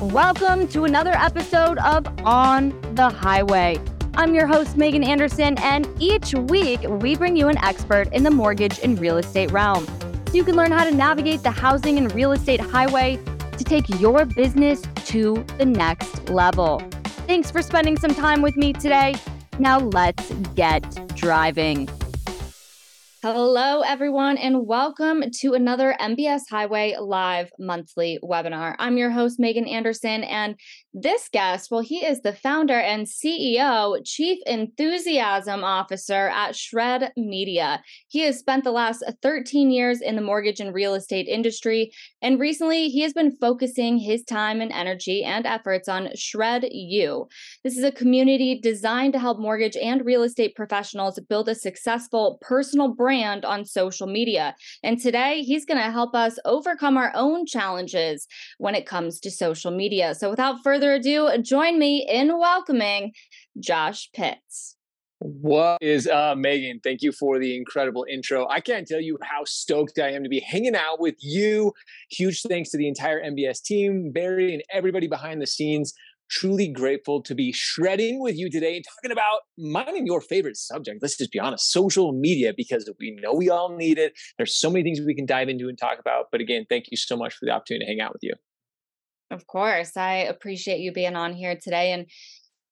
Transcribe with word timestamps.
Welcome 0.00 0.68
to 0.68 0.84
another 0.84 1.10
episode 1.10 1.76
of 1.78 2.06
On 2.24 2.70
the 2.94 3.08
Highway. 3.08 3.80
I'm 4.14 4.32
your 4.32 4.46
host, 4.46 4.76
Megan 4.76 5.02
Anderson, 5.02 5.58
and 5.58 5.88
each 5.98 6.34
week 6.34 6.82
we 6.82 7.16
bring 7.16 7.36
you 7.36 7.48
an 7.48 7.58
expert 7.58 8.12
in 8.12 8.22
the 8.22 8.30
mortgage 8.30 8.78
and 8.78 8.96
real 9.00 9.16
estate 9.16 9.50
realm 9.50 9.84
so 10.28 10.34
you 10.34 10.44
can 10.44 10.54
learn 10.54 10.70
how 10.70 10.84
to 10.84 10.92
navigate 10.92 11.42
the 11.42 11.50
housing 11.50 11.98
and 11.98 12.14
real 12.14 12.30
estate 12.30 12.60
highway 12.60 13.18
to 13.56 13.64
take 13.64 13.88
your 14.00 14.24
business 14.24 14.82
to 15.06 15.44
the 15.58 15.66
next 15.66 16.28
level. 16.28 16.78
Thanks 17.26 17.50
for 17.50 17.60
spending 17.60 17.98
some 17.98 18.14
time 18.14 18.40
with 18.40 18.56
me 18.56 18.72
today. 18.72 19.16
Now 19.58 19.80
let's 19.80 20.32
get 20.54 20.84
driving. 21.16 21.88
Hello, 23.20 23.80
everyone, 23.80 24.38
and 24.38 24.64
welcome 24.64 25.24
to 25.40 25.54
another 25.54 25.96
MBS 26.00 26.42
Highway 26.48 26.94
Live 27.00 27.50
monthly 27.58 28.20
webinar. 28.22 28.76
I'm 28.78 28.96
your 28.96 29.10
host, 29.10 29.40
Megan 29.40 29.66
Anderson, 29.66 30.22
and 30.22 30.54
this 30.94 31.28
guest, 31.28 31.68
well, 31.68 31.80
he 31.80 32.06
is 32.06 32.20
the 32.20 32.32
founder 32.32 32.78
and 32.78 33.08
CEO, 33.08 33.98
Chief 34.04 34.38
Enthusiasm 34.46 35.64
Officer 35.64 36.28
at 36.28 36.54
Shred 36.54 37.10
Media. 37.16 37.82
He 38.06 38.20
has 38.20 38.38
spent 38.38 38.62
the 38.62 38.70
last 38.70 39.02
13 39.20 39.72
years 39.72 40.00
in 40.00 40.14
the 40.14 40.22
mortgage 40.22 40.60
and 40.60 40.72
real 40.72 40.94
estate 40.94 41.26
industry, 41.26 41.90
and 42.22 42.38
recently 42.38 42.88
he 42.88 43.00
has 43.00 43.14
been 43.14 43.36
focusing 43.36 43.98
his 43.98 44.22
time 44.22 44.60
and 44.60 44.70
energy 44.70 45.24
and 45.24 45.44
efforts 45.44 45.88
on 45.88 46.10
Shred 46.14 46.68
U. 46.70 47.26
This 47.64 47.76
is 47.76 47.82
a 47.82 47.90
community 47.90 48.60
designed 48.60 49.14
to 49.14 49.18
help 49.18 49.40
mortgage 49.40 49.76
and 49.76 50.06
real 50.06 50.22
estate 50.22 50.54
professionals 50.54 51.18
build 51.28 51.48
a 51.48 51.56
successful 51.56 52.38
personal 52.40 52.94
brand 52.94 53.08
brand 53.18 53.44
on 53.44 53.64
social 53.64 54.06
media. 54.06 54.54
And 54.82 55.00
today 55.00 55.42
he's 55.42 55.64
going 55.64 55.78
to 55.78 55.90
help 55.90 56.14
us 56.14 56.38
overcome 56.44 56.96
our 56.96 57.12
own 57.14 57.46
challenges 57.46 58.26
when 58.58 58.74
it 58.74 58.86
comes 58.86 59.20
to 59.20 59.30
social 59.30 59.70
media. 59.70 60.14
So 60.14 60.30
without 60.30 60.62
further 60.62 60.94
ado, 60.94 61.30
join 61.42 61.78
me 61.78 62.06
in 62.08 62.38
welcoming 62.38 63.12
Josh 63.58 64.08
Pitts. 64.14 64.76
What 65.20 65.82
is 65.82 66.08
Megan? 66.36 66.78
Thank 66.84 67.02
you 67.02 67.10
for 67.10 67.40
the 67.40 67.56
incredible 67.56 68.06
intro. 68.08 68.46
I 68.48 68.60
can't 68.60 68.86
tell 68.86 69.00
you 69.00 69.18
how 69.20 69.42
stoked 69.44 69.98
I 69.98 70.10
am 70.10 70.22
to 70.22 70.28
be 70.28 70.38
hanging 70.38 70.76
out 70.76 71.00
with 71.00 71.16
you. 71.18 71.72
Huge 72.08 72.42
thanks 72.42 72.70
to 72.70 72.76
the 72.76 72.86
entire 72.86 73.20
MBS 73.20 73.60
team, 73.62 74.12
Barry, 74.12 74.54
and 74.54 74.62
everybody 74.72 75.08
behind 75.08 75.42
the 75.42 75.46
scenes 75.48 75.92
truly 76.30 76.68
grateful 76.68 77.22
to 77.22 77.34
be 77.34 77.52
shredding 77.52 78.20
with 78.20 78.36
you 78.36 78.50
today 78.50 78.76
and 78.76 78.84
talking 78.84 79.12
about 79.12 79.40
mine 79.56 79.96
and 79.96 80.06
your 80.06 80.20
favorite 80.20 80.56
subject. 80.56 81.00
Let's 81.02 81.16
just 81.16 81.32
be 81.32 81.40
honest 81.40 81.72
social 81.72 82.12
media, 82.12 82.52
because 82.56 82.90
we 83.00 83.18
know 83.20 83.32
we 83.32 83.50
all 83.50 83.76
need 83.76 83.98
it. 83.98 84.12
There's 84.36 84.54
so 84.54 84.70
many 84.70 84.82
things 84.82 85.00
we 85.00 85.14
can 85.14 85.26
dive 85.26 85.48
into 85.48 85.68
and 85.68 85.78
talk 85.78 85.98
about. 85.98 86.26
But 86.30 86.40
again, 86.40 86.66
thank 86.68 86.90
you 86.90 86.96
so 86.96 87.16
much 87.16 87.34
for 87.34 87.46
the 87.46 87.52
opportunity 87.52 87.86
to 87.86 87.90
hang 87.90 88.00
out 88.00 88.12
with 88.12 88.22
you. 88.22 88.34
Of 89.30 89.46
course. 89.46 89.96
I 89.96 90.16
appreciate 90.16 90.80
you 90.80 90.92
being 90.92 91.16
on 91.16 91.34
here 91.34 91.54
today. 91.54 91.92
And, 91.92 92.06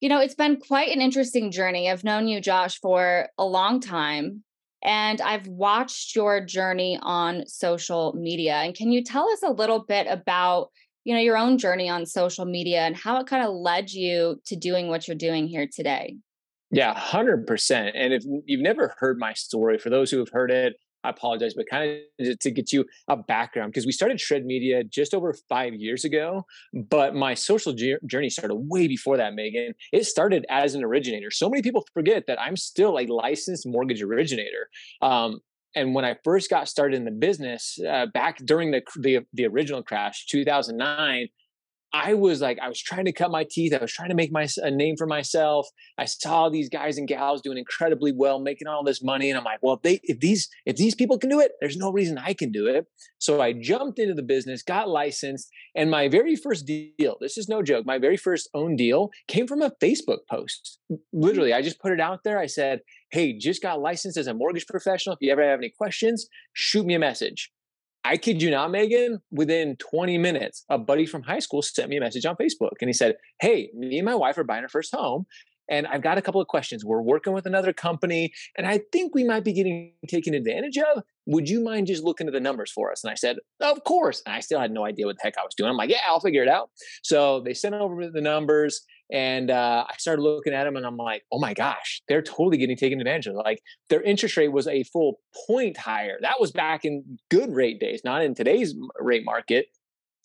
you 0.01 0.09
know, 0.09 0.21
it's 0.21 0.35
been 0.35 0.57
quite 0.57 0.91
an 0.91 1.03
interesting 1.03 1.51
journey. 1.51 1.91
I've 1.91 2.05
known 2.05 2.29
you, 2.29 2.41
Josh, 2.41 2.79
for 2.81 3.29
a 3.39 3.45
long 3.45 3.81
time. 3.81 4.43
And 4.83 5.21
I've 5.21 5.47
watched 5.49 6.15
your 6.15 6.45
journey 6.45 6.99
on 7.03 7.47
social 7.47 8.13
media. 8.15 8.55
And 8.57 8.75
can 8.75 8.93
you 8.93 9.03
tell 9.03 9.29
us 9.31 9.43
a 9.43 9.51
little 9.51 9.85
bit 9.85 10.07
about 10.09 10.69
you 11.07 11.15
know 11.15 11.21
your 11.21 11.39
own 11.39 11.57
journey 11.57 11.89
on 11.89 12.05
social 12.05 12.45
media 12.45 12.81
and 12.81 12.97
how 12.97 13.21
it 13.21 13.29
kind 13.29 13.47
of 13.47 13.55
led 13.55 13.91
you 13.93 14.41
to 14.45 14.57
doing 14.57 14.89
what 14.89 15.07
you're 15.07 15.17
doing 15.17 15.47
here 15.47 15.67
today 15.73 16.17
yeah 16.73 16.93
100% 16.95 17.93
and 17.95 18.13
if 18.13 18.25
you've 18.45 18.61
never 18.61 18.95
heard 18.99 19.17
my 19.17 19.33
story 19.33 19.79
for 19.79 19.89
those 19.89 20.11
who 20.11 20.19
have 20.19 20.31
heard 20.31 20.51
it 20.51 20.75
I 21.05 21.11
apologize, 21.11 21.55
but 21.55 21.67
kind 21.71 22.01
of 22.19 22.39
to 22.41 22.51
get 22.51 22.73
you 22.73 22.85
a 23.07 23.17
background 23.17 23.73
because 23.73 23.87
we 23.87 23.93
started 23.93 24.21
Shred 24.21 24.45
Media 24.45 24.83
just 24.83 25.15
over 25.15 25.33
five 25.49 25.73
years 25.73 26.05
ago, 26.05 26.45
but 26.75 27.15
my 27.15 27.35
social 27.35 27.73
journey 27.73 28.29
started 28.29 28.57
way 28.57 28.89
before 28.89 29.17
that, 29.17 29.35
Megan. 29.35 29.75
It 29.93 30.05
started 30.05 30.45
as 30.51 30.75
an 30.75 30.83
originator. 30.83 31.31
So 31.31 31.49
many 31.49 31.63
people 31.63 31.87
forget 31.95 32.27
that 32.27 32.41
I'm 32.41 32.57
still 32.57 32.99
a 32.99 33.07
licensed 33.07 33.69
mortgage 33.69 34.03
originator. 34.03 34.69
Um, 35.01 35.39
and 35.77 35.95
when 35.95 36.05
I 36.05 36.17
first 36.25 36.51
got 36.51 36.69
started 36.69 36.97
in 36.97 37.05
the 37.05 37.11
business 37.11 37.79
uh, 37.89 38.07
back 38.07 38.39
during 38.39 38.71
the, 38.73 38.83
the 38.97 39.21
the 39.35 39.47
original 39.47 39.83
crash, 39.83 40.27
2009, 40.27 41.29
I 41.93 42.15
was 42.15 42.41
like, 42.41 42.59
I 42.61 42.69
was 42.69 42.81
trying 42.81 43.07
to 43.07 43.13
cut 43.13 43.31
my 43.31 43.47
teeth. 43.49 43.73
I 43.73 43.79
was 43.79 43.93
trying 43.93 44.11
to 44.11 44.15
make 44.15 44.33
my 44.33 44.47
a 44.59 44.71
name 44.71 44.97
for 44.97 45.07
myself. 45.07 45.69
I 45.99 46.05
saw 46.05 46.49
these 46.49 46.69
guys 46.69 46.99
and 46.99 47.09
gals 47.09 47.41
doing 47.41 47.59
incredibly 47.59 48.13
well, 48.13 48.39
making 48.39 48.69
all 48.69 48.85
this 48.85 49.03
money, 49.03 49.31
and 49.31 49.39
I'm 49.39 49.45
like, 49.45 49.61
well, 49.63 49.75
if 49.75 49.83
they, 49.83 50.01
if 50.03 50.21
these, 50.21 50.49
if 50.67 50.77
these 50.77 50.95
people 50.95 51.19
can 51.19 51.31
do 51.31 51.41
it, 51.41 51.53
there's 51.61 51.77
no 51.77 51.91
reason 51.91 52.19
I 52.19 52.35
can 52.35 52.53
do 52.53 52.67
it. 52.67 52.87
So 53.19 53.41
I 53.41 53.53
jumped 53.53 53.99
into 53.99 54.15
the 54.15 54.23
business, 54.23 54.63
got 54.63 54.89
licensed, 54.89 55.49
and 55.75 55.91
my 55.91 56.09
very 56.09 56.37
first 56.37 56.67
deal, 56.67 57.17
this 57.21 57.39
is 57.39 57.49
no 57.49 57.63
joke, 57.63 57.87
my 57.87 57.99
very 57.99 58.17
first 58.17 58.49
own 58.55 58.77
deal 58.77 59.11
came 59.29 59.47
from 59.47 59.63
a 59.63 59.73
Facebook 59.83 60.19
post. 60.31 60.79
Hmm. 60.89 60.97
Literally, 61.13 61.53
I 61.53 61.63
just 61.63 61.81
put 61.81 61.93
it 61.93 62.01
out 62.01 62.21
there. 62.25 62.39
I 62.39 62.47
said, 62.47 62.81
hey, 63.11 63.33
just 63.39 63.63
got 63.63 63.81
licensed 63.81 64.19
as 64.19 64.27
a 64.27 64.35
mortgage 64.35 64.67
professional. 64.67 65.15
If 65.15 65.19
you 65.23 65.33
ever 65.33 65.43
have 65.43 65.61
any 65.61 65.71
questions, 65.71 66.29
shoot 66.53 66.85
me 66.85 66.95
a 66.95 66.99
message. 66.99 67.51
I 68.07 68.17
kid 68.17 68.41
you 68.41 68.53
not, 68.53 68.71
Megan, 68.71 69.21
within 69.33 69.75
20 69.77 70.17
minutes, 70.17 70.65
a 70.69 70.79
buddy 70.79 71.07
from 71.07 71.25
high 71.25 71.41
school 71.41 71.61
sent 71.61 71.91
me 71.91 71.97
a 71.97 72.01
message 72.01 72.25
on 72.25 72.37
Facebook 72.37 72.77
and 72.81 72.89
he 72.89 72.93
said, 72.93 73.17
Hey, 73.41 73.71
me 73.75 73.99
and 73.99 74.07
my 74.07 74.15
wife 74.15 74.39
are 74.39 74.45
buying 74.45 74.63
our 74.63 74.69
first 74.69 74.95
home. 74.95 75.27
And 75.69 75.89
I've 75.89 76.03
got 76.03 76.17
a 76.17 76.23
couple 76.23 76.41
of 76.41 76.47
questions. 76.47 76.85
We're 76.85 77.03
working 77.03 77.33
with 77.33 77.45
another 77.45 77.73
company, 77.73 78.33
and 78.57 78.69
I 78.69 78.83
think 78.93 79.17
we 79.17 79.25
might 79.25 79.43
be 79.43 79.53
getting 79.53 79.95
taken 80.07 80.33
advantage 80.33 80.79
of. 80.79 81.03
Would 81.27 81.49
you 81.49 81.61
mind 81.61 81.89
just 81.89 82.05
looking 82.05 82.29
at 82.29 82.33
the 82.33 82.39
numbers 82.39 82.71
for 82.71 82.93
us? 82.93 83.03
And 83.03 83.11
I 83.11 83.17
said, 83.17 83.39
Of 83.61 83.83
course. 83.83 84.23
And 84.25 84.37
I 84.37 84.39
still 84.39 84.61
had 84.61 84.71
no 84.71 84.85
idea 84.85 85.07
what 85.07 85.17
the 85.17 85.23
heck 85.25 85.37
I 85.37 85.43
was 85.43 85.57
doing. 85.57 85.69
I'm 85.69 85.77
like, 85.77 85.91
Yeah, 85.91 86.03
I'll 86.07 86.21
figure 86.21 86.43
it 86.43 86.49
out. 86.49 86.71
So 87.03 87.41
they 87.41 87.53
sent 87.53 87.75
over 87.75 88.09
the 88.09 88.21
numbers. 88.21 88.83
And 89.13 89.51
uh, 89.51 89.85
I 89.89 89.95
started 89.99 90.23
looking 90.23 90.53
at 90.53 90.65
them 90.65 90.77
and 90.77 90.85
I'm 90.85 90.97
like, 90.97 91.23
oh 91.33 91.39
my 91.39 91.55
gosh, 91.55 92.03
they're 92.09 92.23
totally 92.23 92.59
getting 92.59 92.77
taken 92.77 93.01
advantage 93.01 93.29
of. 93.29 93.35
Like 93.35 93.61
their 93.89 94.03
interest 94.03 94.37
rate 94.37 94.53
was 94.53 94.67
a 94.67 94.83
full 94.85 95.21
point 95.47 95.77
higher. 95.77 96.17
That 96.23 96.41
was 96.41 96.51
back 96.51 96.85
in 96.85 97.19
good 97.31 97.55
rate 97.55 97.79
days, 97.79 98.03
not 98.05 98.23
in 98.23 98.35
today's 98.35 98.75
rate 98.99 99.25
market. 99.25 99.67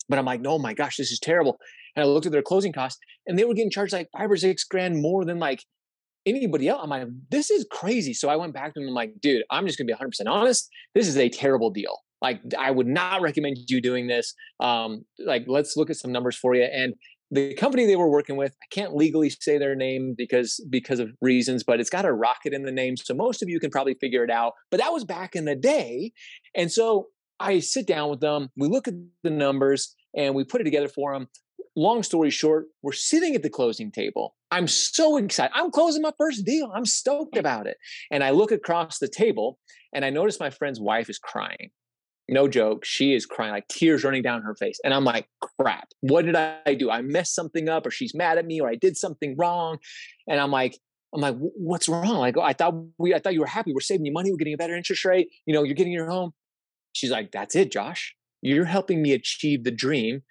But 0.08 0.18
I'm 0.18 0.24
like, 0.24 0.40
no, 0.40 0.58
my 0.58 0.74
gosh, 0.74 0.96
this 0.96 1.12
is 1.12 1.20
terrible. 1.20 1.58
And 1.94 2.04
I 2.04 2.08
looked 2.08 2.26
at 2.26 2.32
their 2.32 2.42
closing 2.42 2.72
costs 2.72 2.98
and 3.26 3.38
they 3.38 3.44
were 3.44 3.54
getting 3.54 3.70
charged 3.70 3.92
like 3.92 4.08
five 4.16 4.30
or 4.30 4.36
six 4.36 4.64
grand 4.64 5.00
more 5.00 5.24
than 5.24 5.38
like 5.38 5.62
anybody 6.26 6.68
else. 6.68 6.80
I'm 6.82 6.90
like, 6.90 7.06
this 7.30 7.50
is 7.50 7.66
crazy. 7.70 8.14
So 8.14 8.28
I 8.28 8.36
went 8.36 8.52
back 8.52 8.74
to 8.74 8.80
them 8.80 8.84
and 8.84 8.90
I'm 8.90 8.94
like, 8.94 9.20
dude, 9.20 9.44
I'm 9.50 9.66
just 9.66 9.78
gonna 9.78 9.86
be 9.86 9.94
100% 9.94 10.28
honest. 10.28 10.68
This 10.94 11.06
is 11.06 11.16
a 11.16 11.28
terrible 11.28 11.70
deal. 11.70 11.98
Like, 12.20 12.40
I 12.56 12.70
would 12.70 12.86
not 12.86 13.20
recommend 13.20 13.58
you 13.68 13.80
doing 13.80 14.06
this. 14.06 14.34
Um, 14.60 15.04
like, 15.18 15.44
let's 15.48 15.76
look 15.76 15.90
at 15.90 15.96
some 15.96 16.12
numbers 16.12 16.36
for 16.36 16.54
you. 16.54 16.62
And 16.62 16.94
the 17.32 17.54
company 17.54 17.86
they 17.86 17.96
were 17.96 18.08
working 18.08 18.36
with 18.36 18.52
i 18.62 18.66
can't 18.70 18.94
legally 18.94 19.30
say 19.30 19.58
their 19.58 19.74
name 19.74 20.14
because 20.16 20.64
because 20.70 21.00
of 21.00 21.10
reasons 21.20 21.64
but 21.64 21.80
it's 21.80 21.90
got 21.90 22.04
a 22.04 22.12
rocket 22.12 22.52
in 22.52 22.62
the 22.62 22.70
name 22.70 22.96
so 22.96 23.14
most 23.14 23.42
of 23.42 23.48
you 23.48 23.58
can 23.58 23.70
probably 23.70 23.94
figure 23.94 24.22
it 24.22 24.30
out 24.30 24.52
but 24.70 24.78
that 24.78 24.92
was 24.92 25.04
back 25.04 25.34
in 25.34 25.44
the 25.46 25.56
day 25.56 26.12
and 26.54 26.70
so 26.70 27.08
i 27.40 27.58
sit 27.58 27.86
down 27.86 28.08
with 28.10 28.20
them 28.20 28.50
we 28.56 28.68
look 28.68 28.86
at 28.86 28.94
the 29.24 29.30
numbers 29.30 29.96
and 30.16 30.34
we 30.34 30.44
put 30.44 30.60
it 30.60 30.64
together 30.64 30.88
for 30.88 31.12
them 31.14 31.26
long 31.74 32.02
story 32.02 32.30
short 32.30 32.66
we're 32.82 32.92
sitting 32.92 33.34
at 33.34 33.42
the 33.42 33.48
closing 33.48 33.90
table. 33.90 34.36
I'm 34.50 34.68
so 34.68 35.16
excited 35.16 35.52
i'm 35.54 35.70
closing 35.70 36.02
my 36.02 36.12
first 36.18 36.44
deal 36.44 36.70
i'm 36.74 36.84
stoked 36.84 37.38
about 37.38 37.66
it 37.66 37.78
and 38.10 38.22
i 38.22 38.30
look 38.30 38.52
across 38.52 38.98
the 38.98 39.08
table 39.08 39.58
and 39.94 40.04
i 40.04 40.10
notice 40.10 40.38
my 40.38 40.50
friend's 40.50 40.78
wife 40.78 41.08
is 41.08 41.18
crying 41.18 41.70
no 42.28 42.48
joke, 42.48 42.84
she 42.84 43.14
is 43.14 43.26
crying, 43.26 43.52
like 43.52 43.68
tears 43.68 44.04
running 44.04 44.22
down 44.22 44.42
her 44.42 44.54
face. 44.54 44.78
And 44.84 44.94
I'm 44.94 45.04
like, 45.04 45.26
crap, 45.60 45.88
what 46.00 46.24
did 46.24 46.36
I 46.36 46.74
do? 46.74 46.90
I 46.90 47.02
messed 47.02 47.34
something 47.34 47.68
up, 47.68 47.86
or 47.86 47.90
she's 47.90 48.14
mad 48.14 48.38
at 48.38 48.46
me, 48.46 48.60
or 48.60 48.68
I 48.68 48.74
did 48.74 48.96
something 48.96 49.34
wrong. 49.36 49.78
And 50.28 50.40
I'm 50.40 50.50
like, 50.50 50.78
I'm 51.14 51.20
like, 51.20 51.36
what's 51.38 51.88
wrong? 51.88 52.16
Like, 52.16 52.38
I 52.38 52.52
thought 52.52 52.74
we, 52.98 53.14
I 53.14 53.18
thought 53.18 53.34
you 53.34 53.40
were 53.40 53.46
happy. 53.46 53.72
We're 53.74 53.80
saving 53.80 54.06
you 54.06 54.12
money. 54.12 54.30
We're 54.30 54.38
getting 54.38 54.54
a 54.54 54.58
better 54.58 54.76
interest 54.76 55.04
rate. 55.04 55.28
You 55.46 55.54
know, 55.54 55.62
you're 55.62 55.74
getting 55.74 55.92
your 55.92 56.08
home. 56.08 56.32
She's 56.94 57.10
like, 57.10 57.32
that's 57.32 57.54
it, 57.54 57.70
Josh. 57.70 58.14
You're 58.40 58.64
helping 58.64 59.02
me 59.02 59.12
achieve 59.12 59.64
the 59.64 59.70
dream 59.70 60.22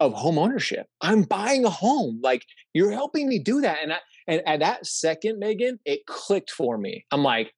of 0.00 0.12
home 0.12 0.38
ownership. 0.38 0.86
I'm 1.00 1.22
buying 1.22 1.64
a 1.64 1.70
home. 1.70 2.20
Like, 2.22 2.44
you're 2.72 2.92
helping 2.92 3.28
me 3.28 3.40
do 3.40 3.60
that. 3.62 3.78
And 3.82 3.92
I, 3.92 3.98
and 4.28 4.42
at 4.46 4.60
that 4.60 4.86
second, 4.86 5.38
Megan, 5.38 5.80
it 5.84 6.06
clicked 6.06 6.50
for 6.50 6.78
me. 6.78 7.04
I'm 7.10 7.22
like, 7.22 7.52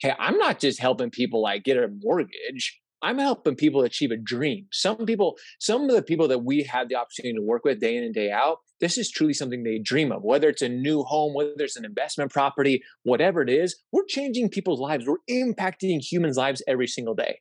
hey, 0.00 0.12
I'm 0.18 0.38
not 0.38 0.58
just 0.58 0.80
helping 0.80 1.10
people 1.10 1.42
like 1.42 1.62
get 1.62 1.76
a 1.76 1.88
mortgage. 2.02 2.80
I'm 3.04 3.18
helping 3.18 3.54
people 3.54 3.82
achieve 3.82 4.10
a 4.10 4.16
dream. 4.16 4.66
Some 4.72 5.04
people, 5.04 5.36
some 5.60 5.82
of 5.82 5.94
the 5.94 6.02
people 6.02 6.26
that 6.28 6.38
we 6.38 6.62
have 6.62 6.88
the 6.88 6.94
opportunity 6.94 7.34
to 7.34 7.42
work 7.42 7.62
with 7.62 7.78
day 7.78 7.98
in 7.98 8.02
and 8.02 8.14
day 8.14 8.30
out, 8.30 8.60
this 8.80 8.96
is 8.96 9.10
truly 9.10 9.34
something 9.34 9.62
they 9.62 9.78
dream 9.78 10.10
of. 10.10 10.22
Whether 10.22 10.48
it's 10.48 10.62
a 10.62 10.70
new 10.70 11.02
home, 11.02 11.34
whether 11.34 11.52
it's 11.58 11.76
an 11.76 11.84
investment 11.84 12.32
property, 12.32 12.82
whatever 13.02 13.42
it 13.42 13.50
is, 13.50 13.76
we're 13.92 14.06
changing 14.08 14.48
people's 14.48 14.80
lives. 14.80 15.04
We're 15.06 15.18
impacting 15.30 16.00
humans' 16.00 16.38
lives 16.38 16.62
every 16.66 16.86
single 16.86 17.14
day. 17.14 17.40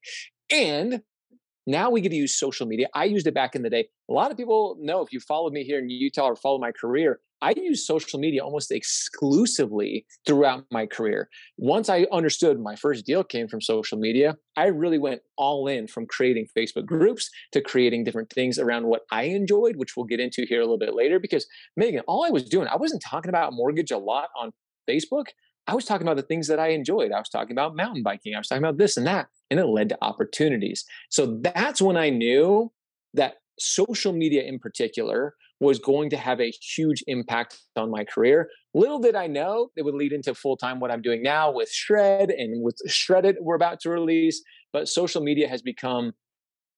And 0.52 1.02
now 1.66 1.90
we 1.90 2.02
get 2.02 2.10
to 2.10 2.16
use 2.16 2.36
social 2.36 2.66
media. 2.66 2.88
I 2.94 3.06
used 3.06 3.28
it 3.28 3.34
back 3.34 3.56
in 3.56 3.62
the 3.62 3.70
day. 3.70 3.88
A 4.10 4.14
lot 4.14 4.32
of 4.32 4.38
people 4.38 4.78
know 4.80 5.02
if 5.02 5.14
you 5.14 5.20
followed 5.20 5.54
me 5.54 5.64
here 5.64 5.80
in 5.80 5.90
Utah 5.90 6.26
or 6.26 6.36
follow 6.36 6.60
my 6.60 6.72
career, 6.72 7.20
I 7.42 7.54
use 7.58 7.86
social 7.86 8.20
media 8.20 8.42
almost 8.42 8.72
exclusively 8.72 10.06
throughout 10.26 10.64
my 10.72 10.86
career. 10.86 11.30
Once 11.58 11.90
I 11.90 12.06
understood 12.12 12.58
my 12.60 12.78
first 12.78 13.06
deal 13.06 13.22
came 13.22 13.50
from 13.50 13.60
social 13.60 13.98
media, 13.98 14.38
I 14.56 14.68
really 14.68 14.98
went 14.98 15.22
all 15.38 15.68
in 15.68 15.88
from 15.88 16.06
creating 16.06 16.48
Facebook 16.58 16.86
groups 16.86 17.30
to 17.52 17.60
creating 17.60 18.06
different 18.06 18.30
things 18.30 18.58
around 18.58 18.86
what 18.86 19.02
I 19.12 19.24
enjoyed, 19.24 19.76
which 19.76 19.98
we'll 19.98 20.06
get 20.06 20.22
into 20.22 20.46
here 20.48 20.60
a 20.60 20.64
little 20.64 20.78
bit 20.78 20.96
later. 20.96 21.20
Because 21.20 21.46
Megan, 21.76 22.04
all 22.08 22.26
I 22.26 22.30
was 22.30 22.46
doing, 22.46 22.68
I 22.70 22.78
wasn't 22.78 23.04
talking 23.06 23.30
about 23.30 23.52
mortgage 23.54 23.92
a 23.92 23.98
lot 23.98 24.30
on 24.40 24.52
Facebook. 24.90 25.26
I 25.68 25.76
was 25.76 25.86
talking 25.86 26.08
about 26.08 26.18
the 26.18 26.24
things 26.24 26.48
that 26.48 26.60
I 26.60 26.70
enjoyed. 26.70 27.12
I 27.12 27.20
was 27.20 27.30
talking 27.30 27.52
about 27.52 27.76
mountain 27.76 28.04
biking. 28.04 28.36
I 28.36 28.38
was 28.38 28.48
talking 28.48 28.64
about 28.64 28.78
this 28.78 28.98
and 28.98 29.08
that, 29.08 29.28
and 29.54 29.60
it 29.60 29.68
led 29.68 29.88
to 29.90 29.98
opportunities. 30.02 30.84
So 31.10 31.40
that's 31.42 31.80
when 31.80 31.96
I 31.96 32.10
knew 32.10 32.72
that 33.14 33.36
social 33.60 34.12
media 34.12 34.42
in 34.42 34.58
particular 34.58 35.36
was 35.60 35.78
going 35.78 36.10
to 36.10 36.18
have 36.18 36.42
a 36.42 36.52
huge 36.76 37.04
impact 37.06 37.60
on 37.76 37.92
my 37.92 38.04
career. 38.04 38.50
Little 38.74 38.98
did 38.98 39.16
I 39.16 39.28
know 39.28 39.70
it 39.78 39.84
would 39.84 39.94
lead 39.94 40.12
into 40.12 40.34
full 40.34 40.58
time 40.58 40.80
what 40.80 40.90
I'm 40.90 41.04
doing 41.04 41.22
now 41.22 41.52
with 41.52 41.72
Shred 41.72 42.32
and 42.32 42.64
with 42.64 42.78
shrEDIT, 42.90 43.36
we're 43.42 43.56
about 43.56 43.80
to 43.82 43.92
release. 43.92 44.42
But 44.74 44.90
social 44.90 45.22
media 45.22 45.48
has 45.48 45.62
become 45.62 46.14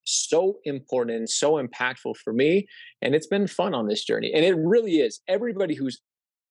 so 0.04 0.58
important 0.66 1.18
and 1.18 1.30
so 1.30 1.54
impactful 1.54 2.18
for 2.18 2.34
me. 2.34 2.68
And 3.02 3.16
it's 3.16 3.26
been 3.26 3.48
fun 3.48 3.74
on 3.74 3.88
this 3.88 4.04
journey. 4.04 4.34
And 4.36 4.44
it 4.44 4.56
really 4.58 4.98
is. 4.98 5.22
Everybody 5.30 5.76
who's 5.76 6.02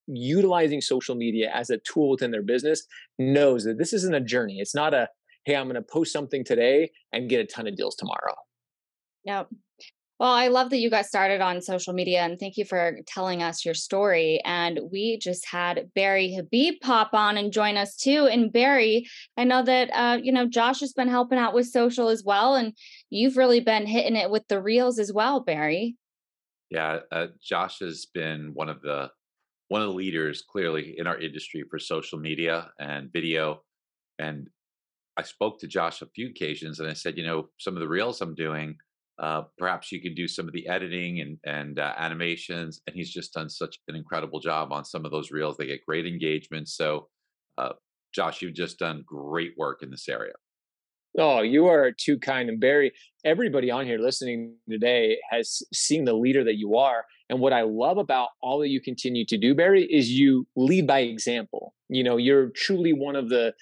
utilizing 0.06 0.80
social 0.80 1.16
media 1.16 1.50
as 1.52 1.68
a 1.68 1.78
tool 1.78 2.08
within 2.08 2.30
their 2.30 2.42
business 2.42 2.82
knows 3.18 3.64
that 3.64 3.76
this 3.76 3.92
isn't 3.92 4.14
a 4.14 4.20
journey. 4.20 4.56
It's 4.58 4.74
not 4.74 4.94
a, 4.94 5.08
hey, 5.44 5.56
I'm 5.56 5.66
going 5.66 5.74
to 5.74 5.82
post 5.82 6.12
something 6.12 6.44
today 6.44 6.90
and 7.12 7.28
get 7.28 7.40
a 7.40 7.44
ton 7.44 7.66
of 7.66 7.76
deals 7.76 7.96
tomorrow. 7.96 8.34
Yep. 9.24 9.48
Well, 10.20 10.32
I 10.32 10.46
love 10.46 10.70
that 10.70 10.78
you 10.78 10.90
got 10.90 11.06
started 11.06 11.40
on 11.40 11.60
social 11.60 11.92
media 11.92 12.20
and 12.20 12.38
thank 12.38 12.56
you 12.56 12.64
for 12.64 12.98
telling 13.04 13.42
us 13.42 13.64
your 13.64 13.74
story. 13.74 14.40
And 14.44 14.78
we 14.92 15.18
just 15.18 15.44
had 15.44 15.90
Barry 15.94 16.32
Habib 16.32 16.74
pop 16.80 17.10
on 17.14 17.36
and 17.36 17.52
join 17.52 17.76
us 17.76 17.96
too. 17.96 18.28
And 18.30 18.52
Barry, 18.52 19.08
I 19.36 19.42
know 19.42 19.64
that, 19.64 19.90
uh, 19.92 20.18
you 20.22 20.30
know, 20.30 20.46
Josh 20.46 20.80
has 20.80 20.92
been 20.92 21.08
helping 21.08 21.38
out 21.38 21.52
with 21.52 21.66
social 21.66 22.08
as 22.08 22.22
well. 22.24 22.54
And 22.54 22.74
you've 23.10 23.36
really 23.36 23.58
been 23.58 23.86
hitting 23.86 24.14
it 24.14 24.30
with 24.30 24.46
the 24.46 24.62
reels 24.62 25.00
as 25.00 25.12
well, 25.12 25.40
Barry. 25.40 25.96
Yeah, 26.70 27.00
uh, 27.10 27.26
Josh 27.42 27.80
has 27.80 28.06
been 28.06 28.52
one 28.54 28.68
of 28.68 28.82
the 28.82 29.10
one 29.68 29.82
of 29.82 29.88
the 29.88 29.94
leaders 29.94 30.42
clearly 30.42 30.94
in 30.96 31.06
our 31.06 31.18
industry 31.18 31.64
for 31.68 31.78
social 31.78 32.18
media 32.18 32.70
and 32.78 33.12
video. 33.12 33.62
And 34.18 34.48
I 35.16 35.22
spoke 35.22 35.58
to 35.60 35.66
Josh 35.66 36.02
a 36.02 36.06
few 36.06 36.28
occasions 36.28 36.80
and 36.80 36.88
I 36.88 36.92
said, 36.92 37.16
you 37.16 37.24
know, 37.24 37.48
some 37.58 37.74
of 37.74 37.80
the 37.80 37.88
reels 37.88 38.20
I'm 38.20 38.34
doing, 38.34 38.76
uh, 39.18 39.42
perhaps 39.58 39.92
you 39.92 40.02
can 40.02 40.14
do 40.14 40.26
some 40.26 40.46
of 40.48 40.52
the 40.52 40.66
editing 40.66 41.20
and, 41.20 41.38
and 41.44 41.78
uh, 41.78 41.94
animations. 41.96 42.80
And 42.86 42.96
he's 42.96 43.12
just 43.12 43.32
done 43.32 43.48
such 43.48 43.78
an 43.88 43.94
incredible 43.94 44.40
job 44.40 44.72
on 44.72 44.84
some 44.84 45.04
of 45.04 45.12
those 45.12 45.30
reels. 45.30 45.56
They 45.56 45.66
get 45.66 45.86
great 45.86 46.06
engagement. 46.06 46.68
So, 46.68 47.08
uh, 47.58 47.74
Josh, 48.12 48.42
you've 48.42 48.54
just 48.54 48.78
done 48.78 49.04
great 49.06 49.54
work 49.56 49.82
in 49.82 49.90
this 49.90 50.08
area. 50.08 50.34
Oh, 51.16 51.42
you 51.42 51.66
are 51.66 51.92
too 51.92 52.18
kind. 52.18 52.48
And 52.48 52.58
Barry, 52.58 52.92
everybody 53.24 53.70
on 53.70 53.86
here 53.86 53.98
listening 53.98 54.56
today 54.68 55.18
has 55.30 55.62
seen 55.72 56.04
the 56.04 56.12
leader 56.12 56.42
that 56.42 56.56
you 56.56 56.76
are. 56.76 57.04
And 57.30 57.38
what 57.38 57.52
I 57.52 57.62
love 57.62 57.98
about 57.98 58.30
all 58.42 58.58
that 58.60 58.68
you 58.68 58.80
continue 58.80 59.24
to 59.26 59.38
do, 59.38 59.54
Barry, 59.54 59.84
is 59.84 60.10
you 60.10 60.46
lead 60.56 60.88
by 60.88 61.00
example. 61.00 61.72
You 61.94 62.02
know, 62.02 62.16
you're 62.16 62.50
truly 62.50 62.92
one 62.92 63.14
of 63.14 63.28
the 63.28 63.54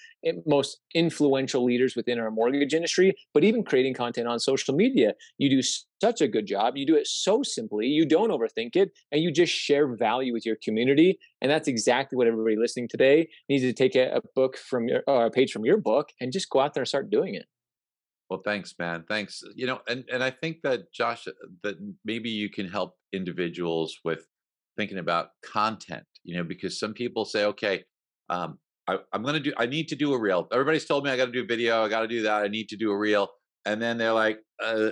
most 0.47 0.81
influential 0.95 1.63
leaders 1.63 1.95
within 1.95 2.19
our 2.19 2.31
mortgage 2.31 2.73
industry, 2.73 3.15
but 3.35 3.45
even 3.45 3.63
creating 3.63 3.93
content 3.93 4.27
on 4.27 4.41
social 4.41 4.75
media, 4.75 5.13
you 5.37 5.51
do 5.51 5.61
such 6.01 6.23
a 6.23 6.29
good 6.29 6.47
job. 6.47 6.77
You 6.77 6.87
do 6.87 6.97
it 6.97 7.07
so 7.07 7.43
simply, 7.43 7.89
you 7.89 8.07
don't 8.07 8.31
overthink 8.31 8.75
it, 8.75 8.91
and 9.11 9.21
you 9.23 9.31
just 9.31 9.53
share 9.53 9.95
value 9.95 10.33
with 10.33 10.47
your 10.47 10.57
community. 10.65 11.19
And 11.43 11.51
that's 11.51 11.69
exactly 11.69 12.17
what 12.17 12.27
everybody 12.27 12.57
listening 12.57 12.89
today 12.89 13.29
needs 13.51 13.65
to 13.65 13.75
take 13.75 13.95
a, 13.95 14.17
a 14.17 14.21
book 14.35 14.57
from 14.57 14.89
your, 14.89 15.03
or 15.07 15.27
a 15.27 15.31
page 15.31 15.53
from 15.53 15.67
your 15.67 15.77
book 15.77 16.09
and 16.19 16.33
just 16.33 16.49
go 16.49 16.61
out 16.61 16.73
there 16.73 16.83
and 16.83 16.89
start 16.89 17.11
doing 17.11 17.35
it. 17.35 17.45
Well, 18.31 18.41
thanks, 18.43 18.75
man. 18.79 19.05
Thanks. 19.07 19.43
You 19.55 19.67
know, 19.67 19.81
and 19.87 20.05
and 20.11 20.25
I 20.25 20.31
think 20.31 20.63
that 20.63 20.91
Josh, 20.91 21.29
uh, 21.29 21.33
that 21.65 21.77
maybe 22.03 22.31
you 22.31 22.49
can 22.49 22.67
help 22.67 22.97
individuals 23.13 23.99
with 24.07 24.27
thinking 24.79 24.97
about 24.97 25.33
content. 25.45 26.05
You 26.25 26.39
know, 26.39 26.45
because 26.45 26.81
some 26.81 26.95
people 26.95 27.27
say, 27.27 27.45
okay, 27.45 27.85
um, 28.31 28.59
I, 28.89 28.99
am 29.13 29.25
to 29.25 29.41
do. 29.41 29.53
I 29.57 29.67
need 29.67 29.89
to 29.89 29.97
do 29.97 30.13
a 30.15 30.19
reel. 30.19 30.49
Everybody's 30.53 30.85
told 30.85 31.05
me 31.05 31.11
I 31.11 31.17
got 31.17 31.27
to 31.27 31.33
do 31.33 31.43
a 31.43 31.47
video. 31.47 31.85
I 31.85 31.89
got 31.89 32.01
to 32.01 32.09
do 32.09 32.23
that. 32.23 32.43
I 32.43 32.49
need 32.49 32.69
to 32.71 32.77
do 32.77 32.91
a 32.91 32.97
reel. 32.97 33.29
And 33.65 33.81
then 33.81 33.97
they're 33.97 34.13
like, 34.13 34.41
uh, 34.63 34.91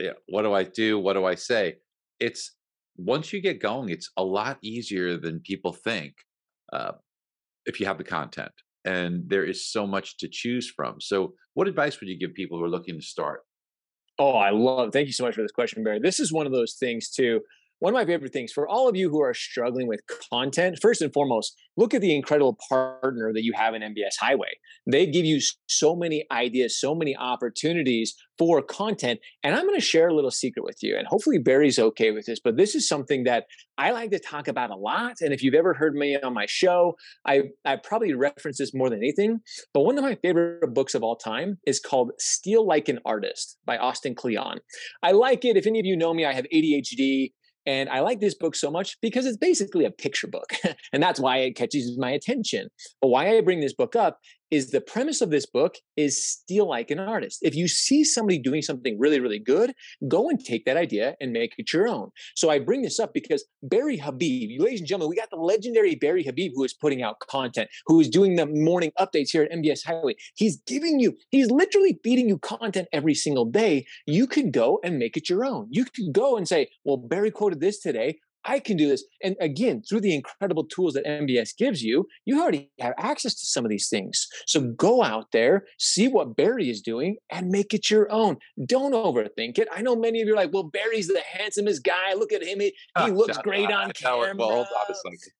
yeah, 0.00 0.12
what 0.28 0.42
do 0.42 0.54
I 0.54 0.64
do? 0.64 0.98
What 0.98 1.14
do 1.14 1.24
I 1.24 1.34
say? 1.34 1.76
It's 2.20 2.54
once 2.96 3.32
you 3.32 3.40
get 3.40 3.60
going, 3.60 3.90
it's 3.90 4.10
a 4.16 4.24
lot 4.24 4.58
easier 4.62 5.16
than 5.18 5.40
people 5.40 5.72
think. 5.72 6.14
Uh, 6.72 6.92
if 7.68 7.78
you 7.78 7.86
have 7.86 7.98
the 7.98 8.04
content 8.04 8.50
and 8.84 9.28
there 9.28 9.44
is 9.44 9.70
so 9.70 9.86
much 9.86 10.16
to 10.16 10.28
choose 10.28 10.70
from. 10.70 11.00
So, 11.00 11.34
what 11.54 11.68
advice 11.68 12.00
would 12.00 12.08
you 12.08 12.18
give 12.18 12.34
people 12.34 12.58
who 12.58 12.64
are 12.64 12.70
looking 12.70 12.96
to 12.96 13.02
start? 13.02 13.42
Oh, 14.18 14.32
I 14.32 14.50
love. 14.50 14.92
Thank 14.92 15.06
you 15.06 15.12
so 15.12 15.24
much 15.24 15.34
for 15.34 15.42
this 15.42 15.52
question, 15.52 15.84
Barry. 15.84 16.00
This 16.00 16.18
is 16.18 16.32
one 16.32 16.46
of 16.46 16.52
those 16.52 16.74
things 16.74 17.10
too 17.10 17.40
one 17.80 17.92
of 17.92 17.94
my 17.94 18.04
favorite 18.04 18.32
things 18.32 18.52
for 18.52 18.68
all 18.68 18.88
of 18.88 18.96
you 18.96 19.08
who 19.08 19.20
are 19.20 19.34
struggling 19.34 19.86
with 19.86 20.00
content, 20.30 20.78
first 20.82 21.00
and 21.00 21.12
foremost, 21.12 21.54
look 21.76 21.94
at 21.94 22.00
the 22.00 22.14
incredible 22.14 22.58
partner 22.68 23.32
that 23.32 23.44
you 23.44 23.52
have 23.54 23.74
in 23.74 23.82
MBS 23.82 24.16
Highway. 24.18 24.58
They 24.90 25.06
give 25.06 25.24
you 25.24 25.40
so 25.66 25.94
many 25.94 26.26
ideas, 26.32 26.80
so 26.80 26.94
many 26.94 27.16
opportunities 27.16 28.14
for 28.36 28.62
content. 28.62 29.20
And 29.42 29.54
I'm 29.54 29.64
going 29.64 29.78
to 29.78 29.84
share 29.84 30.08
a 30.08 30.14
little 30.14 30.30
secret 30.30 30.64
with 30.64 30.78
you. 30.82 30.96
And 30.96 31.06
hopefully 31.06 31.38
Barry's 31.38 31.78
okay 31.78 32.10
with 32.10 32.26
this, 32.26 32.40
but 32.42 32.56
this 32.56 32.74
is 32.74 32.88
something 32.88 33.24
that 33.24 33.44
I 33.76 33.92
like 33.92 34.10
to 34.10 34.18
talk 34.18 34.48
about 34.48 34.70
a 34.70 34.76
lot. 34.76 35.16
And 35.20 35.32
if 35.32 35.42
you've 35.42 35.54
ever 35.54 35.74
heard 35.74 35.94
me 35.94 36.16
on 36.20 36.34
my 36.34 36.46
show, 36.48 36.96
I, 37.26 37.42
I 37.64 37.76
probably 37.76 38.12
reference 38.14 38.58
this 38.58 38.74
more 38.74 38.90
than 38.90 38.98
anything. 38.98 39.40
But 39.72 39.82
one 39.82 39.98
of 39.98 40.04
my 40.04 40.16
favorite 40.16 40.74
books 40.74 40.94
of 40.94 41.02
all 41.02 41.16
time 41.16 41.58
is 41.66 41.78
called 41.78 42.12
Steal 42.18 42.66
Like 42.66 42.88
an 42.88 42.98
Artist 43.04 43.56
by 43.64 43.76
Austin 43.78 44.14
Kleon. 44.14 44.58
I 45.02 45.12
like 45.12 45.44
it. 45.44 45.56
If 45.56 45.66
any 45.66 45.78
of 45.78 45.86
you 45.86 45.96
know 45.96 46.12
me, 46.12 46.24
I 46.24 46.32
have 46.32 46.46
ADHD. 46.52 47.32
And 47.66 47.88
I 47.88 48.00
like 48.00 48.20
this 48.20 48.34
book 48.34 48.54
so 48.54 48.70
much 48.70 48.96
because 49.02 49.26
it's 49.26 49.36
basically 49.36 49.84
a 49.84 49.90
picture 49.90 50.26
book. 50.26 50.52
and 50.92 51.02
that's 51.02 51.20
why 51.20 51.38
it 51.38 51.56
catches 51.56 51.98
my 51.98 52.10
attention. 52.10 52.68
But 53.00 53.08
why 53.08 53.36
I 53.36 53.40
bring 53.40 53.60
this 53.60 53.74
book 53.74 53.94
up 53.94 54.18
is 54.50 54.70
the 54.70 54.80
premise 54.80 55.20
of 55.20 55.30
this 55.30 55.46
book 55.46 55.76
is 55.96 56.24
steal 56.24 56.68
like 56.68 56.90
an 56.90 56.98
artist. 56.98 57.38
If 57.42 57.54
you 57.54 57.68
see 57.68 58.04
somebody 58.04 58.38
doing 58.38 58.62
something 58.62 58.98
really, 58.98 59.20
really 59.20 59.38
good, 59.38 59.74
go 60.08 60.28
and 60.28 60.42
take 60.42 60.64
that 60.64 60.76
idea 60.76 61.16
and 61.20 61.32
make 61.32 61.54
it 61.58 61.72
your 61.72 61.88
own. 61.88 62.10
So 62.34 62.50
I 62.50 62.58
bring 62.58 62.82
this 62.82 62.98
up 62.98 63.12
because 63.12 63.44
Barry 63.62 63.96
Habib, 63.96 64.60
ladies 64.60 64.80
and 64.80 64.88
gentlemen, 64.88 65.10
we 65.10 65.16
got 65.16 65.30
the 65.30 65.36
legendary 65.36 65.94
Barry 65.94 66.24
Habib 66.24 66.52
who 66.54 66.64
is 66.64 66.72
putting 66.72 67.02
out 67.02 67.20
content, 67.20 67.68
who 67.86 68.00
is 68.00 68.08
doing 68.08 68.36
the 68.36 68.46
morning 68.46 68.92
updates 68.98 69.30
here 69.30 69.42
at 69.42 69.52
MBS 69.52 69.84
Highway. 69.84 70.14
He's 70.34 70.56
giving 70.66 71.00
you, 71.00 71.16
he's 71.30 71.50
literally 71.50 71.98
feeding 72.02 72.28
you 72.28 72.38
content 72.38 72.88
every 72.92 73.14
single 73.14 73.44
day. 73.44 73.86
You 74.06 74.26
could 74.26 74.52
go 74.52 74.80
and 74.82 74.98
make 74.98 75.16
it 75.16 75.28
your 75.28 75.44
own. 75.44 75.68
You 75.70 75.84
could 75.84 76.12
go 76.12 76.36
and 76.36 76.48
say, 76.48 76.68
well, 76.84 76.96
Barry 76.96 77.30
quoted 77.30 77.60
this 77.60 77.80
today. 77.80 78.18
I 78.44 78.60
can 78.60 78.76
do 78.76 78.88
this. 78.88 79.04
And 79.22 79.36
again, 79.40 79.82
through 79.82 80.00
the 80.00 80.14
incredible 80.14 80.64
tools 80.64 80.94
that 80.94 81.04
MBS 81.04 81.56
gives 81.56 81.82
you, 81.82 82.06
you 82.24 82.40
already 82.40 82.70
have 82.80 82.94
access 82.96 83.34
to 83.34 83.46
some 83.46 83.64
of 83.64 83.70
these 83.70 83.88
things. 83.88 84.26
So 84.46 84.60
go 84.60 85.02
out 85.02 85.26
there, 85.32 85.64
see 85.78 86.08
what 86.08 86.36
Barry 86.36 86.70
is 86.70 86.80
doing, 86.80 87.16
and 87.30 87.50
make 87.50 87.74
it 87.74 87.90
your 87.90 88.10
own. 88.10 88.38
Don't 88.64 88.92
overthink 88.92 89.58
it. 89.58 89.68
I 89.74 89.82
know 89.82 89.96
many 89.96 90.20
of 90.22 90.28
you 90.28 90.34
are 90.34 90.36
like, 90.36 90.52
well, 90.52 90.64
Barry's 90.64 91.08
the 91.08 91.22
handsomest 91.32 91.84
guy. 91.84 92.14
Look 92.14 92.32
at 92.32 92.42
him. 92.42 92.60
He, 92.60 92.74
he 93.04 93.10
looks 93.10 93.38
great 93.38 93.70
on 93.70 93.92
camera. 93.92 94.34
Well, 94.36 94.66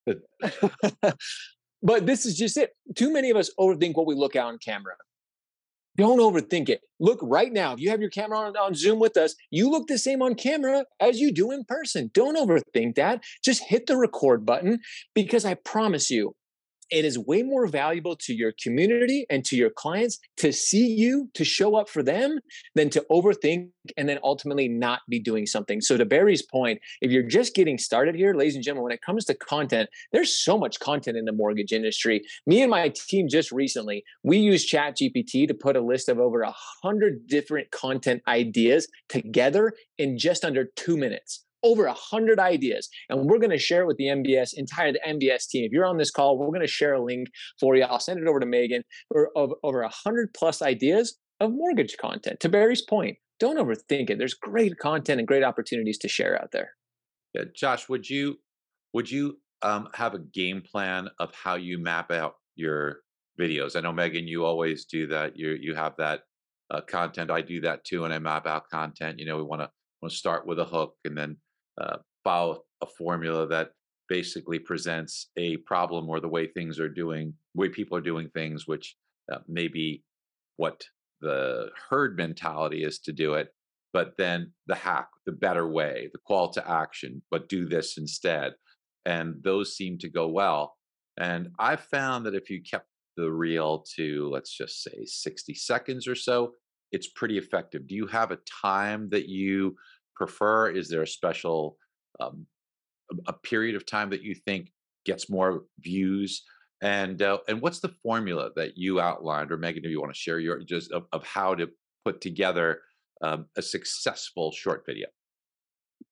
but 1.82 2.06
this 2.06 2.26
is 2.26 2.36
just 2.36 2.56
it. 2.56 2.70
Too 2.94 3.12
many 3.12 3.30
of 3.30 3.36
us 3.36 3.50
overthink 3.58 3.94
what 3.96 4.06
we 4.06 4.14
look 4.14 4.36
at 4.36 4.44
on 4.44 4.58
camera. 4.58 4.94
Don't 5.98 6.20
overthink 6.20 6.68
it. 6.68 6.80
Look 7.00 7.18
right 7.22 7.52
now. 7.52 7.72
If 7.72 7.80
you 7.80 7.90
have 7.90 8.00
your 8.00 8.08
camera 8.08 8.38
on, 8.38 8.56
on 8.56 8.74
Zoom 8.74 9.00
with 9.00 9.16
us, 9.16 9.34
you 9.50 9.68
look 9.68 9.88
the 9.88 9.98
same 9.98 10.22
on 10.22 10.36
camera 10.36 10.84
as 11.00 11.18
you 11.18 11.32
do 11.32 11.50
in 11.50 11.64
person. 11.64 12.12
Don't 12.14 12.36
overthink 12.36 12.94
that. 12.94 13.24
Just 13.44 13.64
hit 13.64 13.86
the 13.86 13.96
record 13.96 14.46
button 14.46 14.78
because 15.12 15.44
I 15.44 15.54
promise 15.54 16.08
you, 16.08 16.36
it 16.90 17.04
is 17.04 17.18
way 17.18 17.42
more 17.42 17.66
valuable 17.66 18.16
to 18.16 18.34
your 18.34 18.52
community 18.62 19.26
and 19.30 19.44
to 19.44 19.56
your 19.56 19.70
clients 19.70 20.18
to 20.38 20.52
see 20.52 20.86
you 20.86 21.28
to 21.34 21.44
show 21.44 21.76
up 21.76 21.88
for 21.88 22.02
them 22.02 22.38
than 22.74 22.90
to 22.90 23.04
overthink 23.10 23.70
and 23.96 24.08
then 24.08 24.18
ultimately 24.22 24.68
not 24.68 25.00
be 25.08 25.18
doing 25.18 25.46
something. 25.46 25.80
So 25.80 25.96
to 25.96 26.04
barry's 26.04 26.42
point 26.42 26.80
if 27.00 27.10
you're 27.10 27.22
just 27.22 27.54
getting 27.54 27.78
started 27.78 28.14
here 28.14 28.34
ladies 28.34 28.54
and 28.54 28.64
gentlemen 28.64 28.84
when 28.84 28.92
it 28.92 29.02
comes 29.02 29.24
to 29.26 29.34
content 29.34 29.88
there's 30.12 30.32
so 30.32 30.58
much 30.58 30.80
content 30.80 31.16
in 31.16 31.24
the 31.24 31.32
mortgage 31.32 31.72
industry. 31.72 32.22
Me 32.46 32.62
and 32.62 32.70
my 32.70 32.88
team 32.88 33.28
just 33.28 33.52
recently 33.52 34.04
we 34.22 34.38
use 34.38 34.64
chat 34.64 34.96
gpt 34.96 35.48
to 35.48 35.54
put 35.54 35.76
a 35.76 35.80
list 35.80 36.08
of 36.08 36.18
over 36.18 36.42
a 36.42 36.54
hundred 36.82 37.26
different 37.26 37.70
content 37.70 38.22
ideas 38.28 38.88
together 39.08 39.72
in 39.98 40.18
just 40.18 40.44
under 40.44 40.64
two 40.76 40.96
minutes 40.96 41.44
over 41.62 41.86
a 41.86 41.94
hundred 41.94 42.38
ideas, 42.38 42.88
and 43.08 43.24
we're 43.24 43.38
going 43.38 43.50
to 43.50 43.58
share 43.58 43.82
it 43.82 43.86
with 43.86 43.96
the 43.96 44.06
MBS 44.06 44.50
entire 44.54 44.92
the 44.92 45.00
MBS 45.06 45.48
team. 45.48 45.64
If 45.64 45.72
you're 45.72 45.86
on 45.86 45.98
this 45.98 46.10
call, 46.10 46.38
we're 46.38 46.48
going 46.48 46.60
to 46.60 46.66
share 46.66 46.94
a 46.94 47.04
link 47.04 47.28
for 47.58 47.76
you. 47.76 47.84
I'll 47.84 48.00
send 48.00 48.20
it 48.20 48.28
over 48.28 48.40
to 48.40 48.46
Megan 48.46 48.82
for 49.12 49.30
over 49.62 49.82
a 49.82 49.88
hundred 49.88 50.32
plus 50.34 50.62
ideas 50.62 51.16
of 51.40 51.52
mortgage 51.52 51.96
content. 51.98 52.40
To 52.40 52.48
Barry's 52.48 52.82
point, 52.82 53.16
don't 53.38 53.58
overthink 53.58 54.10
it. 54.10 54.18
There's 54.18 54.34
great 54.34 54.78
content 54.78 55.20
and 55.20 55.28
great 55.28 55.44
opportunities 55.44 55.98
to 55.98 56.08
share 56.08 56.40
out 56.40 56.50
there. 56.52 56.70
Yeah, 57.34 57.44
Josh, 57.54 57.88
would 57.88 58.08
you 58.08 58.36
would 58.92 59.10
you 59.10 59.38
um, 59.62 59.88
have 59.94 60.14
a 60.14 60.18
game 60.18 60.62
plan 60.62 61.08
of 61.18 61.32
how 61.34 61.56
you 61.56 61.78
map 61.78 62.10
out 62.10 62.34
your 62.56 63.00
videos? 63.38 63.76
I 63.76 63.80
know 63.80 63.92
Megan, 63.92 64.26
you 64.26 64.44
always 64.44 64.84
do 64.84 65.06
that. 65.08 65.36
You 65.36 65.56
you 65.60 65.74
have 65.74 65.94
that 65.98 66.22
uh, 66.70 66.80
content. 66.80 67.30
I 67.30 67.42
do 67.42 67.60
that 67.62 67.84
too, 67.84 68.04
and 68.04 68.12
I 68.12 68.18
map 68.18 68.46
out 68.46 68.68
content. 68.70 69.18
You 69.18 69.26
know, 69.26 69.36
we 69.36 69.42
want 69.42 69.62
to 69.62 69.70
want 70.02 70.12
to 70.12 70.18
start 70.18 70.46
with 70.46 70.58
a 70.58 70.64
hook 70.64 70.94
and 71.04 71.16
then 71.16 71.36
follow 72.24 72.62
a 72.82 72.86
formula 72.86 73.46
that 73.46 73.70
basically 74.08 74.58
presents 74.58 75.30
a 75.36 75.56
problem 75.58 76.08
or 76.08 76.20
the 76.20 76.28
way 76.28 76.46
things 76.46 76.80
are 76.80 76.88
doing, 76.88 77.34
way 77.54 77.68
people 77.68 77.96
are 77.96 78.02
doing 78.02 78.28
things, 78.30 78.66
which 78.66 78.96
uh, 79.32 79.38
may 79.46 79.68
be 79.68 80.02
what 80.56 80.82
the 81.20 81.68
herd 81.90 82.16
mentality 82.16 82.84
is 82.84 82.98
to 83.00 83.12
do 83.12 83.34
it, 83.34 83.48
but 83.92 84.12
then 84.18 84.52
the 84.66 84.74
hack, 84.74 85.08
the 85.26 85.32
better 85.32 85.68
way, 85.68 86.08
the 86.12 86.18
call 86.26 86.50
to 86.50 86.70
action, 86.70 87.22
but 87.30 87.48
do 87.48 87.68
this 87.68 87.96
instead. 87.96 88.52
And 89.04 89.36
those 89.42 89.76
seem 89.76 89.98
to 89.98 90.08
go 90.08 90.28
well. 90.28 90.76
And 91.18 91.48
I've 91.58 91.80
found 91.80 92.26
that 92.26 92.34
if 92.34 92.50
you 92.50 92.62
kept 92.62 92.86
the 93.16 93.30
reel 93.30 93.84
to, 93.96 94.28
let's 94.32 94.56
just 94.56 94.82
say, 94.82 95.04
60 95.04 95.54
seconds 95.54 96.06
or 96.06 96.14
so, 96.14 96.52
it's 96.92 97.08
pretty 97.08 97.36
effective. 97.36 97.86
Do 97.86 97.94
you 97.94 98.06
have 98.06 98.30
a 98.30 98.38
time 98.62 99.08
that 99.10 99.28
you 99.28 99.76
prefer? 100.18 100.70
Is 100.70 100.88
there 100.90 101.02
a 101.02 101.06
special 101.06 101.78
um, 102.20 102.46
a 103.26 103.32
period 103.32 103.76
of 103.76 103.86
time 103.86 104.10
that 104.10 104.22
you 104.22 104.34
think 104.34 104.72
gets 105.06 105.30
more 105.30 105.64
views? 105.80 106.42
And 106.82 107.22
uh, 107.22 107.38
and 107.48 107.60
what's 107.60 107.80
the 107.80 107.94
formula 108.02 108.50
that 108.56 108.76
you 108.76 109.00
outlined, 109.00 109.50
or 109.50 109.56
Megan, 109.56 109.84
if 109.84 109.90
you 109.90 110.00
want 110.00 110.12
to 110.12 110.20
share 110.20 110.38
your 110.38 110.62
just 110.62 110.92
of, 110.92 111.06
of 111.12 111.24
how 111.24 111.54
to 111.54 111.68
put 112.04 112.20
together 112.20 112.82
um, 113.22 113.46
a 113.56 113.62
successful 113.62 114.52
short 114.52 114.84
video? 114.86 115.08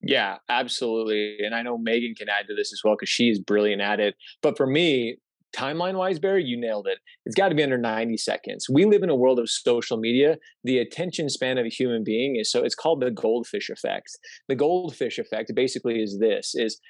Yeah, 0.03 0.39
absolutely. 0.49 1.39
And 1.45 1.55
I 1.55 1.63
know 1.63 1.79
Megan 1.79 2.15
can 2.15 2.29
add 2.29 2.49
to 2.49 2.55
this 2.55 2.73
as 2.73 2.81
well 2.85 2.95
because 2.95 3.09
she's 3.09 3.39
brilliant 3.39 3.83
at 3.83 4.01
it. 4.01 4.17
But 4.43 4.57
for 4.57 4.67
me, 4.67 5.19
timeline 5.57 5.95
wise, 5.95 6.19
Barry, 6.19 6.45
you 6.45 6.61
nailed 6.61 6.87
it. 6.87 6.99
It's 7.25 7.35
got 7.35 7.49
to 7.49 7.55
be 7.55 7.63
under 7.63 7.79
90 7.79 8.17
seconds. 8.17 8.69
We 8.69 8.85
live 8.85 9.03
in 9.03 9.11
a 9.11 9.17
world 9.17 9.39
of 9.39 9.49
social 9.49 9.97
media. 9.97 10.39
The 10.65 10.79
attention 10.79 11.29
span 11.29 11.59
of 11.59 11.67
a 11.67 11.71
human 11.71 12.05
being 12.05 12.37
is 12.37 12.51
so 12.51 12.63
it's 12.63 12.75
called 12.75 13.01
the 13.01 13.11
goldfish 13.11 13.71
effect. 13.71 14.19
The 14.49 14.55
goldfish 14.55 15.19
effect 15.19 15.53
basically 15.55 16.03
is 16.03 16.19
this 16.19 16.55
is 16.55 16.81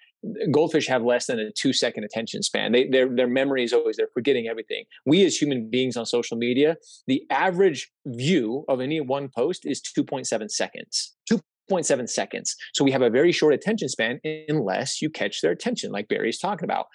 goldfish 0.50 0.88
have 0.88 1.02
less 1.02 1.26
than 1.26 1.38
a 1.38 1.50
two 1.52 1.72
second 1.72 2.04
attention 2.04 2.42
span. 2.42 2.72
They, 2.72 2.88
their, 2.88 3.08
their 3.14 3.28
memory 3.28 3.64
is 3.64 3.72
always, 3.72 3.96
they're 3.96 4.08
forgetting 4.12 4.48
everything. 4.48 4.84
We 5.04 5.24
as 5.24 5.36
human 5.36 5.70
beings 5.70 5.96
on 5.96 6.06
social 6.06 6.36
media, 6.36 6.76
the 7.06 7.22
average 7.30 7.90
view 8.06 8.64
of 8.68 8.80
any 8.80 9.00
one 9.00 9.28
post 9.28 9.62
is 9.64 9.80
2.7 9.80 10.50
seconds. 10.50 11.14
2.7 11.30 12.08
seconds. 12.08 12.56
So 12.74 12.84
we 12.84 12.92
have 12.92 13.02
a 13.02 13.10
very 13.10 13.32
short 13.32 13.54
attention 13.54 13.88
span 13.88 14.20
unless 14.48 15.02
you 15.02 15.10
catch 15.10 15.40
their 15.40 15.52
attention, 15.52 15.92
like 15.92 16.08
Barry's 16.08 16.38
talking 16.38 16.64
about 16.64 16.86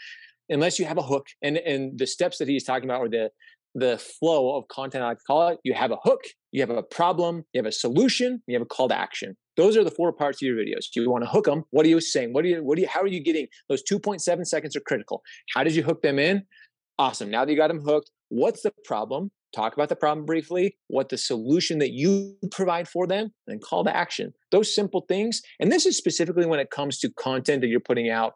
unless 0.52 0.78
you 0.78 0.86
have 0.86 0.98
a 0.98 1.02
hook 1.02 1.28
and 1.42 1.58
and 1.58 1.98
the 1.98 2.06
steps 2.06 2.38
that 2.38 2.48
he's 2.48 2.64
talking 2.64 2.90
about 2.90 3.02
or 3.02 3.10
the 3.10 3.32
the 3.74 3.98
flow 3.98 4.58
of 4.58 4.68
content 4.68 5.04
I 5.04 5.08
like 5.08 5.18
call 5.26 5.48
it, 5.48 5.60
you 5.64 5.74
have 5.74 5.92
a 5.92 5.98
hook, 6.04 6.22
you 6.52 6.62
have 6.62 6.70
a 6.70 6.84
problem, 6.84 7.46
you 7.54 7.60
have 7.60 7.66
a 7.66 7.72
solution, 7.72 8.42
you 8.46 8.56
have 8.56 8.62
a 8.62 8.66
call 8.66 8.90
to 8.90 8.98
action. 8.98 9.38
Those 9.58 9.78
are 9.78 9.84
the 9.84 9.92
four 9.92 10.12
parts 10.12 10.42
of 10.42 10.46
your 10.46 10.58
videos. 10.58 10.86
You 10.96 11.10
want 11.10 11.24
to 11.24 11.30
hook 11.30 11.46
them. 11.46 11.64
What 11.72 11.86
are 11.86 11.90
you 11.90 12.02
saying? 12.02 12.34
What 12.34 12.46
are 12.46 12.50
you, 12.50 12.64
what 12.64 12.78
are 12.78 12.82
you, 12.82 12.88
how 12.88 13.02
are 13.02 13.08
you 13.08 13.22
getting 13.22 13.48
those 13.70 13.84
2.7 13.84 14.46
seconds 14.46 14.76
are 14.76 14.82
critical. 14.82 15.22
How 15.54 15.64
did 15.64 15.76
you 15.76 15.84
hook 15.84 16.02
them 16.02 16.20
in? 16.20 16.44
Awesome. 17.00 17.30
Now 17.30 17.46
that 17.46 17.52
you 17.52 17.58
got 17.58 17.70
them 17.70 17.82
hooked, 17.82 18.12
what's 18.30 18.62
the 18.62 18.74
problem? 18.86 19.32
Talk 19.54 19.74
about 19.74 19.90
the 19.90 19.98
problem 19.98 20.26
briefly, 20.26 20.78
what 20.88 21.10
the 21.10 21.18
solution 21.18 21.80
that 21.80 21.92
you 21.92 22.38
provide 22.52 22.88
for 22.88 23.06
them, 23.06 23.34
and 23.48 23.62
call 23.62 23.84
to 23.84 23.96
action. 23.96 24.34
Those 24.52 24.74
simple 24.74 25.06
things. 25.10 25.42
And 25.60 25.70
this 25.72 25.86
is 25.86 25.98
specifically 25.98 26.46
when 26.46 26.62
it 26.62 26.70
comes 26.70 27.00
to 27.00 27.10
content 27.20 27.62
that 27.62 27.68
you're 27.68 27.82
putting 27.82 28.10
out 28.10 28.34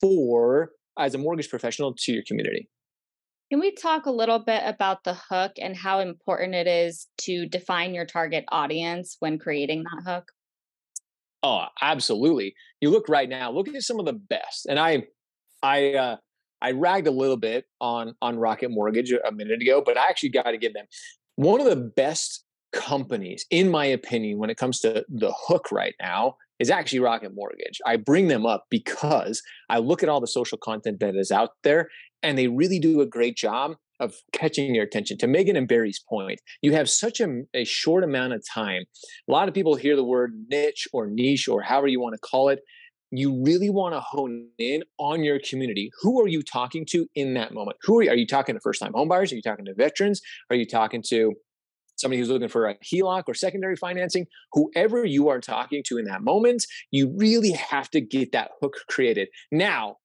for 0.00 0.70
as 0.98 1.14
a 1.14 1.18
mortgage 1.18 1.48
professional 1.48 1.94
to 1.94 2.12
your 2.12 2.22
community. 2.26 2.68
Can 3.50 3.60
we 3.60 3.72
talk 3.72 4.06
a 4.06 4.10
little 4.10 4.40
bit 4.40 4.62
about 4.64 5.04
the 5.04 5.14
hook 5.14 5.52
and 5.58 5.76
how 5.76 6.00
important 6.00 6.54
it 6.54 6.66
is 6.66 7.06
to 7.18 7.46
define 7.46 7.94
your 7.94 8.04
target 8.04 8.44
audience 8.48 9.16
when 9.20 9.38
creating 9.38 9.84
that 9.84 10.02
hook? 10.04 10.32
Oh, 11.44 11.66
absolutely. 11.80 12.54
You 12.80 12.90
look 12.90 13.08
right 13.08 13.28
now, 13.28 13.52
look 13.52 13.68
at 13.68 13.82
some 13.82 14.00
of 14.00 14.06
the 14.06 14.14
best. 14.14 14.66
And 14.68 14.80
I 14.80 15.04
I 15.62 15.94
uh 15.94 16.16
I 16.60 16.72
ragged 16.72 17.06
a 17.06 17.12
little 17.12 17.36
bit 17.36 17.66
on 17.80 18.14
on 18.20 18.36
Rocket 18.36 18.70
Mortgage 18.70 19.12
a 19.12 19.30
minute 19.30 19.62
ago, 19.62 19.80
but 19.84 19.96
I 19.96 20.08
actually 20.08 20.30
got 20.30 20.50
to 20.50 20.58
give 20.58 20.74
them 20.74 20.86
one 21.36 21.60
of 21.60 21.66
the 21.66 21.76
best 21.76 22.45
companies 22.76 23.46
in 23.50 23.70
my 23.70 23.86
opinion 23.86 24.38
when 24.38 24.50
it 24.50 24.58
comes 24.58 24.80
to 24.80 25.04
the 25.08 25.32
hook 25.48 25.72
right 25.72 25.94
now 26.00 26.36
is 26.58 26.70
actually 26.70 27.00
Rocket 27.00 27.34
Mortgage. 27.34 27.80
I 27.86 27.96
bring 27.96 28.28
them 28.28 28.46
up 28.46 28.64
because 28.70 29.42
I 29.70 29.78
look 29.78 30.02
at 30.02 30.08
all 30.08 30.20
the 30.20 30.26
social 30.26 30.58
content 30.58 31.00
that 31.00 31.16
is 31.16 31.30
out 31.30 31.50
there 31.64 31.88
and 32.22 32.36
they 32.36 32.48
really 32.48 32.78
do 32.78 33.00
a 33.00 33.06
great 33.06 33.36
job 33.36 33.76
of 33.98 34.14
catching 34.32 34.74
your 34.74 34.84
attention. 34.84 35.16
To 35.18 35.26
Megan 35.26 35.56
and 35.56 35.66
Barry's 35.66 36.02
point, 36.06 36.40
you 36.60 36.72
have 36.72 36.88
such 36.88 37.20
a, 37.20 37.42
a 37.54 37.64
short 37.64 38.04
amount 38.04 38.34
of 38.34 38.44
time. 38.52 38.82
A 39.28 39.32
lot 39.32 39.48
of 39.48 39.54
people 39.54 39.74
hear 39.74 39.96
the 39.96 40.04
word 40.04 40.32
niche 40.48 40.86
or 40.92 41.06
niche 41.06 41.48
or 41.48 41.62
however 41.62 41.88
you 41.88 42.00
want 42.00 42.14
to 42.14 42.20
call 42.20 42.50
it. 42.50 42.60
You 43.10 43.42
really 43.42 43.70
want 43.70 43.94
to 43.94 44.00
hone 44.00 44.48
in 44.58 44.82
on 44.98 45.22
your 45.22 45.38
community. 45.38 45.90
Who 46.02 46.20
are 46.20 46.26
you 46.26 46.42
talking 46.42 46.84
to 46.90 47.06
in 47.14 47.34
that 47.34 47.54
moment? 47.54 47.78
Who 47.82 48.00
are 48.00 48.02
you? 48.02 48.10
Are 48.10 48.16
you 48.16 48.26
talking 48.26 48.54
to 48.54 48.60
first 48.60 48.82
time 48.82 48.92
homebuyers? 48.92 49.32
Are 49.32 49.36
you 49.36 49.42
talking 49.42 49.64
to 49.64 49.74
veterans? 49.74 50.20
Are 50.50 50.56
you 50.56 50.66
talking 50.66 51.02
to 51.08 51.32
somebody 51.96 52.18
who's 52.18 52.28
looking 52.28 52.48
for 52.48 52.68
a 52.68 52.76
HELOC 52.76 53.24
or 53.26 53.34
secondary 53.34 53.76
financing, 53.76 54.26
whoever 54.52 55.04
you 55.04 55.28
are 55.28 55.40
talking 55.40 55.82
to 55.86 55.98
in 55.98 56.04
that 56.04 56.22
moment, 56.22 56.64
you 56.90 57.12
really 57.16 57.52
have 57.52 57.90
to 57.90 58.00
get 58.00 58.32
that 58.32 58.52
hook 58.60 58.76
created. 58.88 59.28
Now, 59.50 59.96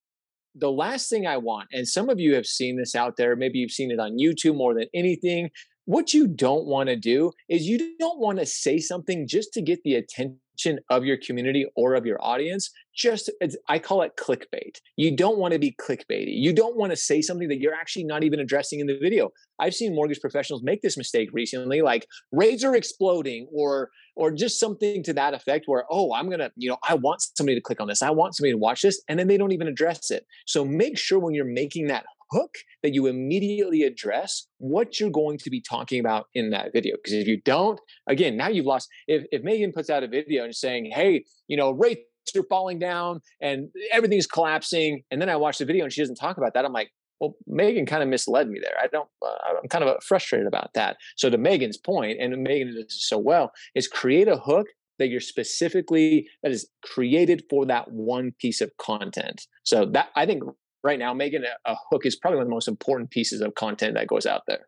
the 0.55 0.71
last 0.71 1.10
thing 1.10 1.25
I 1.25 1.38
want, 1.38 1.69
and 1.71 1.88
some 1.88 2.10
of 2.10 2.19
you 2.19 2.36
have 2.36 2.45
seen 2.45 2.77
this 2.77 2.95
out 2.95 3.15
there, 3.17 3.36
maybe 3.36 3.60
you've 3.60 3.71
seen 3.71 3.91
it 3.91 4.00
on 4.00 4.17
YouTube 4.17 4.55
more 4.55 4.74
than 4.74 4.88
anything. 4.93 5.50
What 5.86 6.14
you 6.14 6.28
don't 6.28 6.66
want 6.66 6.90
to 6.90 6.96
do 6.96 7.32
is 7.50 7.68
you 7.68 7.96
don't 7.98 8.20
want 8.20 8.40
to 8.40 8.46
say 8.46 8.80
something 8.80 9.28
just 9.28 9.52
to 9.54 9.62
get 9.62 9.82
the 9.84 9.96
attention 9.96 10.80
of 10.90 11.04
your 11.06 11.18
community 11.18 11.66
or 11.76 11.96
of 11.96 12.06
your 12.06 12.24
audience 12.24 12.70
just 12.96 13.32
i 13.68 13.80
call 13.80 14.02
it 14.02 14.12
clickbait. 14.16 14.78
You 14.96 15.16
don't 15.16 15.38
want 15.38 15.54
to 15.54 15.60
be 15.60 15.76
clickbaity. 15.82 16.34
You 16.38 16.54
don't 16.54 16.76
want 16.76 16.92
to 16.92 16.96
say 16.96 17.22
something 17.22 17.48
that 17.48 17.60
you're 17.60 17.74
actually 17.74 18.04
not 18.04 18.24
even 18.24 18.40
addressing 18.40 18.80
in 18.80 18.86
the 18.86 19.00
video. 19.00 19.30
I've 19.60 19.74
seen 19.74 19.96
mortgage 19.96 20.20
professionals 20.20 20.62
make 20.62 20.82
this 20.82 20.98
mistake 20.98 21.30
recently 21.34 21.82
like 21.82 22.06
rates 22.32 22.64
are 22.64 22.76
exploding 22.76 23.48
or 23.52 23.90
or 24.16 24.32
just 24.32 24.60
something 24.60 25.04
to 25.04 25.14
that 25.14 25.34
effect 25.34 25.66
where 25.68 25.86
oh 25.90 26.14
i'm 26.14 26.30
gonna 26.30 26.52
you 26.56 26.70
know 26.70 26.78
i 26.88 26.94
want 26.94 27.22
somebody 27.36 27.56
to 27.56 27.62
click 27.62 27.80
on 27.80 27.88
this. 27.88 28.02
I 28.02 28.12
want 28.12 28.36
somebody 28.36 28.54
to 28.54 28.58
watch 28.58 28.82
this 28.82 29.02
and 29.08 29.18
then 29.18 29.28
they 29.28 29.38
don't 29.38 29.54
even 29.54 29.68
address 29.68 30.12
it. 30.12 30.26
So 30.46 30.64
make 30.66 30.98
sure 30.98 31.18
when 31.18 31.34
you're 31.34 31.46
making 31.46 31.88
that 31.88 32.06
hook 32.32 32.56
that 32.84 32.94
you 32.94 33.08
immediately 33.08 33.84
address 33.84 34.48
what 34.58 35.00
you're 35.00 35.12
going 35.12 35.38
to 35.40 35.50
be 35.50 35.62
talking 35.62 36.00
about 36.00 36.28
in 36.34 36.50
that 36.52 36.74
video. 36.74 36.96
Because 36.96 37.14
if 37.14 37.28
you 37.28 37.42
don't, 37.42 37.80
again, 38.08 38.38
now 38.38 38.48
you've 38.48 38.66
lost. 38.66 38.90
If, 39.08 39.26
if 39.32 39.44
Megan 39.44 39.72
puts 39.72 39.90
out 39.90 40.04
a 40.04 40.08
video 40.08 40.44
and 40.44 40.56
saying, 40.56 40.92
hey, 40.94 41.26
you 41.48 41.58
know, 41.58 41.72
rates 41.72 42.02
are 42.36 42.44
falling 42.50 42.80
down 42.80 43.22
and 43.42 43.70
everything's 43.92 44.28
collapsing, 44.28 45.04
and 45.12 45.22
then 45.22 45.30
I 45.30 45.36
watch 45.36 45.58
the 45.58 45.66
video 45.66 45.84
and 45.84 45.94
she 45.94 46.02
doesn't 46.02 46.16
talk 46.16 46.38
about 46.38 46.54
that, 46.54 46.66
I'm 46.66 46.74
like, 46.74 46.92
well, 47.20 47.36
Megan 47.46 47.86
kind 47.86 48.02
of 48.02 48.10
misled 48.10 48.50
me 48.50 48.60
there. 48.60 48.74
I 48.82 48.88
don't, 48.88 49.08
uh, 49.24 49.60
I'm 49.62 49.70
kind 49.70 49.84
of 49.84 50.04
frustrated 50.04 50.48
about 50.48 50.74
that. 50.74 50.98
So 51.18 51.30
to 51.30 51.38
Megan's 51.38 51.78
point, 51.78 52.20
and 52.20 52.42
Megan 52.42 52.74
does 52.74 53.08
so 53.08 53.20
well, 53.20 53.52
is 53.76 53.88
create 53.88 54.28
a 54.28 54.38
hook 54.38 54.68
that 54.98 55.10
you're 55.10 55.20
specifically 55.20 56.28
that 56.44 56.52
is 56.52 56.68
created 56.84 57.44
for 57.50 57.66
that 57.66 57.92
one 57.92 58.34
piece 58.40 58.62
of 58.62 58.72
content. 58.78 59.48
So 59.64 59.86
that 59.94 60.10
I 60.16 60.26
think 60.26 60.44
right 60.84 61.00
now 61.00 61.14
making 61.14 61.44
a, 61.44 61.72
a 61.72 61.76
hook 61.90 62.06
is 62.06 62.16
probably 62.16 62.38
one 62.38 62.44
of 62.44 62.50
the 62.50 62.54
most 62.54 62.68
important 62.68 63.10
pieces 63.10 63.42
of 63.42 63.54
content 63.56 63.96
that 63.96 64.08
goes 64.08 64.26
out 64.26 64.42
there 64.48 64.68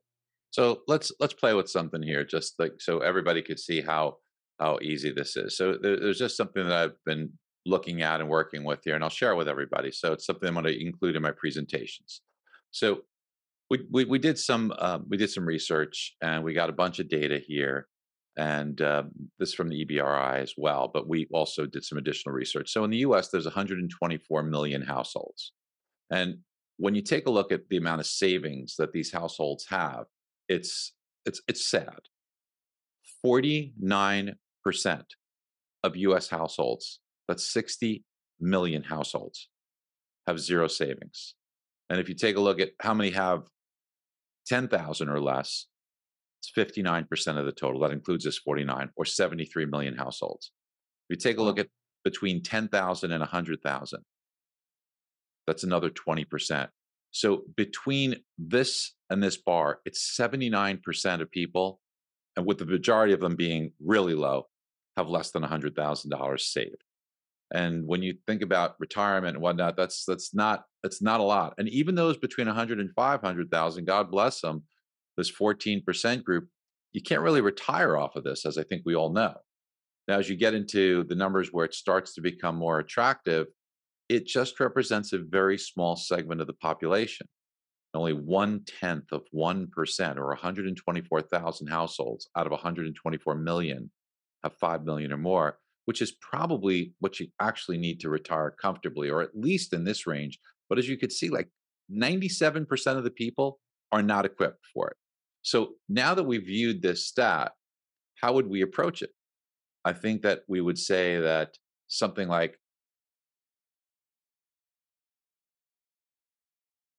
so 0.52 0.82
let's 0.88 1.12
let's 1.20 1.34
play 1.34 1.54
with 1.54 1.70
something 1.70 2.02
here 2.02 2.24
just 2.24 2.54
like 2.60 2.74
so 2.80 3.00
everybody 3.00 3.42
could 3.42 3.60
see 3.60 3.82
how 3.82 4.16
how 4.60 4.78
easy 4.82 5.12
this 5.12 5.36
is 5.36 5.58
so 5.58 5.78
there, 5.82 6.00
there's 6.00 6.20
just 6.20 6.38
something 6.38 6.64
that 6.64 6.76
i've 6.76 7.04
been 7.06 7.30
looking 7.66 8.02
at 8.02 8.20
and 8.20 8.30
working 8.30 8.64
with 8.64 8.80
here 8.84 8.96
and 8.96 9.04
i'll 9.04 9.10
share 9.10 9.32
it 9.32 9.38
with 9.38 9.48
everybody 9.48 9.92
so 9.92 10.12
it's 10.12 10.26
something 10.26 10.48
i'm 10.48 10.56
going 10.56 10.66
to 10.66 10.86
include 10.86 11.16
in 11.16 11.22
my 11.22 11.32
presentations 11.32 12.22
so 12.72 13.02
we, 13.70 13.80
we, 13.92 14.06
we 14.06 14.20
did 14.20 14.38
some 14.38 14.74
um, 14.80 15.06
we 15.10 15.18
did 15.18 15.30
some 15.30 15.46
research 15.46 16.16
and 16.22 16.44
we 16.44 16.54
got 16.54 16.70
a 16.70 16.74
bunch 16.74 17.00
of 17.00 17.08
data 17.08 17.40
here 17.40 17.88
and 18.38 18.82
uh, 18.82 19.04
this 19.40 19.54
from 19.54 19.70
the 19.70 19.86
EBRI 19.86 20.40
as 20.40 20.54
well. 20.58 20.90
But 20.92 21.08
we 21.08 21.28
also 21.34 21.66
did 21.66 21.84
some 21.84 21.98
additional 21.98 22.34
research. 22.34 22.72
So 22.72 22.84
in 22.84 22.90
the 22.90 22.98
U.S., 22.98 23.30
there's 23.30 23.46
124 23.46 24.44
million 24.44 24.82
households. 24.82 25.54
And 26.14 26.38
when 26.78 26.94
you 26.94 27.02
take 27.02 27.26
a 27.26 27.32
look 27.32 27.52
at 27.52 27.68
the 27.70 27.78
amount 27.78 28.02
of 28.02 28.06
savings 28.06 28.76
that 28.78 28.92
these 28.94 29.12
households 29.12 29.66
have, 29.70 30.06
it's 30.48 30.94
it's 31.26 31.42
it's 31.48 31.66
sad. 31.68 32.02
49% 33.26 34.36
of 35.84 35.96
US 35.96 36.30
households, 36.30 37.00
that's 37.28 37.52
60 37.52 38.04
million 38.40 38.84
households, 38.84 39.50
have 40.28 40.40
zero 40.40 40.68
savings. 40.68 41.36
And 41.90 42.00
if 42.00 42.10
you 42.10 42.16
take 42.16 42.36
a 42.36 42.42
look 42.42 42.60
at 42.60 42.72
how 42.82 42.94
many 42.94 43.12
have 43.12 43.44
10,000 44.48 45.10
or 45.10 45.22
less, 45.22 45.68
It's 46.40 46.52
59% 46.52 47.38
of 47.38 47.46
the 47.46 47.54
total. 47.54 47.80
That 47.82 47.92
includes 47.92 48.26
this 48.26 48.38
49 48.38 48.90
or 48.98 49.06
73 49.06 49.66
million 49.66 49.96
households. 49.96 50.52
If 51.10 51.16
you 51.16 51.20
take 51.22 51.38
a 51.38 51.44
look 51.44 51.60
at 51.60 51.70
between 52.04 52.44
10,000 52.44 53.12
and 53.12 53.22
100,000, 53.22 54.00
that's 55.48 55.64
another 55.64 55.90
20%. 55.90 56.70
So 57.12 57.44
between 57.56 58.16
this 58.38 58.96
and 59.10 59.22
this 59.22 59.38
bar, 59.38 59.80
it's 59.86 60.18
79% 60.20 61.22
of 61.22 61.32
people, 61.32 61.80
and 62.36 62.46
with 62.46 62.58
the 62.58 62.66
majority 62.66 63.14
of 63.14 63.20
them 63.20 63.36
being 63.36 63.72
really 63.80 64.16
low, 64.16 64.48
have 64.98 65.08
less 65.08 65.32
than 65.32 65.44
$100,000 65.44 66.40
saved. 66.40 66.84
And 67.54 67.86
when 67.86 68.02
you 68.02 68.16
think 68.26 68.42
about 68.42 68.76
retirement 68.80 69.36
and 69.36 69.44
whatnot, 69.44 69.78
that's 69.78 70.06
that's 70.06 70.34
not 70.34 70.64
that's 70.82 71.04
not 71.04 71.20
a 71.20 71.24
lot. 71.24 71.54
And 71.60 71.70
even 71.70 71.94
those 71.94 72.18
between 72.18 72.48
100 72.48 72.80
and 72.80 72.90
500,000, 72.96 73.86
God 73.86 74.10
bless 74.10 74.42
them, 74.42 74.64
this 75.18 75.32
14% 75.32 76.24
group, 76.24 76.48
you 76.94 77.02
can't 77.02 77.22
really 77.22 77.42
retire 77.42 77.96
off 77.96 78.16
of 78.16 78.24
this, 78.24 78.46
as 78.46 78.58
I 78.58 78.64
think 78.64 78.82
we 78.86 78.96
all 78.96 79.12
know. 79.12 79.36
Now, 80.08 80.18
as 80.18 80.30
you 80.30 80.36
get 80.36 80.56
into 80.56 81.04
the 81.06 81.16
numbers 81.16 81.50
where 81.52 81.66
it 81.66 81.76
starts 81.76 82.16
to 82.16 82.22
become 82.22 82.56
more 82.56 82.80
attractive, 82.80 83.48
it 84.10 84.26
just 84.26 84.60
represents 84.60 85.14
a 85.14 85.20
very 85.20 85.58
small 85.58 85.96
segment 85.96 86.42
of 86.42 86.48
the 86.48 86.54
population. 86.54 87.28
Only 87.94 88.14
one 88.14 88.64
tenth 88.66 89.12
of 89.12 89.22
1% 89.34 90.18
or 90.18 90.28
124,000 90.28 91.68
households 91.68 92.30
out 92.36 92.46
of 92.48 92.52
124 92.52 93.36
million 93.36 93.92
have 94.44 94.54
5 94.56 94.84
million 94.84 95.14
or 95.14 95.18
more 95.18 95.58
which 95.86 96.02
is 96.02 96.12
probably 96.12 96.94
what 97.00 97.20
you 97.20 97.28
actually 97.40 97.78
need 97.78 98.00
to 98.00 98.10
retire 98.10 98.52
comfortably, 98.52 99.10
or 99.10 99.22
at 99.22 99.36
least 99.36 99.74
in 99.74 99.84
this 99.84 100.08
range. 100.08 100.40
But 100.70 100.78
as 100.78 100.88
you 100.88 100.98
could 100.98 101.12
see, 101.12 101.30
like 101.30 101.50
97% 101.92 102.98
of 102.98 103.04
the 103.04 103.12
people 103.12 103.60
are 103.92 104.02
not 104.02 104.26
equipped 104.26 104.66
for 104.74 104.90
it. 104.90 104.98
So 105.42 105.74
now 105.90 106.14
that 106.14 106.24
we've 106.24 106.46
viewed 106.46 106.82
this 106.82 107.06
stat, 107.06 107.52
how 108.22 108.34
would 108.34 108.48
we 108.48 108.62
approach 108.62 109.02
it? 109.02 109.12
I 109.84 109.92
think 109.92 110.22
that 110.22 110.44
we 110.48 110.62
would 110.62 110.78
say 110.78 111.20
that 111.20 111.58
something 111.88 112.30
like 112.30 112.58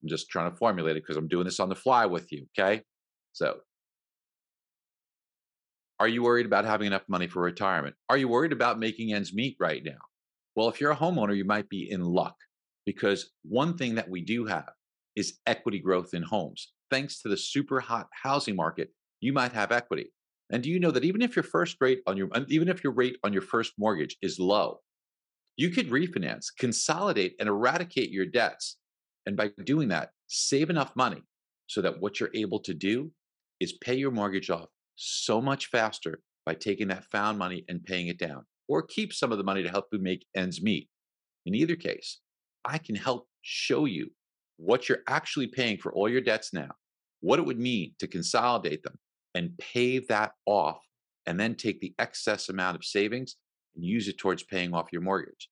I'm 0.05 0.09
just 0.09 0.29
trying 0.29 0.51
to 0.51 0.57
formulate 0.57 0.97
it 0.97 1.03
because 1.03 1.17
I'm 1.17 1.27
doing 1.27 1.45
this 1.45 1.59
on 1.59 1.67
the 1.67 1.75
fly 1.75 2.05
with 2.05 2.31
you. 2.31 2.45
Okay. 2.57 2.83
So 3.33 3.57
are 5.99 6.07
you 6.07 6.21
worried 6.21 6.45
about 6.45 6.63
having 6.63 6.85
enough 6.85 7.01
money 7.07 7.25
for 7.25 7.41
retirement? 7.41 7.95
Are 8.07 8.17
you 8.17 8.27
worried 8.27 8.51
about 8.51 8.77
making 8.77 9.13
ends 9.13 9.33
meet 9.33 9.57
right 9.59 9.83
now? 9.83 9.97
Well, 10.55 10.69
if 10.69 10.79
you're 10.79 10.91
a 10.91 10.95
homeowner, 10.95 11.35
you 11.35 11.43
might 11.43 11.67
be 11.69 11.89
in 11.89 12.03
luck 12.03 12.35
because 12.85 13.31
one 13.43 13.77
thing 13.77 13.95
that 13.95 14.07
we 14.07 14.21
do 14.21 14.45
have 14.45 14.69
is 15.15 15.39
equity 15.47 15.79
growth 15.79 16.13
in 16.13 16.21
homes. 16.21 16.71
Thanks 16.91 17.19
to 17.21 17.29
the 17.29 17.37
super 17.37 17.79
hot 17.79 18.07
housing 18.13 18.55
market, 18.55 18.89
you 19.21 19.33
might 19.33 19.53
have 19.53 19.71
equity. 19.71 20.11
And 20.51 20.61
do 20.61 20.69
you 20.69 20.79
know 20.79 20.91
that 20.91 21.03
even 21.03 21.23
if 21.23 21.35
your 21.35 21.43
first 21.43 21.77
rate 21.81 22.01
on 22.05 22.15
your 22.15 22.29
even 22.47 22.69
if 22.69 22.83
your 22.83 22.93
rate 22.93 23.17
on 23.23 23.33
your 23.33 23.41
first 23.41 23.73
mortgage 23.79 24.17
is 24.21 24.37
low, 24.37 24.81
you 25.57 25.71
could 25.71 25.89
refinance, 25.89 26.45
consolidate 26.57 27.35
and 27.39 27.49
eradicate 27.49 28.11
your 28.11 28.25
debts. 28.25 28.77
And 29.25 29.35
by 29.35 29.51
doing 29.63 29.87
that, 29.89 30.09
save 30.27 30.69
enough 30.69 30.95
money 30.95 31.21
so 31.67 31.81
that 31.81 31.99
what 31.99 32.19
you're 32.19 32.31
able 32.33 32.59
to 32.59 32.73
do 32.73 33.11
is 33.59 33.73
pay 33.73 33.95
your 33.95 34.11
mortgage 34.11 34.49
off 34.49 34.69
so 34.95 35.41
much 35.41 35.67
faster 35.67 36.21
by 36.45 36.53
taking 36.53 36.87
that 36.89 37.05
found 37.11 37.39
money 37.39 37.65
and 37.67 37.83
paying 37.83 38.07
it 38.07 38.19
down, 38.19 38.45
or 38.67 38.83
keep 38.83 39.13
some 39.13 39.31
of 39.31 39.37
the 39.37 39.43
money 39.43 39.63
to 39.63 39.69
help 39.69 39.85
you 39.91 39.99
make 39.99 40.25
ends 40.35 40.61
meet. 40.61 40.89
In 41.45 41.55
either 41.55 41.75
case, 41.75 42.19
I 42.63 42.77
can 42.77 42.95
help 42.95 43.27
show 43.41 43.85
you 43.85 44.11
what 44.57 44.87
you're 44.87 45.03
actually 45.07 45.47
paying 45.47 45.77
for 45.77 45.91
all 45.93 46.07
your 46.07 46.21
debts 46.21 46.53
now, 46.53 46.69
what 47.21 47.39
it 47.39 47.45
would 47.45 47.59
mean 47.59 47.93
to 47.99 48.07
consolidate 48.07 48.83
them 48.83 48.97
and 49.33 49.57
pay 49.57 49.99
that 49.99 50.31
off, 50.45 50.79
and 51.25 51.39
then 51.39 51.55
take 51.55 51.81
the 51.81 51.93
excess 51.99 52.49
amount 52.49 52.75
of 52.75 52.85
savings 52.85 53.35
and 53.75 53.83
use 53.83 54.07
it 54.07 54.17
towards 54.17 54.43
paying 54.43 54.73
off 54.73 54.91
your 54.91 55.01
mortgage. 55.01 55.49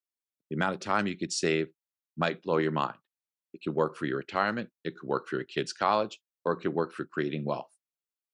The 0.50 0.56
amount 0.56 0.76
of 0.76 0.80
time 0.80 1.08
you 1.08 1.18
could 1.18 1.34
save 1.34 1.68
might 2.16 2.44
blow 2.44 2.58
your 2.58 2.72
mind. 2.72 2.96
It 3.54 3.62
could 3.64 3.76
work 3.76 3.96
for 3.96 4.06
your 4.06 4.18
retirement, 4.18 4.70
it 4.84 4.96
could 4.98 5.08
work 5.08 5.28
for 5.28 5.36
your 5.36 5.46
kids' 5.46 5.74
college, 5.74 6.20
or 6.44 6.54
it 6.54 6.58
could 6.58 6.74
work 6.74 6.94
for 6.94 7.06
creating 7.06 7.46
wealth 7.46 7.68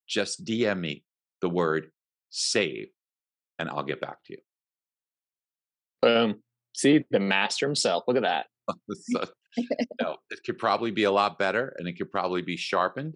just 0.10 0.44
DM 0.44 0.80
me 0.80 1.04
the 1.42 1.50
word 1.50 1.92
save 2.30 2.88
and 3.60 3.70
I'll 3.70 3.84
get 3.84 4.02
back 4.02 4.18
to 4.26 4.34
you. 4.34 4.40
Boom. 6.02 6.42
See 6.76 7.06
the 7.12 7.20
master 7.20 7.66
himself. 7.66 8.04
Look 8.08 8.18
at 8.18 8.24
that. 8.24 8.48
so, 8.92 9.24
no, 10.02 10.18
it 10.30 10.40
could 10.46 10.58
probably 10.58 10.92
be 10.92 11.04
a 11.04 11.12
lot 11.12 11.40
better 11.40 11.74
and 11.78 11.88
it 11.88 11.94
could 11.94 12.12
probably 12.12 12.42
be 12.42 12.58
sharpened, 12.58 13.16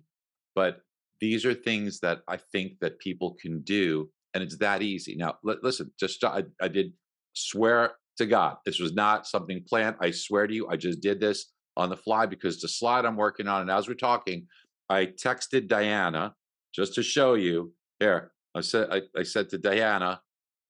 but 0.55 0.81
these 1.19 1.45
are 1.45 1.53
things 1.53 1.99
that 1.99 2.19
I 2.27 2.37
think 2.37 2.79
that 2.81 2.99
people 2.99 3.35
can 3.41 3.61
do 3.61 4.09
and 4.33 4.43
it's 4.43 4.57
that 4.57 4.81
easy. 4.81 5.15
Now, 5.15 5.35
l- 5.47 5.57
listen, 5.61 5.91
just 5.99 6.23
I, 6.23 6.43
I 6.61 6.67
did 6.67 6.93
swear 7.33 7.93
to 8.17 8.25
God, 8.25 8.57
this 8.65 8.79
was 8.79 8.93
not 8.93 9.27
something 9.27 9.63
planned. 9.67 9.95
I 9.99 10.11
swear 10.11 10.47
to 10.47 10.53
you, 10.53 10.67
I 10.69 10.75
just 10.75 11.01
did 11.01 11.19
this 11.19 11.52
on 11.75 11.89
the 11.89 11.97
fly 11.97 12.25
because 12.25 12.61
the 12.61 12.67
slide 12.67 13.05
I'm 13.05 13.15
working 13.15 13.47
on, 13.47 13.61
and 13.61 13.71
as 13.71 13.87
we're 13.87 13.95
talking, 13.95 14.47
I 14.89 15.07
texted 15.07 15.67
Diana 15.67 16.35
just 16.73 16.93
to 16.95 17.03
show 17.03 17.33
you 17.33 17.73
here. 17.99 18.31
I 18.55 18.61
said 18.61 18.89
I, 18.91 19.01
I 19.17 19.23
said 19.23 19.49
to 19.49 19.57
Diana, 19.57 20.21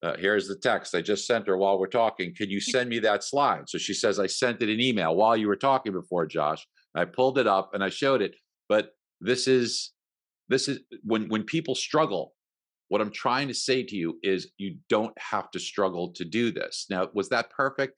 uh, 0.02 0.16
here's 0.18 0.48
the 0.48 0.56
text 0.56 0.94
I 0.94 1.00
just 1.00 1.26
sent 1.26 1.46
her 1.46 1.56
while 1.56 1.78
we're 1.78 1.86
talking. 1.86 2.34
Can 2.34 2.50
you 2.50 2.60
send 2.60 2.90
me 2.90 2.98
that 3.00 3.24
slide? 3.24 3.68
So 3.68 3.78
she 3.78 3.94
says 3.94 4.18
I 4.18 4.26
sent 4.26 4.62
it 4.62 4.68
an 4.68 4.80
email 4.80 5.14
while 5.14 5.36
you 5.36 5.48
were 5.48 5.56
talking 5.56 5.92
before, 5.92 6.26
Josh. 6.26 6.66
I 6.94 7.04
pulled 7.04 7.38
it 7.38 7.46
up 7.46 7.70
and 7.74 7.82
I 7.82 7.88
showed 7.88 8.22
it. 8.22 8.34
But 8.68 8.90
this 9.20 9.48
is 9.48 9.92
this 10.48 10.68
is 10.68 10.80
when 11.02 11.28
when 11.28 11.42
people 11.44 11.74
struggle. 11.74 12.34
What 12.88 13.00
I'm 13.00 13.10
trying 13.10 13.48
to 13.48 13.54
say 13.54 13.82
to 13.82 13.96
you 13.96 14.18
is 14.22 14.52
you 14.58 14.76
don't 14.90 15.18
have 15.18 15.50
to 15.52 15.58
struggle 15.58 16.12
to 16.12 16.24
do 16.24 16.52
this. 16.52 16.86
Now, 16.90 17.08
was 17.14 17.30
that 17.30 17.50
perfect? 17.50 17.94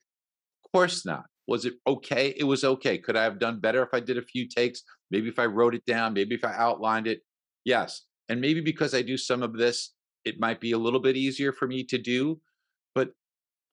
Of 0.63 0.71
course 0.71 1.05
not. 1.05 1.25
Was 1.47 1.65
it 1.65 1.75
okay? 1.87 2.33
It 2.37 2.43
was 2.43 2.63
okay. 2.63 2.97
Could 2.97 3.15
I 3.15 3.23
have 3.23 3.39
done 3.39 3.59
better 3.59 3.81
if 3.81 3.89
I 3.93 3.99
did 3.99 4.17
a 4.17 4.21
few 4.21 4.47
takes? 4.47 4.83
Maybe 5.11 5.29
if 5.29 5.39
I 5.39 5.45
wrote 5.45 5.75
it 5.75 5.85
down, 5.85 6.13
maybe 6.13 6.35
if 6.35 6.43
I 6.43 6.53
outlined 6.53 7.07
it. 7.07 7.21
Yes. 7.63 8.03
And 8.29 8.41
maybe 8.41 8.61
because 8.61 8.93
I 8.93 9.01
do 9.01 9.17
some 9.17 9.41
of 9.41 9.57
this, 9.57 9.93
it 10.25 10.39
might 10.39 10.59
be 10.59 10.73
a 10.73 10.77
little 10.77 10.99
bit 10.99 11.15
easier 11.15 11.53
for 11.53 11.67
me 11.67 11.83
to 11.85 11.97
do. 11.97 12.41
But 12.93 13.11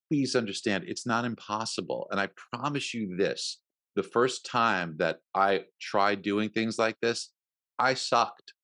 please 0.09 0.37
understand, 0.37 0.85
it's 0.87 1.07
not 1.07 1.25
impossible. 1.25 2.07
And 2.11 2.21
I 2.21 2.29
promise 2.53 2.95
you 2.95 3.17
this 3.17 3.59
the 3.97 4.03
first 4.03 4.47
time 4.47 4.97
that 4.99 5.19
I 5.35 5.65
tried 5.81 6.23
doing 6.23 6.51
things 6.51 6.79
like 6.79 6.97
this, 7.01 7.31
I 7.79 7.95
sucked. 7.95 8.55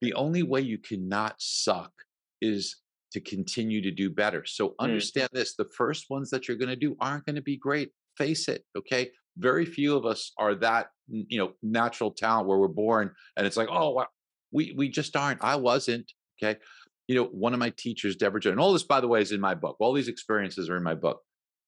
The 0.00 0.14
only 0.14 0.42
way 0.42 0.60
you 0.60 0.78
cannot 0.78 1.36
suck 1.38 1.92
is 2.40 2.76
to 3.12 3.20
continue 3.20 3.82
to 3.82 3.90
do 3.90 4.10
better. 4.10 4.44
So 4.46 4.70
mm. 4.70 4.74
understand 4.78 5.30
mm. 5.30 5.38
this 5.38 5.54
the 5.56 5.68
first 5.76 6.06
ones 6.10 6.30
that 6.30 6.48
you're 6.48 6.56
going 6.56 6.68
to 6.70 6.76
do 6.76 6.96
aren't 7.00 7.26
going 7.26 7.36
to 7.36 7.42
be 7.42 7.56
great. 7.56 7.90
Face 8.20 8.48
it. 8.48 8.64
Okay. 8.76 9.10
Very 9.38 9.64
few 9.64 9.96
of 9.96 10.04
us 10.04 10.32
are 10.38 10.54
that, 10.56 10.88
you 11.08 11.38
know, 11.38 11.52
natural 11.62 12.10
talent 12.10 12.46
where 12.46 12.58
we're 12.58 12.68
born 12.68 13.12
and 13.36 13.46
it's 13.46 13.56
like, 13.56 13.68
oh, 13.70 14.04
we 14.52 14.74
we 14.76 14.90
just 14.90 15.16
aren't. 15.16 15.42
I 15.42 15.56
wasn't. 15.56 16.12
Okay. 16.42 16.58
You 17.08 17.14
know, 17.14 17.24
one 17.24 17.54
of 17.54 17.58
my 17.58 17.72
teachers, 17.76 18.16
Deborah 18.16 18.40
Jones, 18.40 18.52
and 18.52 18.60
all 18.60 18.74
this, 18.74 18.82
by 18.82 19.00
the 19.00 19.08
way, 19.08 19.22
is 19.22 19.32
in 19.32 19.40
my 19.40 19.54
book. 19.54 19.76
All 19.80 19.94
these 19.94 20.08
experiences 20.08 20.68
are 20.68 20.76
in 20.76 20.82
my 20.82 20.94
book. 20.94 21.20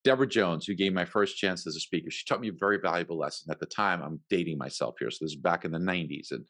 Deborah 0.05 0.29
Jones, 0.29 0.67
who 0.67 0.75
gave 0.75 0.93
my 0.93 1.07
first 1.07 1.39
chance 1.39 1.67
as 1.67 1.75
a 1.75 1.81
speaker, 1.81 2.11
she 2.11 2.25
taught 2.27 2.41
me 2.41 2.49
a 2.49 2.59
very 2.59 2.79
valuable 2.79 3.19
lesson. 3.19 3.51
At 3.51 3.59
the 3.59 3.67
time, 3.67 4.03
I'm 4.03 4.21
dating 4.29 4.59
myself 4.59 4.97
here. 4.99 5.11
So 5.11 5.25
this 5.25 5.33
is 5.33 5.37
back 5.37 5.65
in 5.65 5.73
the 5.73 5.79
90s. 5.79 6.33
And 6.33 6.45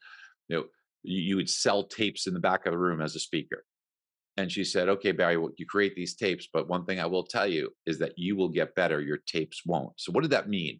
you 0.49 0.57
know, 0.57 0.63
you, 1.03 1.21
you 1.21 1.35
would 1.37 1.49
sell 1.49 1.85
tapes 1.85 2.27
in 2.27 2.33
the 2.33 2.39
back 2.39 2.65
of 2.65 2.73
the 2.73 2.77
room 2.77 2.99
as 3.01 3.15
a 3.15 3.19
speaker. 3.19 3.63
And 4.37 4.51
she 4.51 4.63
said, 4.63 4.89
okay, 4.89 5.11
Barry, 5.11 5.37
well, 5.37 5.51
you 5.57 5.65
create 5.65 5.95
these 5.95 6.15
tapes, 6.15 6.47
but 6.51 6.67
one 6.67 6.85
thing 6.85 6.99
I 6.99 7.05
will 7.05 7.23
tell 7.23 7.47
you 7.47 7.69
is 7.85 7.99
that 7.99 8.13
you 8.17 8.35
will 8.35 8.49
get 8.49 8.73
better, 8.73 8.99
your 8.99 9.19
tapes 9.27 9.61
won't. 9.65 9.93
So, 9.97 10.11
what 10.11 10.21
did 10.21 10.31
that 10.31 10.49
mean? 10.49 10.79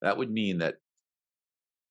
That 0.00 0.16
would 0.16 0.30
mean 0.30 0.58
that 0.58 0.76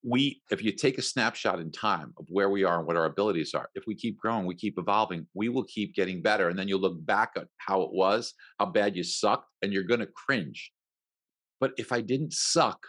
we 0.06 0.42
if 0.52 0.64
you 0.64 0.72
take 0.72 0.98
a 0.98 1.02
snapshot 1.02 1.60
in 1.60 1.72
time 1.72 2.14
of 2.18 2.26
where 2.30 2.50
we 2.50 2.64
are 2.64 2.78
and 2.78 2.88
what 2.88 2.96
our 2.96 3.06
abilities 3.06 3.54
are 3.56 3.70
if 3.74 3.86
we 3.88 3.96
keep 3.96 4.20
growing 4.20 4.46
we 4.46 4.54
keep 4.54 4.78
evolving 4.78 5.26
we 5.34 5.50
will 5.50 5.64
keep 5.64 5.96
getting 5.96 6.22
better 6.22 6.50
and 6.50 6.60
then 6.60 6.68
you'll 6.68 6.80
look 6.80 7.04
back 7.06 7.32
at 7.36 7.48
how 7.58 7.82
it 7.82 7.90
was 7.92 8.34
how 8.60 8.68
bad 8.68 8.96
you 8.96 9.04
sucked 9.04 9.50
and 9.64 9.74
you're 9.74 9.84
going 9.84 10.00
to 10.00 10.06
cringe 10.06 10.72
but 11.60 11.72
if 11.78 11.92
i 11.92 12.02
didn't 12.02 12.32
suck 12.32 12.86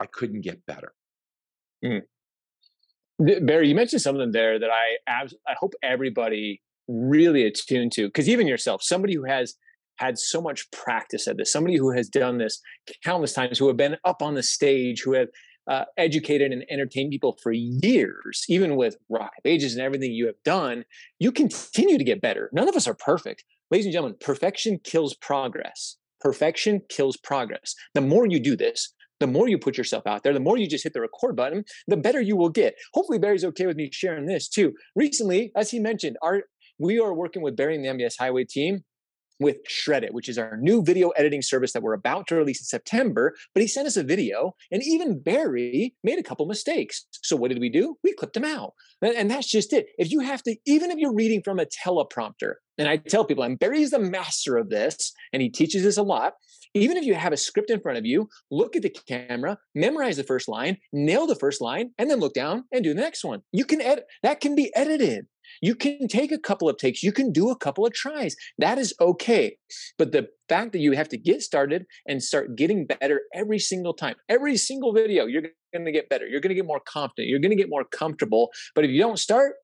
i 0.00 0.06
couldn't 0.06 0.40
get 0.40 0.66
better 0.66 0.92
mm. 1.84 2.02
barry 3.46 3.68
you 3.68 3.74
mentioned 3.74 4.02
something 4.02 4.32
there 4.32 4.58
that 4.58 4.70
i 4.70 4.96
i 5.46 5.54
hope 5.56 5.74
everybody 5.84 6.60
really 6.88 7.44
attuned 7.44 7.92
to 7.92 8.06
because 8.06 8.28
even 8.28 8.46
yourself 8.46 8.82
somebody 8.82 9.14
who 9.14 9.24
has 9.24 9.54
had 9.98 10.18
so 10.18 10.40
much 10.40 10.70
practice 10.70 11.26
at 11.26 11.36
this 11.36 11.52
somebody 11.52 11.76
who 11.76 11.90
has 11.90 12.08
done 12.08 12.38
this 12.38 12.60
countless 13.04 13.32
times 13.32 13.58
who 13.58 13.66
have 13.66 13.76
been 13.76 13.96
up 14.04 14.22
on 14.22 14.34
the 14.34 14.42
stage 14.42 15.02
who 15.02 15.14
have 15.14 15.28
uh, 15.68 15.84
educated 15.96 16.52
and 16.52 16.64
entertained 16.70 17.10
people 17.10 17.36
for 17.42 17.52
years, 17.52 18.44
even 18.48 18.76
with 18.76 18.96
Rock 19.08 19.32
Ages 19.44 19.74
and 19.74 19.82
everything 19.82 20.12
you 20.12 20.26
have 20.26 20.42
done, 20.44 20.84
you 21.18 21.32
continue 21.32 21.98
to 21.98 22.04
get 22.04 22.20
better. 22.20 22.50
None 22.52 22.68
of 22.68 22.76
us 22.76 22.86
are 22.86 22.94
perfect. 22.94 23.44
Ladies 23.70 23.86
and 23.86 23.92
gentlemen, 23.92 24.16
perfection 24.20 24.78
kills 24.84 25.14
progress. 25.14 25.96
Perfection 26.20 26.82
kills 26.88 27.16
progress. 27.16 27.74
The 27.94 28.00
more 28.00 28.26
you 28.26 28.38
do 28.38 28.56
this, 28.56 28.94
the 29.18 29.26
more 29.26 29.48
you 29.48 29.58
put 29.58 29.78
yourself 29.78 30.06
out 30.06 30.22
there, 30.22 30.34
the 30.34 30.40
more 30.40 30.58
you 30.58 30.68
just 30.68 30.84
hit 30.84 30.92
the 30.92 31.00
record 31.00 31.36
button, 31.36 31.64
the 31.88 31.96
better 31.96 32.20
you 32.20 32.36
will 32.36 32.50
get. 32.50 32.74
Hopefully, 32.94 33.18
Barry's 33.18 33.44
okay 33.44 33.66
with 33.66 33.76
me 33.76 33.88
sharing 33.92 34.26
this 34.26 34.48
too. 34.48 34.74
Recently, 34.94 35.52
as 35.56 35.70
he 35.70 35.78
mentioned, 35.78 36.16
our 36.22 36.42
we 36.78 37.00
are 37.00 37.14
working 37.14 37.42
with 37.42 37.56
Barry 37.56 37.74
and 37.74 37.84
the 37.84 37.88
MBS 37.88 38.14
Highway 38.18 38.44
team 38.44 38.84
with 39.38 39.56
shrEDIT, 39.68 40.12
which 40.12 40.30
is 40.30 40.38
our 40.38 40.56
new 40.56 40.82
video 40.82 41.10
editing 41.10 41.42
service 41.42 41.72
that 41.72 41.82
we're 41.82 41.92
about 41.92 42.26
to 42.26 42.36
release 42.36 42.60
in 42.60 42.64
September. 42.64 43.34
But 43.54 43.60
he 43.60 43.68
sent 43.68 43.86
us 43.86 43.96
a 43.96 44.02
video, 44.02 44.54
and 44.72 44.82
even 44.82 45.20
Barry 45.20 45.94
made 46.02 46.18
a 46.18 46.22
couple 46.22 46.46
mistakes. 46.46 47.06
So 47.22 47.36
what 47.36 47.48
did 47.48 47.60
we 47.60 47.68
do? 47.68 47.96
We 48.02 48.14
clipped 48.14 48.34
them 48.34 48.44
out. 48.44 48.72
And 49.02 49.30
that's 49.30 49.50
just 49.50 49.74
it. 49.74 49.88
If 49.98 50.10
you 50.10 50.20
have 50.20 50.42
to, 50.44 50.56
even 50.64 50.90
if 50.90 50.96
you're 50.98 51.14
reading 51.14 51.42
from 51.44 51.58
a 51.58 51.66
teleprompter, 51.66 52.54
and 52.78 52.88
I 52.88 52.96
tell 52.96 53.26
people, 53.26 53.44
and 53.44 53.58
Barry's 53.58 53.90
the 53.90 53.98
master 53.98 54.56
of 54.56 54.70
this, 54.70 55.12
and 55.32 55.42
he 55.42 55.50
teaches 55.50 55.82
this 55.82 55.98
a 55.98 56.02
lot. 56.02 56.32
Even 56.76 56.98
if 56.98 57.04
you 57.04 57.14
have 57.14 57.32
a 57.32 57.38
script 57.38 57.70
in 57.70 57.80
front 57.80 57.96
of 57.96 58.04
you, 58.04 58.28
look 58.50 58.76
at 58.76 58.82
the 58.82 58.94
camera, 59.08 59.58
memorize 59.74 60.18
the 60.18 60.24
first 60.24 60.46
line, 60.46 60.76
nail 60.92 61.26
the 61.26 61.34
first 61.34 61.62
line, 61.62 61.90
and 61.98 62.10
then 62.10 62.20
look 62.20 62.34
down 62.34 62.64
and 62.70 62.84
do 62.84 62.92
the 62.92 63.00
next 63.00 63.24
one. 63.24 63.40
You 63.50 63.64
can 63.64 63.80
edit, 63.80 64.04
that 64.22 64.40
can 64.40 64.54
be 64.54 64.70
edited. 64.76 65.26
You 65.62 65.74
can 65.74 66.06
take 66.06 66.32
a 66.32 66.38
couple 66.38 66.68
of 66.68 66.76
takes, 66.76 67.02
you 67.02 67.12
can 67.12 67.32
do 67.32 67.50
a 67.50 67.56
couple 67.56 67.86
of 67.86 67.94
tries. 67.94 68.36
That 68.58 68.78
is 68.78 68.92
okay. 69.00 69.56
But 69.96 70.12
the 70.12 70.28
fact 70.50 70.72
that 70.72 70.80
you 70.80 70.92
have 70.92 71.08
to 71.10 71.16
get 71.16 71.40
started 71.40 71.86
and 72.06 72.22
start 72.22 72.56
getting 72.56 72.86
better 72.86 73.22
every 73.32 73.58
single 73.58 73.94
time, 73.94 74.16
every 74.28 74.58
single 74.58 74.92
video, 74.92 75.24
you're 75.24 75.44
going 75.72 75.86
to 75.86 75.92
get 75.92 76.10
better. 76.10 76.26
You're 76.26 76.40
going 76.40 76.50
to 76.50 76.54
get 76.54 76.66
more 76.66 76.80
confident. 76.80 77.28
You're 77.28 77.38
going 77.38 77.50
to 77.50 77.56
get 77.56 77.70
more 77.70 77.84
comfortable. 77.84 78.50
But 78.74 78.84
if 78.84 78.90
you 78.90 79.00
don't 79.00 79.18
start, 79.18 79.54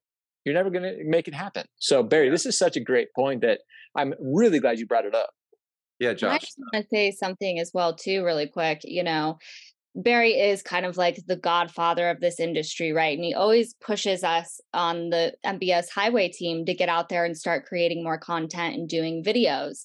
you're 0.45 0.55
never 0.55 0.71
going 0.71 0.83
to 0.83 1.03
make 1.05 1.27
it 1.27 1.35
happen. 1.35 1.65
So, 1.77 2.01
Barry, 2.01 2.29
this 2.29 2.45
is 2.45 2.57
such 2.57 2.75
a 2.75 2.81
great 2.81 3.09
point 3.15 3.41
that 3.41 3.59
I'm 3.95 4.13
really 4.19 4.59
glad 4.59 4.79
you 4.79 4.87
brought 4.87 5.05
it 5.05 5.13
up. 5.13 5.29
Yeah, 5.99 6.13
Josh. 6.13 6.33
I 6.33 6.37
just 6.39 6.59
want 6.59 6.83
to 6.83 6.89
say 6.89 7.11
something 7.11 7.59
as 7.59 7.71
well, 7.73 7.95
too, 7.95 8.23
really 8.23 8.47
quick. 8.47 8.81
You 8.83 9.03
know, 9.03 9.37
Barry 9.95 10.31
is 10.31 10.63
kind 10.63 10.85
of 10.85 10.97
like 10.97 11.23
the 11.27 11.35
godfather 11.35 12.09
of 12.09 12.19
this 12.19 12.39
industry, 12.39 12.91
right? 12.91 13.15
And 13.15 13.23
he 13.23 13.33
always 13.35 13.75
pushes 13.75 14.23
us 14.23 14.59
on 14.73 15.11
the 15.11 15.33
MBS 15.45 15.89
highway 15.89 16.29
team 16.29 16.65
to 16.65 16.73
get 16.73 16.89
out 16.89 17.09
there 17.09 17.25
and 17.25 17.37
start 17.37 17.67
creating 17.67 18.03
more 18.03 18.17
content 18.17 18.75
and 18.75 18.89
doing 18.89 19.23
videos. 19.23 19.81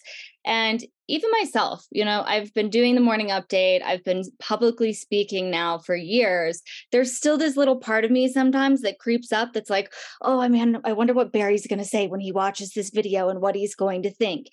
And 0.47 0.83
even 1.09 1.31
myself, 1.31 1.85
you 1.91 2.07
know, 2.07 2.23
I've 2.27 2.55
been 2.55 2.71
doing 2.71 2.95
the 2.95 3.03
morning 3.03 3.29
update, 3.29 3.83
I've 3.83 4.05
been 4.05 4.23
publicly 4.39 4.95
speaking 4.95 5.51
now 5.51 5.77
for 5.77 5.95
years. 5.95 6.63
There's 6.91 7.15
still 7.15 7.37
this 7.37 7.57
little 7.57 7.77
part 7.77 8.07
of 8.07 8.11
me 8.11 8.29
sometimes 8.29 8.81
that 8.83 8.99
creeps 8.99 9.31
up 9.31 9.53
that's 9.53 9.69
like, 9.69 9.93
oh, 10.23 10.41
I 10.41 10.49
mean, 10.49 10.79
I 10.85 10.95
wonder 10.95 11.13
what 11.13 11.33
Barry's 11.33 11.67
going 11.67 11.81
to 11.81 11.85
say 11.85 12.07
when 12.07 12.21
he 12.21 12.33
watches 12.33 12.73
this 12.73 12.89
video 12.89 13.29
and 13.29 13.43
what 13.43 13.57
he's 13.57 13.75
going 13.75 14.05
to 14.05 14.11
think. 14.11 14.47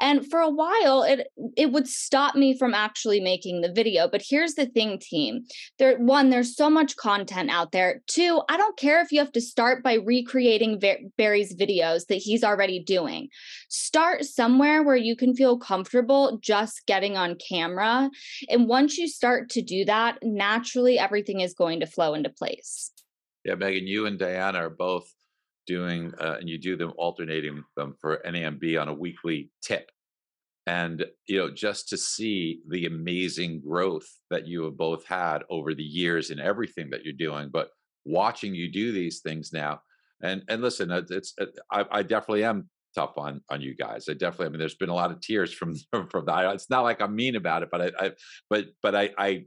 And 0.00 0.28
for 0.30 0.40
a 0.40 0.50
while, 0.50 1.02
it 1.02 1.28
it 1.56 1.72
would 1.72 1.88
stop 1.88 2.34
me 2.34 2.56
from 2.56 2.74
actually 2.74 3.20
making 3.20 3.60
the 3.60 3.72
video. 3.72 4.08
But 4.08 4.22
here's 4.26 4.54
the 4.54 4.66
thing, 4.66 4.98
team. 4.98 5.44
There, 5.78 5.98
one, 5.98 6.30
there's 6.30 6.56
so 6.56 6.70
much 6.70 6.96
content 6.96 7.50
out 7.50 7.72
there. 7.72 8.02
Two, 8.06 8.42
I 8.48 8.56
don't 8.56 8.76
care 8.76 9.00
if 9.00 9.10
you 9.10 9.18
have 9.18 9.32
to 9.32 9.40
start 9.40 9.82
by 9.82 9.94
recreating 9.94 10.80
Barry's 11.16 11.54
videos 11.54 12.06
that 12.06 12.16
he's 12.16 12.44
already 12.44 12.78
doing. 12.78 13.28
Start 13.68 14.24
somewhere 14.24 14.82
where 14.82 14.96
you 14.96 15.16
can 15.16 15.34
feel 15.34 15.58
comfortable 15.58 16.38
just 16.42 16.86
getting 16.86 17.16
on 17.16 17.36
camera. 17.36 18.10
And 18.48 18.68
once 18.68 18.98
you 18.98 19.08
start 19.08 19.50
to 19.50 19.62
do 19.62 19.84
that, 19.86 20.18
naturally 20.22 20.98
everything 20.98 21.40
is 21.40 21.54
going 21.54 21.80
to 21.80 21.86
flow 21.86 22.14
into 22.14 22.30
place. 22.30 22.92
Yeah, 23.44 23.54
Megan, 23.54 23.86
you 23.86 24.06
and 24.06 24.18
Diana 24.18 24.58
are 24.58 24.70
both 24.70 25.12
doing, 25.68 26.12
uh, 26.20 26.36
and 26.40 26.48
you 26.48 26.58
do 26.58 26.76
them 26.76 26.92
alternating 26.96 27.62
them 27.76 27.94
for 28.00 28.20
NAMB 28.26 28.80
on 28.80 28.88
a 28.88 28.94
weekly 28.94 29.50
tip. 29.62 29.90
And, 30.66 31.06
you 31.26 31.38
know, 31.38 31.50
just 31.50 31.88
to 31.90 31.96
see 31.96 32.60
the 32.68 32.86
amazing 32.86 33.60
growth 33.60 34.08
that 34.30 34.46
you 34.46 34.64
have 34.64 34.76
both 34.76 35.06
had 35.06 35.42
over 35.48 35.74
the 35.74 35.84
years 35.84 36.30
in 36.30 36.40
everything 36.40 36.90
that 36.90 37.04
you're 37.04 37.12
doing, 37.12 37.50
but 37.52 37.70
watching 38.04 38.54
you 38.54 38.70
do 38.70 38.92
these 38.92 39.20
things 39.20 39.52
now. 39.52 39.80
And, 40.22 40.42
and 40.48 40.60
listen, 40.60 40.90
it's, 40.90 41.32
uh, 41.40 41.46
I, 41.70 41.84
I 41.90 42.02
definitely 42.02 42.44
am 42.44 42.68
tough 42.94 43.16
on 43.16 43.40
on 43.50 43.60
you 43.60 43.74
guys. 43.74 44.06
I 44.08 44.14
definitely. 44.14 44.46
I 44.46 44.48
mean, 44.50 44.58
there's 44.58 44.74
been 44.74 44.88
a 44.88 44.94
lot 44.94 45.10
of 45.10 45.20
tears 45.20 45.52
from 45.52 45.74
from 46.10 46.26
that. 46.26 46.54
It's 46.54 46.70
not 46.70 46.82
like 46.82 47.00
I'm 47.00 47.14
mean 47.14 47.36
about 47.36 47.62
it, 47.62 47.68
but 47.70 47.80
I, 47.80 47.90
I 48.06 48.12
but 48.50 48.66
but 48.82 48.94
I, 48.94 49.10
I 49.16 49.44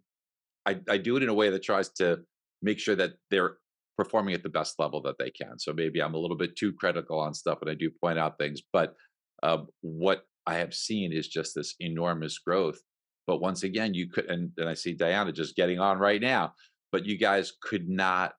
I 0.65 0.79
I 0.89 0.97
do 0.97 1.17
it 1.17 1.23
in 1.23 1.29
a 1.29 1.33
way 1.33 1.49
that 1.49 1.63
tries 1.63 1.89
to 1.95 2.21
make 2.61 2.79
sure 2.79 2.95
that 2.95 3.13
they're 3.29 3.57
performing 4.03 4.33
at 4.33 4.41
the 4.41 4.49
best 4.49 4.79
level 4.79 5.01
that 5.03 5.17
they 5.19 5.29
can. 5.29 5.59
So 5.59 5.73
maybe 5.73 6.01
I'm 6.01 6.15
a 6.15 6.17
little 6.17 6.37
bit 6.37 6.55
too 6.55 6.73
critical 6.73 7.19
on 7.19 7.33
stuff 7.33 7.59
and 7.61 7.69
I 7.69 7.75
do 7.75 7.91
point 8.03 8.17
out 8.17 8.37
things, 8.39 8.61
but 8.73 8.95
uh, 9.43 9.59
what 9.81 10.23
I 10.47 10.55
have 10.55 10.73
seen 10.73 11.13
is 11.13 11.27
just 11.27 11.53
this 11.53 11.75
enormous 11.79 12.39
growth. 12.39 12.79
But 13.27 13.41
once 13.41 13.61
again, 13.63 13.93
you 13.93 14.09
could, 14.09 14.25
and, 14.25 14.51
and 14.57 14.67
I 14.67 14.73
see 14.73 14.93
Diana 14.93 15.31
just 15.31 15.55
getting 15.55 15.79
on 15.79 15.99
right 15.99 16.19
now, 16.21 16.53
but 16.91 17.05
you 17.05 17.17
guys 17.17 17.53
could 17.61 17.87
not 17.87 18.33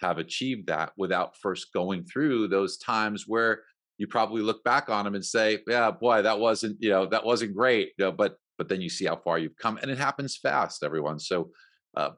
have 0.00 0.18
achieved 0.18 0.66
that 0.66 0.92
without 0.96 1.36
first 1.36 1.72
going 1.72 2.04
through 2.04 2.48
those 2.48 2.76
times 2.78 3.24
where 3.28 3.62
you 3.98 4.08
probably 4.08 4.42
look 4.42 4.62
back 4.64 4.88
on 4.88 5.04
them 5.04 5.14
and 5.14 5.24
say, 5.24 5.60
yeah, 5.68 5.90
boy, 5.90 6.20
that 6.22 6.38
wasn't, 6.38 6.76
you 6.80 6.90
know, 6.90 7.06
that 7.06 7.24
wasn't 7.24 7.54
great. 7.54 7.92
You 7.96 8.06
know, 8.06 8.12
but, 8.12 8.36
but 8.58 8.68
then 8.68 8.80
you 8.80 8.88
see 8.88 9.06
how 9.06 9.16
far 9.16 9.38
you've 9.38 9.56
come 9.56 9.78
and 9.80 9.90
it 9.90 9.98
happens 9.98 10.36
fast, 10.36 10.82
everyone. 10.82 11.18
So 11.20 11.50
uh, 11.96 12.10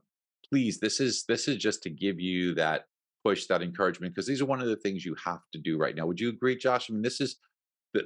please, 0.51 0.81
this 0.81 1.01
is 1.01 1.25
this 1.29 1.49
is 1.49 1.57
just 1.57 1.83
to 1.83 1.91
give 1.91 2.21
you 2.21 2.55
that 2.55 2.85
push, 3.25 3.47
that 3.47 3.63
encouragement, 3.63 4.15
because 4.15 4.27
these 4.27 4.41
are 4.41 4.47
one 4.47 4.61
of 4.61 4.69
the 4.69 4.77
things 4.77 5.05
you 5.05 5.17
have 5.25 5.41
to 5.53 5.59
do 5.59 5.79
right 5.79 5.95
now. 5.95 6.07
Would 6.07 6.21
you 6.21 6.29
agree, 6.29 6.57
Josh? 6.57 6.91
I 6.91 6.93
mean, 6.93 7.03
this 7.03 7.21
is 7.21 7.37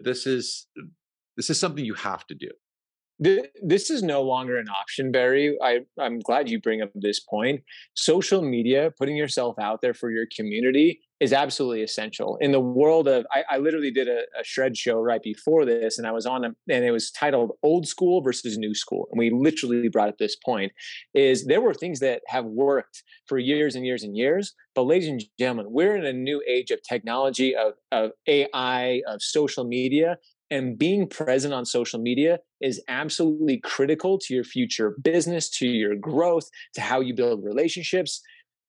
this 0.03 0.27
is 0.27 0.67
this 1.37 1.51
is 1.51 1.59
something 1.59 1.85
you 1.85 1.95
have 1.95 2.27
to 2.27 2.35
do. 2.35 2.51
This 3.63 3.91
is 3.91 4.03
no 4.03 4.23
longer 4.23 4.57
an 4.59 4.69
option, 4.69 5.13
Barry. 5.13 5.57
I, 5.63 5.81
I'm 6.01 6.19
glad 6.19 6.51
you 6.51 6.61
bring 6.61 6.83
up 6.83 6.91
this 6.95 7.21
point. 7.21 7.63
Social 7.95 8.43
media, 8.43 8.93
putting 8.99 9.17
yourself 9.17 9.59
out 9.61 9.81
there 9.81 9.95
for 9.95 10.11
your 10.11 10.27
community, 10.35 11.01
is 11.23 11.33
absolutely 11.33 11.85
essential 11.85 12.37
in 12.41 12.51
the 12.51 12.59
world 12.59 13.07
of 13.07 13.25
I, 13.31 13.45
I 13.53 13.59
literally 13.59 13.93
did 13.93 14.09
a, 14.09 14.23
a, 14.39 14.43
shred 14.43 14.77
show 14.77 15.01
right 15.01 15.23
before 15.23 15.65
this 15.65 15.97
and 15.97 16.05
i 16.05 16.11
was 16.11 16.27
on 16.27 16.45
a, 16.45 16.49
and 16.69 16.85
it 16.85 16.91
was 16.91 17.13
titled 17.13 17.53
old 17.63 17.87
school 17.87 18.23
versus 18.23 18.59
new 18.59 18.75
school 18.75 19.07
and 19.13 19.21
we 19.21 19.31
literally 19.31 19.89
brought 19.89 20.09
up 20.09 20.19
this 20.19 20.35
point 20.35 20.73
is 21.15 21.47
there 21.47 21.61
were 21.61 21.75
things 21.75 22.01
that 22.01 22.23
have 22.27 22.45
worked 22.47 23.05
for 23.29 23.39
years 23.39 23.77
and 23.77 23.87
years 23.87 24.03
and 24.03 24.17
years 24.17 24.53
but 24.75 24.83
ladies 24.83 25.09
and 25.09 25.23
gentlemen 25.39 25.67
we're 25.69 25.95
in 25.95 26.05
a 26.05 26.13
new 26.13 26.43
age 26.49 26.73
of 26.73 26.81
technology 26.83 27.55
of, 27.55 27.75
of 27.93 28.11
ai 28.27 29.01
of 29.07 29.23
social 29.23 29.65
media 29.65 30.19
and 30.53 30.79
being 30.79 31.09
present 31.09 31.55
on 31.55 31.65
social 31.65 31.99
media 31.99 32.39
is 32.61 32.81
absolutely 32.89 33.59
critical 33.59 34.19
to 34.19 34.35
your 34.35 34.45
future 34.45 34.95
business 35.03 35.49
to 35.49 35.67
your 35.67 35.97
growth 35.97 36.49
to 36.75 36.81
how 36.81 37.01
you 37.01 37.15
build 37.15 37.43
relationships 37.43 38.23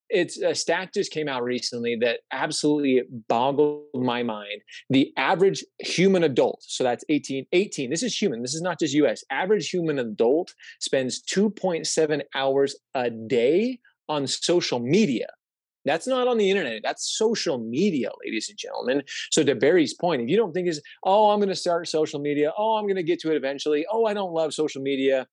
it's 0.10 0.38
a 0.38 0.54
stat 0.54 0.94
just 0.94 1.12
came 1.12 1.28
out 1.28 1.44
recently 1.44 1.98
that 2.02 2.20
absolutely 2.32 3.02
boggled 3.28 3.86
my 3.96 4.22
mind. 4.22 4.62
The 4.92 5.12
average 5.18 5.64
human 5.80 6.24
adult, 6.24 6.62
so 6.62 6.84
that's 6.84 7.04
18, 7.10 7.48
18, 7.52 7.90
this 7.90 8.04
is 8.04 8.16
human, 8.16 8.44
this 8.44 8.54
is 8.54 8.62
not 8.62 8.80
just 8.80 8.94
US, 8.94 9.24
average 9.32 9.70
human 9.70 9.98
adult 9.98 10.54
spends 10.80 11.24
2.7 11.24 12.22
hours 12.36 12.76
a 12.94 13.10
day 13.10 13.80
on 14.08 14.28
social 14.28 14.80
media. 14.80 15.28
That's 15.86 16.08
not 16.08 16.28
on 16.28 16.38
the 16.38 16.50
internet. 16.50 16.82
That's 16.84 17.18
social 17.18 17.58
media, 17.58 18.10
ladies 18.24 18.50
and 18.50 18.58
gentlemen. 18.58 19.04
So 19.32 19.44
to 19.44 19.56
Barry's 19.56 19.94
point, 19.94 20.22
if 20.22 20.30
you 20.30 20.38
don't 20.38 20.54
think 20.54 20.68
is, 20.68 20.82
oh, 21.04 21.32
I'm 21.32 21.40
going 21.40 21.50
to 21.50 21.56
start 21.56 21.88
social 21.88 22.20
media. 22.20 22.52
Oh, 22.58 22.76
I'm 22.76 22.86
going 22.86 22.96
to 22.96 23.04
get 23.04 23.20
to 23.22 23.32
it 23.32 23.38
eventually. 23.38 23.86
Oh, 23.92 24.06
I 24.06 24.14
don't 24.14 24.34
love 24.34 24.54
social 24.54 24.82
media. 24.82 25.28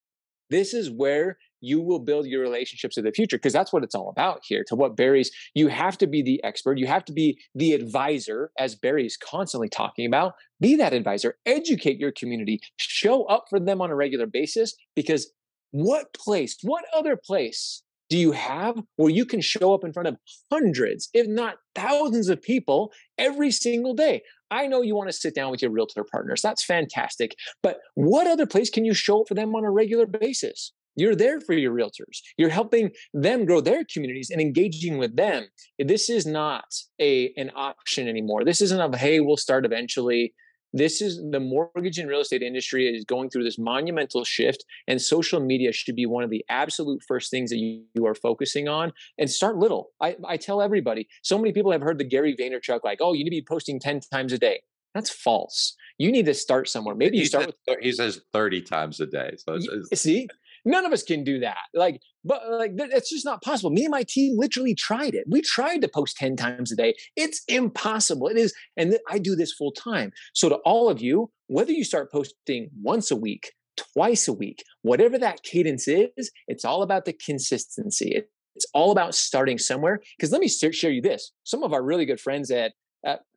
This 0.50 0.74
is 0.74 0.90
where 0.90 1.38
you 1.60 1.80
will 1.80 1.98
build 1.98 2.26
your 2.26 2.40
relationships 2.40 2.96
of 2.96 3.04
the 3.04 3.12
future 3.12 3.36
because 3.36 3.52
that's 3.52 3.72
what 3.72 3.84
it's 3.84 3.94
all 3.94 4.10
about 4.10 4.40
here. 4.44 4.64
To 4.68 4.74
what 4.74 4.96
Barry's, 4.96 5.30
you 5.54 5.68
have 5.68 5.96
to 5.98 6.06
be 6.06 6.22
the 6.22 6.42
expert, 6.42 6.78
you 6.78 6.86
have 6.86 7.04
to 7.04 7.12
be 7.12 7.38
the 7.54 7.72
advisor, 7.72 8.50
as 8.58 8.74
Barry's 8.74 9.16
constantly 9.16 9.68
talking 9.68 10.06
about. 10.06 10.34
Be 10.60 10.74
that 10.76 10.92
advisor, 10.92 11.36
educate 11.46 11.98
your 11.98 12.12
community, 12.12 12.60
show 12.76 13.24
up 13.24 13.44
for 13.48 13.60
them 13.60 13.80
on 13.80 13.90
a 13.90 13.94
regular 13.94 14.26
basis 14.26 14.74
because 14.96 15.30
what 15.70 16.12
place, 16.14 16.56
what 16.62 16.84
other 16.92 17.16
place 17.16 17.82
do 18.10 18.18
you 18.18 18.32
have 18.32 18.76
where 18.96 19.10
you 19.10 19.24
can 19.24 19.40
show 19.40 19.72
up 19.72 19.84
in 19.84 19.92
front 19.92 20.08
of 20.08 20.16
hundreds, 20.50 21.08
if 21.14 21.26
not 21.28 21.56
thousands 21.74 22.28
of 22.28 22.42
people 22.42 22.92
every 23.16 23.50
single 23.50 23.94
day? 23.94 24.22
I 24.50 24.66
know 24.66 24.82
you 24.82 24.96
want 24.96 25.08
to 25.08 25.16
sit 25.16 25.34
down 25.34 25.52
with 25.52 25.62
your 25.62 25.70
realtor 25.70 26.04
partners. 26.04 26.42
That's 26.42 26.64
fantastic. 26.64 27.36
But 27.62 27.78
what 27.94 28.26
other 28.26 28.46
place 28.46 28.68
can 28.68 28.84
you 28.84 28.94
show 28.94 29.20
up 29.20 29.28
for 29.28 29.34
them 29.34 29.54
on 29.54 29.64
a 29.64 29.70
regular 29.70 30.06
basis? 30.06 30.72
You're 30.96 31.14
there 31.14 31.40
for 31.40 31.54
your 31.54 31.72
realtors. 31.72 32.18
You're 32.36 32.50
helping 32.50 32.90
them 33.14 33.46
grow 33.46 33.60
their 33.60 33.84
communities 33.90 34.28
and 34.30 34.40
engaging 34.40 34.98
with 34.98 35.16
them. 35.16 35.46
This 35.78 36.10
is 36.10 36.26
not 36.26 36.64
a 37.00 37.32
an 37.36 37.52
option 37.54 38.08
anymore. 38.08 38.44
This 38.44 38.60
isn't 38.60 38.80
a 38.80 38.98
hey, 38.98 39.20
we'll 39.20 39.36
start 39.36 39.64
eventually. 39.64 40.34
This 40.72 41.00
is 41.00 41.20
the 41.30 41.40
mortgage 41.40 41.98
and 41.98 42.08
real 42.08 42.20
estate 42.20 42.42
industry 42.42 42.86
is 42.86 43.04
going 43.04 43.30
through 43.30 43.44
this 43.44 43.58
monumental 43.58 44.24
shift, 44.24 44.64
and 44.86 45.02
social 45.02 45.40
media 45.40 45.72
should 45.72 45.96
be 45.96 46.06
one 46.06 46.22
of 46.22 46.30
the 46.30 46.44
absolute 46.48 47.02
first 47.06 47.30
things 47.30 47.50
that 47.50 47.58
you, 47.58 47.84
you 47.94 48.06
are 48.06 48.14
focusing 48.14 48.68
on. 48.68 48.92
And 49.18 49.28
start 49.30 49.56
little. 49.56 49.90
I, 50.00 50.16
I 50.26 50.36
tell 50.36 50.62
everybody. 50.62 51.08
So 51.22 51.36
many 51.38 51.52
people 51.52 51.72
have 51.72 51.82
heard 51.82 51.98
the 51.98 52.04
Gary 52.04 52.36
Vaynerchuk 52.36 52.80
like, 52.84 52.98
oh, 53.00 53.12
you 53.12 53.24
need 53.24 53.30
to 53.30 53.36
be 53.36 53.46
posting 53.48 53.80
ten 53.80 54.00
times 54.12 54.32
a 54.32 54.38
day. 54.38 54.62
That's 54.94 55.10
false. 55.10 55.76
You 55.98 56.10
need 56.10 56.26
to 56.26 56.34
start 56.34 56.68
somewhere. 56.68 56.94
Maybe 56.94 57.16
you 57.16 57.22
he 57.22 57.28
start 57.28 57.44
says, 57.44 57.54
with. 57.68 57.78
He 57.80 57.92
says 57.92 58.20
thirty 58.32 58.62
times 58.62 59.00
a 59.00 59.06
day. 59.06 59.34
So 59.38 59.54
it's, 59.54 59.68
it's, 59.90 60.02
see, 60.02 60.28
None 60.64 60.84
of 60.84 60.92
us 60.92 61.02
can 61.02 61.24
do 61.24 61.40
that. 61.40 61.56
Like, 61.74 62.00
but 62.24 62.42
like, 62.50 62.72
it's 62.76 63.10
just 63.10 63.24
not 63.24 63.42
possible. 63.42 63.70
Me 63.70 63.84
and 63.84 63.90
my 63.90 64.04
team 64.06 64.36
literally 64.36 64.74
tried 64.74 65.14
it. 65.14 65.24
We 65.28 65.40
tried 65.40 65.80
to 65.82 65.88
post 65.88 66.16
10 66.16 66.36
times 66.36 66.72
a 66.72 66.76
day. 66.76 66.94
It's 67.16 67.42
impossible. 67.48 68.28
It 68.28 68.36
is. 68.36 68.54
And 68.76 68.98
I 69.08 69.18
do 69.18 69.34
this 69.34 69.52
full 69.52 69.72
time. 69.72 70.12
So, 70.34 70.48
to 70.48 70.56
all 70.56 70.88
of 70.88 71.00
you, 71.00 71.30
whether 71.46 71.72
you 71.72 71.84
start 71.84 72.12
posting 72.12 72.70
once 72.82 73.10
a 73.10 73.16
week, 73.16 73.52
twice 73.76 74.28
a 74.28 74.32
week, 74.32 74.62
whatever 74.82 75.18
that 75.18 75.42
cadence 75.42 75.88
is, 75.88 76.30
it's 76.46 76.64
all 76.64 76.82
about 76.82 77.04
the 77.04 77.12
consistency. 77.12 78.22
It's 78.56 78.66
all 78.74 78.90
about 78.90 79.14
starting 79.14 79.58
somewhere. 79.58 80.00
Because 80.16 80.32
let 80.32 80.40
me 80.40 80.48
share 80.48 80.90
you 80.90 81.00
this 81.00 81.32
some 81.44 81.62
of 81.62 81.72
our 81.72 81.82
really 81.82 82.04
good 82.04 82.20
friends 82.20 82.50
at, 82.50 82.58
at 82.66 82.72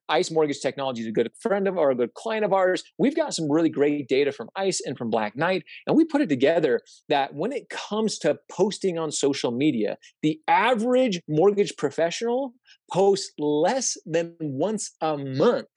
ICE 0.10 0.32
Mortgage 0.32 0.60
Technology 0.60 1.02
is 1.02 1.08
a 1.08 1.12
good 1.12 1.32
friend 1.40 1.68
of 1.68 1.78
or 1.78 1.92
a 1.92 1.96
good 1.96 2.14
client 2.14 2.46
of 2.46 2.54
ours. 2.54 2.84
We've 2.98 3.16
got 3.16 3.34
some 3.34 3.52
really 3.52 3.70
great 3.70 4.08
data 4.08 4.32
from 4.32 4.50
ICE 4.56 4.82
and 4.86 4.98
from 4.98 5.10
Black 5.10 5.36
Knight, 5.36 5.64
and 5.88 5.96
we 5.96 6.06
put 6.06 6.22
it 6.22 6.30
together 6.30 6.82
that 7.10 7.34
when 7.34 7.52
it 7.52 7.70
comes 7.70 8.18
to 8.20 8.38
posting 8.52 8.98
on 8.98 9.12
social 9.12 9.52
media, 9.52 9.98
the 10.22 10.40
average 10.48 11.20
mortgage 11.28 11.76
professional 11.78 12.54
posts 12.92 13.32
less 13.38 13.98
than 14.06 14.36
once 14.40 14.92
a 15.02 15.18
month 15.18 15.68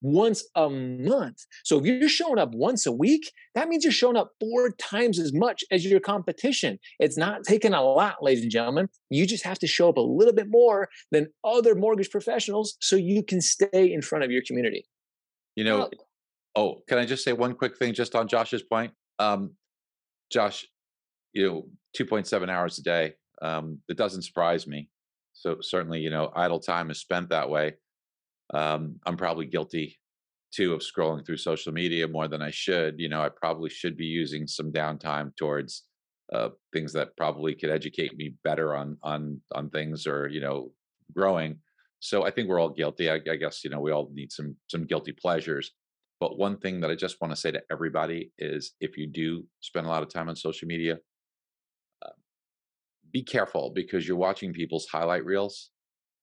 once 0.00 0.44
a 0.54 0.68
month. 0.68 1.44
So 1.64 1.78
if 1.78 1.84
you're 1.84 2.08
showing 2.08 2.38
up 2.38 2.54
once 2.54 2.86
a 2.86 2.92
week, 2.92 3.32
that 3.54 3.68
means 3.68 3.84
you're 3.84 3.92
showing 3.92 4.16
up 4.16 4.32
four 4.40 4.70
times 4.72 5.18
as 5.18 5.32
much 5.32 5.64
as 5.70 5.84
your 5.84 6.00
competition. 6.00 6.78
It's 6.98 7.16
not 7.16 7.44
taking 7.44 7.74
a 7.74 7.82
lot, 7.82 8.22
ladies 8.22 8.42
and 8.42 8.50
gentlemen. 8.50 8.88
You 9.10 9.26
just 9.26 9.44
have 9.44 9.58
to 9.60 9.66
show 9.66 9.88
up 9.88 9.96
a 9.96 10.02
little 10.02 10.34
bit 10.34 10.46
more 10.48 10.88
than 11.10 11.28
other 11.44 11.74
mortgage 11.74 12.10
professionals 12.10 12.76
so 12.80 12.96
you 12.96 13.22
can 13.22 13.40
stay 13.40 13.92
in 13.92 14.02
front 14.02 14.24
of 14.24 14.30
your 14.30 14.42
community. 14.46 14.84
You 15.56 15.64
know, 15.64 15.90
oh, 16.54 16.82
can 16.88 16.98
I 16.98 17.04
just 17.04 17.24
say 17.24 17.32
one 17.32 17.54
quick 17.54 17.76
thing 17.76 17.94
just 17.94 18.14
on 18.14 18.28
Josh's 18.28 18.62
point? 18.62 18.92
Um, 19.18 19.52
Josh, 20.30 20.66
you 21.32 21.46
know, 21.46 21.68
2.7 21.98 22.48
hours 22.48 22.78
a 22.78 22.82
day. 22.82 23.14
Um, 23.42 23.78
it 23.88 23.96
doesn't 23.96 24.22
surprise 24.22 24.66
me. 24.66 24.88
So 25.32 25.58
certainly, 25.60 26.00
you 26.00 26.10
know, 26.10 26.32
idle 26.34 26.58
time 26.58 26.90
is 26.90 26.98
spent 26.98 27.30
that 27.30 27.48
way. 27.48 27.74
Um, 28.54 28.96
I'm 29.06 29.16
probably 29.16 29.46
guilty 29.46 29.98
too 30.52 30.72
of 30.72 30.80
scrolling 30.80 31.24
through 31.24 31.36
social 31.36 31.72
media 31.72 32.08
more 32.08 32.28
than 32.28 32.42
I 32.42 32.50
should. 32.50 32.98
You 32.98 33.08
know, 33.08 33.22
I 33.22 33.28
probably 33.28 33.70
should 33.70 33.96
be 33.96 34.06
using 34.06 34.46
some 34.46 34.72
downtime 34.72 35.36
towards 35.36 35.84
uh, 36.32 36.50
things 36.72 36.92
that 36.92 37.16
probably 37.16 37.54
could 37.54 37.70
educate 37.70 38.16
me 38.16 38.34
better 38.44 38.74
on 38.74 38.96
on 39.02 39.40
on 39.54 39.70
things 39.70 40.06
or 40.06 40.28
you 40.28 40.40
know 40.40 40.72
growing. 41.14 41.58
So 42.00 42.24
I 42.24 42.30
think 42.30 42.48
we're 42.48 42.60
all 42.60 42.70
guilty. 42.70 43.10
I, 43.10 43.20
I 43.30 43.36
guess 43.36 43.64
you 43.64 43.70
know 43.70 43.80
we 43.80 43.92
all 43.92 44.10
need 44.12 44.32
some 44.32 44.56
some 44.68 44.84
guilty 44.84 45.12
pleasures. 45.12 45.72
But 46.20 46.36
one 46.36 46.58
thing 46.58 46.80
that 46.80 46.90
I 46.90 46.96
just 46.96 47.20
want 47.20 47.32
to 47.32 47.40
say 47.40 47.52
to 47.52 47.62
everybody 47.70 48.32
is, 48.38 48.72
if 48.80 48.98
you 48.98 49.06
do 49.06 49.44
spend 49.60 49.86
a 49.86 49.88
lot 49.88 50.02
of 50.02 50.12
time 50.12 50.28
on 50.28 50.34
social 50.34 50.66
media, 50.66 50.98
uh, 52.04 52.10
be 53.12 53.22
careful 53.22 53.70
because 53.72 54.06
you're 54.06 54.16
watching 54.16 54.52
people's 54.52 54.86
highlight 54.86 55.24
reels 55.24 55.70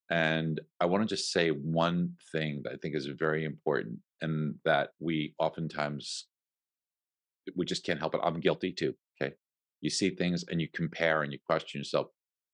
and 0.09 0.61
I 0.79 0.85
want 0.85 1.07
to 1.07 1.15
just 1.15 1.31
say 1.31 1.49
one 1.49 2.13
thing 2.31 2.61
that 2.63 2.73
I 2.73 2.77
think 2.77 2.95
is 2.95 3.07
very 3.07 3.43
important 3.43 3.99
and 4.21 4.55
that 4.63 4.89
we 4.99 5.33
oftentimes 5.39 6.27
we 7.55 7.65
just 7.65 7.85
can't 7.85 7.99
help 7.99 8.15
it. 8.15 8.21
I'm 8.23 8.39
guilty 8.39 8.71
too. 8.71 8.93
Okay. 9.21 9.33
You 9.81 9.89
see 9.89 10.11
things 10.11 10.45
and 10.49 10.61
you 10.61 10.67
compare 10.73 11.23
and 11.23 11.31
you 11.31 11.39
question 11.45 11.79
yourself. 11.79 12.07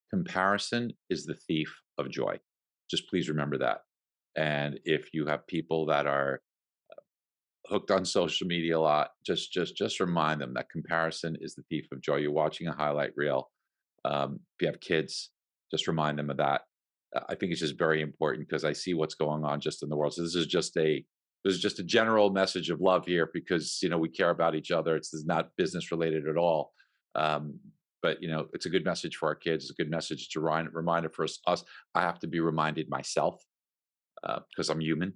Comparison 0.10 0.92
is 1.10 1.26
the 1.26 1.36
thief 1.36 1.74
of 1.98 2.10
joy. 2.10 2.40
Just 2.90 3.10
please 3.10 3.30
remember 3.30 3.58
that. 3.58 3.80
And 4.38 4.80
if 4.86 5.14
you 5.14 5.26
have 5.26 5.48
people 5.48 5.86
that 5.88 6.08
are 6.08 6.42
uh, 6.92 7.02
hooked 7.68 7.92
on 7.92 8.06
social 8.06 8.48
media 8.48 8.78
a 8.78 8.80
lot, 8.80 9.12
just 9.26 9.52
just 9.52 9.76
just 9.76 10.00
remind 10.00 10.40
them 10.40 10.54
that 10.54 10.70
comparison 10.70 11.38
is 11.42 11.56
the 11.56 11.64
thief 11.70 11.88
of 11.92 12.02
joy. 12.02 12.18
You're 12.18 12.32
watching 12.32 12.68
a 12.68 12.74
highlight 12.74 13.12
reel. 13.16 13.50
Um, 14.06 14.40
if 14.56 14.62
you 14.62 14.68
have 14.68 14.80
kids, 14.80 15.32
just 15.70 15.88
remind 15.88 16.18
them 16.18 16.30
of 16.30 16.38
that 16.38 16.62
I 17.30 17.36
think 17.36 17.52
it's 17.52 17.62
just 17.62 17.78
very 17.78 18.02
important 18.02 18.48
because 18.48 18.64
I 18.64 18.74
see 18.74 18.94
what's 18.94 19.16
going 19.16 19.44
on 19.44 19.60
just 19.60 19.84
in 19.84 19.90
the 19.90 19.96
world. 19.96 20.14
So 20.14 20.22
this 20.22 20.36
is 20.36 20.48
just 20.48 20.78
a 20.78 21.04
this 21.44 21.56
is 21.56 21.60
just 21.60 21.80
a 21.80 21.84
general 21.84 22.30
message 22.30 22.70
of 22.70 22.82
love 22.82 23.06
here 23.06 23.30
because 23.34 23.80
you 23.82 23.90
know 23.90 23.98
we 23.98 24.10
care 24.10 24.30
about 24.30 24.56
each 24.56 24.72
other. 24.72 24.96
It's, 24.96 25.14
it's 25.14 25.26
not 25.26 25.50
business 25.58 25.92
related 25.92 26.28
at 26.28 26.38
all. 26.38 26.72
Um, 27.16 27.60
but 28.02 28.22
you 28.22 28.30
know 28.30 28.48
it's 28.54 28.66
a 28.66 28.70
good 28.70 28.86
message 28.86 29.18
for 29.18 29.28
our 29.28 29.36
kids. 29.36 29.66
It's 29.66 29.72
a 29.72 29.84
good 29.84 29.92
message 29.92 30.30
to 30.30 30.40
remind 30.40 30.74
reminder 30.74 31.10
for 31.10 31.24
us. 31.26 31.40
us 31.48 31.64
I 31.94 32.02
have 32.02 32.20
to 32.20 32.28
be 32.28 32.40
reminded 32.40 32.90
myself 32.90 33.44
because 34.22 34.70
uh, 34.70 34.74
I'm 34.74 34.82
human. 34.82 35.14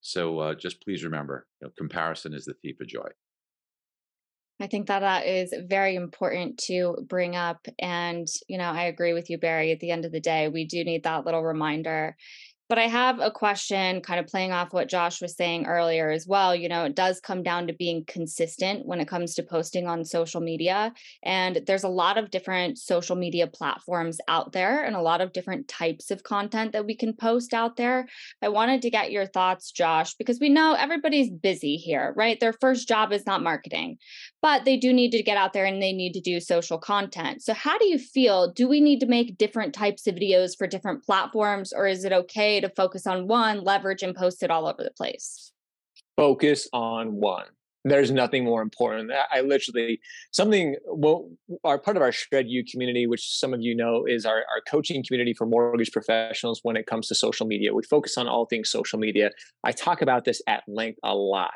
So 0.00 0.40
uh, 0.40 0.54
just 0.54 0.82
please 0.82 1.04
remember, 1.04 1.46
you 1.60 1.68
know, 1.68 1.72
comparison 1.78 2.34
is 2.34 2.44
the 2.44 2.54
thief 2.54 2.80
of 2.80 2.88
joy. 2.88 3.08
I 4.60 4.66
think 4.66 4.86
that 4.86 5.00
that 5.00 5.26
is 5.26 5.52
very 5.66 5.96
important 5.96 6.58
to 6.66 6.96
bring 7.08 7.34
up. 7.34 7.66
And, 7.78 8.28
you 8.48 8.58
know, 8.58 8.70
I 8.70 8.84
agree 8.84 9.12
with 9.12 9.28
you, 9.28 9.38
Barry. 9.38 9.72
At 9.72 9.80
the 9.80 9.90
end 9.90 10.04
of 10.04 10.12
the 10.12 10.20
day, 10.20 10.48
we 10.48 10.64
do 10.64 10.84
need 10.84 11.02
that 11.04 11.24
little 11.24 11.42
reminder. 11.42 12.16
But 12.68 12.78
I 12.78 12.86
have 12.86 13.20
a 13.20 13.30
question 13.30 14.00
kind 14.00 14.18
of 14.18 14.26
playing 14.26 14.52
off 14.52 14.72
what 14.72 14.88
Josh 14.88 15.20
was 15.20 15.36
saying 15.36 15.66
earlier 15.66 16.10
as 16.10 16.26
well. 16.26 16.56
You 16.56 16.70
know, 16.70 16.84
it 16.84 16.94
does 16.96 17.20
come 17.20 17.42
down 17.42 17.66
to 17.66 17.74
being 17.74 18.02
consistent 18.06 18.86
when 18.86 18.98
it 18.98 19.08
comes 19.08 19.34
to 19.34 19.42
posting 19.42 19.86
on 19.86 20.06
social 20.06 20.40
media. 20.40 20.94
And 21.22 21.60
there's 21.66 21.84
a 21.84 21.88
lot 21.88 22.16
of 22.16 22.30
different 22.30 22.78
social 22.78 23.14
media 23.14 23.46
platforms 23.46 24.20
out 24.26 24.52
there 24.52 24.84
and 24.84 24.96
a 24.96 25.02
lot 25.02 25.20
of 25.20 25.34
different 25.34 25.68
types 25.68 26.10
of 26.10 26.22
content 26.22 26.72
that 26.72 26.86
we 26.86 26.96
can 26.96 27.12
post 27.12 27.52
out 27.52 27.76
there. 27.76 28.06
I 28.40 28.48
wanted 28.48 28.80
to 28.82 28.90
get 28.90 29.12
your 29.12 29.26
thoughts, 29.26 29.70
Josh, 29.70 30.14
because 30.14 30.40
we 30.40 30.48
know 30.48 30.72
everybody's 30.72 31.28
busy 31.28 31.76
here, 31.76 32.14
right? 32.16 32.40
Their 32.40 32.54
first 32.54 32.88
job 32.88 33.12
is 33.12 33.26
not 33.26 33.42
marketing, 33.42 33.98
but 34.42 34.64
they 34.64 34.76
do 34.76 34.92
need 34.92 35.12
to 35.12 35.22
get 35.22 35.36
out 35.36 35.52
there 35.52 35.64
and 35.64 35.80
they 35.80 35.92
need 35.92 36.12
to 36.12 36.20
do 36.20 36.40
social 36.40 36.76
content. 36.76 37.42
So, 37.42 37.54
how 37.54 37.78
do 37.78 37.86
you 37.86 37.98
feel? 37.98 38.52
Do 38.52 38.68
we 38.68 38.80
need 38.80 38.98
to 39.00 39.06
make 39.06 39.38
different 39.38 39.72
types 39.72 40.06
of 40.06 40.16
videos 40.16 40.58
for 40.58 40.66
different 40.66 41.04
platforms, 41.04 41.72
or 41.72 41.86
is 41.86 42.04
it 42.04 42.12
okay 42.12 42.60
to 42.60 42.68
focus 42.68 43.06
on 43.06 43.28
one, 43.28 43.62
leverage, 43.62 44.02
and 44.02 44.14
post 44.14 44.42
it 44.42 44.50
all 44.50 44.66
over 44.66 44.82
the 44.82 44.90
place? 44.90 45.52
Focus 46.16 46.68
on 46.72 47.14
one 47.14 47.46
there's 47.84 48.10
nothing 48.10 48.44
more 48.44 48.62
important. 48.62 49.10
I 49.32 49.40
literally 49.40 50.00
something 50.30 50.76
well 50.86 51.30
our 51.64 51.78
part 51.78 51.96
of 51.96 52.02
our 52.02 52.12
Shred 52.12 52.48
U 52.48 52.64
community, 52.64 53.06
which 53.06 53.28
some 53.38 53.52
of 53.52 53.60
you 53.60 53.74
know 53.74 54.04
is 54.06 54.24
our, 54.24 54.36
our 54.36 54.60
coaching 54.68 55.02
community 55.04 55.34
for 55.34 55.46
mortgage 55.46 55.90
professionals 55.90 56.60
when 56.62 56.76
it 56.76 56.86
comes 56.86 57.08
to 57.08 57.14
social 57.14 57.46
media. 57.46 57.74
We 57.74 57.82
focus 57.82 58.16
on 58.16 58.28
all 58.28 58.46
things 58.46 58.70
social 58.70 58.98
media. 58.98 59.30
I 59.64 59.72
talk 59.72 60.00
about 60.00 60.24
this 60.24 60.40
at 60.46 60.62
length 60.68 61.00
a 61.02 61.14
lot 61.14 61.50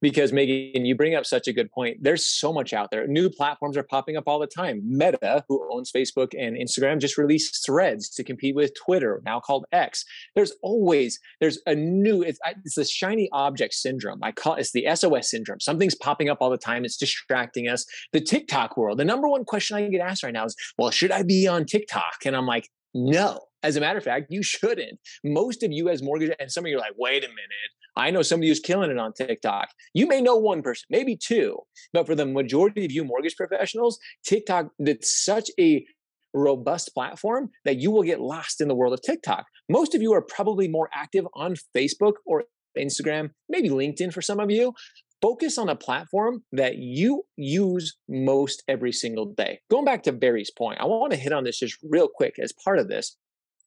because 0.00 0.32
Megan, 0.32 0.84
you 0.84 0.96
bring 0.96 1.14
up 1.14 1.24
such 1.24 1.46
a 1.46 1.52
good 1.52 1.70
point. 1.70 1.98
There's 2.00 2.26
so 2.26 2.52
much 2.52 2.72
out 2.72 2.90
there. 2.90 3.06
New 3.06 3.30
platforms 3.30 3.76
are 3.76 3.82
popping 3.84 4.16
up 4.16 4.24
all 4.26 4.40
the 4.40 4.46
time. 4.46 4.82
Meta, 4.84 5.44
who 5.48 5.68
owns 5.72 5.92
Facebook 5.92 6.32
and 6.38 6.56
Instagram, 6.56 7.00
just 7.00 7.16
released 7.16 7.64
threads 7.64 8.08
to 8.10 8.24
compete 8.24 8.56
with 8.56 8.72
Twitter, 8.74 9.22
now 9.24 9.38
called 9.38 9.66
X. 9.72 10.04
There's 10.34 10.52
always 10.62 11.20
there's 11.40 11.60
a 11.66 11.74
new 11.74 12.22
it's, 12.22 12.40
it's 12.64 12.74
the 12.74 12.84
shiny 12.84 13.28
object 13.32 13.74
syndrome. 13.74 14.20
I 14.22 14.32
call 14.32 14.54
it, 14.54 14.60
it's 14.60 14.72
the 14.72 14.86
SOS 14.94 15.30
syndrome 15.30 15.59
Something's 15.60 15.94
popping 15.94 16.28
up 16.28 16.38
all 16.40 16.50
the 16.50 16.58
time. 16.58 16.84
It's 16.84 16.96
distracting 16.96 17.68
us. 17.68 17.84
The 18.12 18.20
TikTok 18.20 18.76
world, 18.76 18.98
the 18.98 19.04
number 19.04 19.28
one 19.28 19.44
question 19.44 19.76
I 19.76 19.88
get 19.88 20.00
asked 20.00 20.22
right 20.22 20.32
now 20.32 20.46
is, 20.46 20.56
well, 20.78 20.90
should 20.90 21.12
I 21.12 21.22
be 21.22 21.46
on 21.46 21.64
TikTok? 21.64 22.24
And 22.24 22.36
I'm 22.36 22.46
like, 22.46 22.68
no. 22.94 23.40
As 23.62 23.76
a 23.76 23.80
matter 23.80 23.98
of 23.98 24.04
fact, 24.04 24.28
you 24.30 24.42
shouldn't. 24.42 24.98
Most 25.22 25.62
of 25.62 25.70
you 25.70 25.90
as 25.90 26.02
mortgage, 26.02 26.34
and 26.40 26.50
some 26.50 26.64
of 26.64 26.70
you 26.70 26.78
are 26.78 26.80
like, 26.80 26.94
wait 26.96 27.22
a 27.24 27.28
minute. 27.28 27.70
I 27.96 28.10
know 28.10 28.22
somebody 28.22 28.48
who's 28.48 28.60
killing 28.60 28.90
it 28.90 28.98
on 28.98 29.12
TikTok. 29.12 29.68
You 29.92 30.06
may 30.06 30.22
know 30.22 30.36
one 30.36 30.62
person, 30.62 30.86
maybe 30.88 31.16
two, 31.16 31.58
but 31.92 32.06
for 32.06 32.14
the 32.14 32.24
majority 32.24 32.86
of 32.86 32.92
you 32.92 33.04
mortgage 33.04 33.36
professionals, 33.36 33.98
TikTok, 34.24 34.68
it's 34.78 35.24
such 35.24 35.50
a 35.58 35.84
robust 36.32 36.94
platform 36.94 37.50
that 37.64 37.78
you 37.78 37.90
will 37.90 38.04
get 38.04 38.20
lost 38.20 38.60
in 38.60 38.68
the 38.68 38.74
world 38.74 38.94
of 38.94 39.02
TikTok. 39.02 39.44
Most 39.68 39.94
of 39.94 40.00
you 40.00 40.14
are 40.14 40.22
probably 40.22 40.68
more 40.68 40.88
active 40.94 41.26
on 41.34 41.56
Facebook 41.76 42.14
or 42.24 42.44
Instagram, 42.78 43.30
maybe 43.48 43.68
LinkedIn 43.68 44.12
for 44.12 44.22
some 44.22 44.40
of 44.40 44.50
you, 44.50 44.72
focus 45.22 45.58
on 45.58 45.68
a 45.68 45.76
platform 45.76 46.42
that 46.52 46.76
you 46.76 47.24
use 47.36 47.96
most 48.08 48.62
every 48.68 48.92
single 48.92 49.26
day. 49.26 49.60
Going 49.70 49.84
back 49.84 50.02
to 50.04 50.12
Barry's 50.12 50.50
point, 50.50 50.80
I 50.80 50.86
want 50.86 51.12
to 51.12 51.18
hit 51.18 51.32
on 51.32 51.44
this 51.44 51.58
just 51.58 51.76
real 51.88 52.08
quick 52.08 52.34
as 52.42 52.52
part 52.64 52.78
of 52.78 52.88
this 52.88 53.16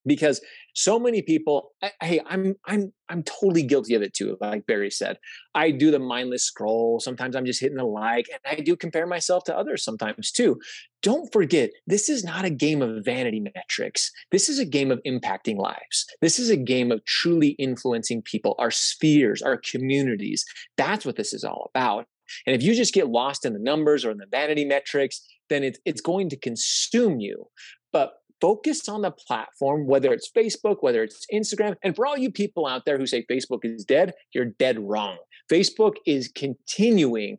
because 0.06 0.42
so 0.76 1.00
many 1.00 1.22
people 1.22 1.72
eh, 1.82 1.90
hey 2.02 2.22
i'm 2.28 2.56
i'm 2.66 2.92
i'm 3.10 3.24
totally 3.24 3.64
guilty 3.64 3.94
of 3.96 4.02
it 4.02 4.14
too 4.14 4.38
like 4.42 4.66
barry 4.66 4.90
said. 4.90 5.18
I 5.56 5.70
do 5.70 5.92
the 5.92 6.00
mindless 6.00 6.44
scroll 6.44 7.00
sometimes 7.00 7.36
i'm 7.36 7.46
just 7.46 7.62
hitting 7.62 7.78
the 7.78 7.86
like 7.86 8.26
and 8.32 8.58
i 8.58 8.62
do 8.62 8.76
compare 8.76 9.08
myself 9.08 9.44
to 9.46 9.58
others 9.58 9.84
sometimes 9.84 10.32
too. 10.32 10.60
Don't 11.02 11.32
forget 11.34 11.70
this 11.86 12.08
is 12.08 12.24
not 12.24 12.46
a 12.46 12.50
game 12.50 12.82
of 12.82 13.04
vanity 13.04 13.42
metrics. 13.42 14.10
This 14.32 14.48
is 14.48 14.58
a 14.58 14.66
game 14.66 14.90
of 14.90 15.02
impacting 15.06 15.58
lives. 15.58 16.06
This 16.22 16.40
is 16.40 16.50
a 16.50 16.56
game 16.56 16.94
of 16.94 17.04
truly 17.04 17.50
influencing 17.50 18.22
people 18.22 18.56
our 18.58 18.72
spheres 18.72 19.42
our 19.42 19.58
communities. 19.58 20.46
That's 20.78 21.06
what 21.06 21.18
this 21.18 21.34
is 21.34 21.44
all 21.44 21.70
about. 21.74 22.08
And 22.48 22.56
if 22.56 22.64
you 22.64 22.74
just 22.74 22.94
get 22.94 23.10
lost 23.10 23.46
in 23.46 23.54
the 23.54 23.60
numbers 23.60 24.06
or 24.06 24.12
in 24.12 24.18
the 24.18 24.26
vanity 24.32 24.66
metrics 24.66 25.22
then 25.50 25.64
it's, 25.64 25.80
it's 25.86 26.02
going 26.02 26.30
to 26.30 26.38
consume 26.38 27.20
you. 27.20 27.48
But 27.92 28.14
focus 28.44 28.90
on 28.90 29.02
the 29.02 29.12
platform, 29.12 29.88
whether 29.88 30.12
it's 30.12 30.30
Facebook, 30.30 30.78
whether 30.82 31.02
it's 31.02 31.26
Instagram. 31.34 31.76
And 31.82 31.96
for 31.96 32.06
all 32.06 32.18
you 32.18 32.30
people 32.30 32.68
out 32.68 32.84
there 32.86 32.98
who 32.98 33.08
say 33.08 33.26
Facebook 33.32 33.60
is 33.64 33.86
dead, 33.86 34.12
you're 34.34 34.52
dead 34.60 34.78
wrong. 34.80 35.18
Facebook 35.50 35.94
is 36.06 36.30
continuing 36.36 37.38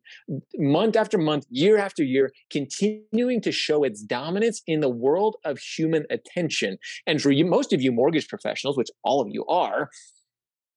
month 0.57 0.97
after 0.97 1.19
month, 1.19 1.45
year 1.51 1.77
after 1.77 2.03
year, 2.03 2.33
continuing 2.51 3.43
to 3.43 3.53
show 3.53 3.85
its 3.85 4.03
dominance 4.03 4.63
in 4.67 4.81
the 4.81 4.89
world 4.89 5.37
of 5.45 5.59
human 5.59 6.07
attention. 6.09 6.79
And 7.07 7.21
for 7.21 7.31
you, 7.31 7.45
most 7.45 7.75
of 7.75 7.83
you 7.83 7.93
mortgage 7.93 8.27
professionals, 8.27 8.79
which 8.79 8.89
all 9.05 9.21
of 9.21 9.29
you 9.31 9.45
are, 9.45 9.91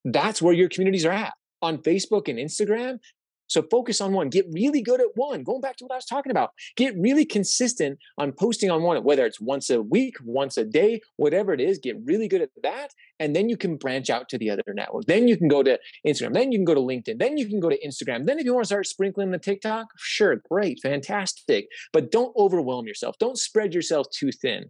that's 0.03 0.41
where 0.41 0.53
your 0.53 0.67
communities 0.67 1.05
are 1.05 1.13
at 1.13 1.33
on 1.61 1.77
Facebook 1.77 2.27
and 2.27 2.37
Instagram. 2.37 2.99
So 3.47 3.63
focus 3.69 4.01
on 4.01 4.13
one. 4.13 4.29
Get 4.29 4.45
really 4.51 4.81
good 4.81 5.01
at 5.01 5.07
one. 5.15 5.43
Going 5.43 5.61
back 5.61 5.77
to 5.77 5.85
what 5.85 5.93
I 5.93 5.97
was 5.97 6.05
talking 6.05 6.31
about, 6.31 6.51
get 6.75 6.95
really 6.97 7.25
consistent 7.25 7.99
on 8.17 8.31
posting 8.31 8.69
on 8.69 8.83
one, 8.83 9.03
whether 9.03 9.25
it's 9.25 9.41
once 9.41 9.69
a 9.69 9.81
week, 9.81 10.15
once 10.23 10.57
a 10.57 10.63
day, 10.63 11.01
whatever 11.15 11.53
it 11.53 11.61
is. 11.61 11.79
Get 11.79 11.97
really 12.03 12.27
good 12.27 12.41
at 12.41 12.49
that, 12.63 12.91
and 13.19 13.35
then 13.35 13.49
you 13.49 13.57
can 13.57 13.77
branch 13.77 14.09
out 14.09 14.29
to 14.29 14.37
the 14.37 14.49
other 14.49 14.63
network. 14.73 15.05
Then 15.05 15.27
you 15.27 15.37
can 15.37 15.47
go 15.47 15.63
to 15.63 15.79
Instagram. 16.05 16.33
Then 16.33 16.51
you 16.51 16.57
can 16.57 16.65
go 16.65 16.73
to 16.73 16.81
LinkedIn. 16.81 17.19
Then 17.19 17.37
you 17.37 17.47
can 17.47 17.59
go 17.59 17.69
to 17.69 17.79
Instagram. 17.85 18.25
Then 18.25 18.39
if 18.39 18.45
you 18.45 18.53
want 18.53 18.65
to 18.65 18.67
start 18.67 18.87
sprinkling 18.87 19.31
the 19.31 19.39
TikTok, 19.39 19.87
sure, 19.97 20.41
great, 20.49 20.79
fantastic. 20.81 21.67
But 21.93 22.11
don't 22.11 22.35
overwhelm 22.35 22.87
yourself. 22.87 23.17
Don't 23.19 23.37
spread 23.37 23.73
yourself 23.73 24.07
too 24.11 24.31
thin. 24.31 24.69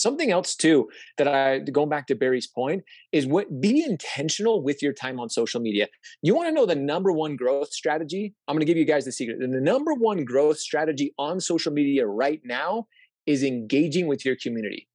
Something 0.00 0.30
else 0.30 0.56
too 0.56 0.88
that 1.18 1.28
I 1.28 1.58
going 1.58 1.90
back 1.90 2.06
to 2.06 2.14
Barry's 2.14 2.46
point 2.46 2.84
is 3.12 3.26
what 3.26 3.60
be 3.60 3.84
intentional 3.84 4.62
with 4.62 4.82
your 4.82 4.94
time 4.94 5.20
on 5.20 5.28
social 5.28 5.60
media. 5.60 5.88
You 6.22 6.34
want 6.34 6.48
to 6.48 6.54
know 6.54 6.64
the 6.64 6.74
number 6.74 7.12
one 7.12 7.36
growth 7.36 7.70
strategy? 7.70 8.34
I'm 8.48 8.54
going 8.54 8.60
to 8.60 8.66
give 8.66 8.78
you 8.78 8.86
guys 8.86 9.04
the 9.04 9.12
secret. 9.12 9.40
The 9.40 9.46
number 9.46 9.92
one 9.92 10.24
growth 10.24 10.58
strategy 10.58 11.12
on 11.18 11.38
social 11.38 11.70
media 11.70 12.06
right 12.06 12.40
now 12.44 12.86
is 13.26 13.44
engaging 13.44 14.06
with 14.06 14.24
your 14.24 14.36
community. 14.42 14.88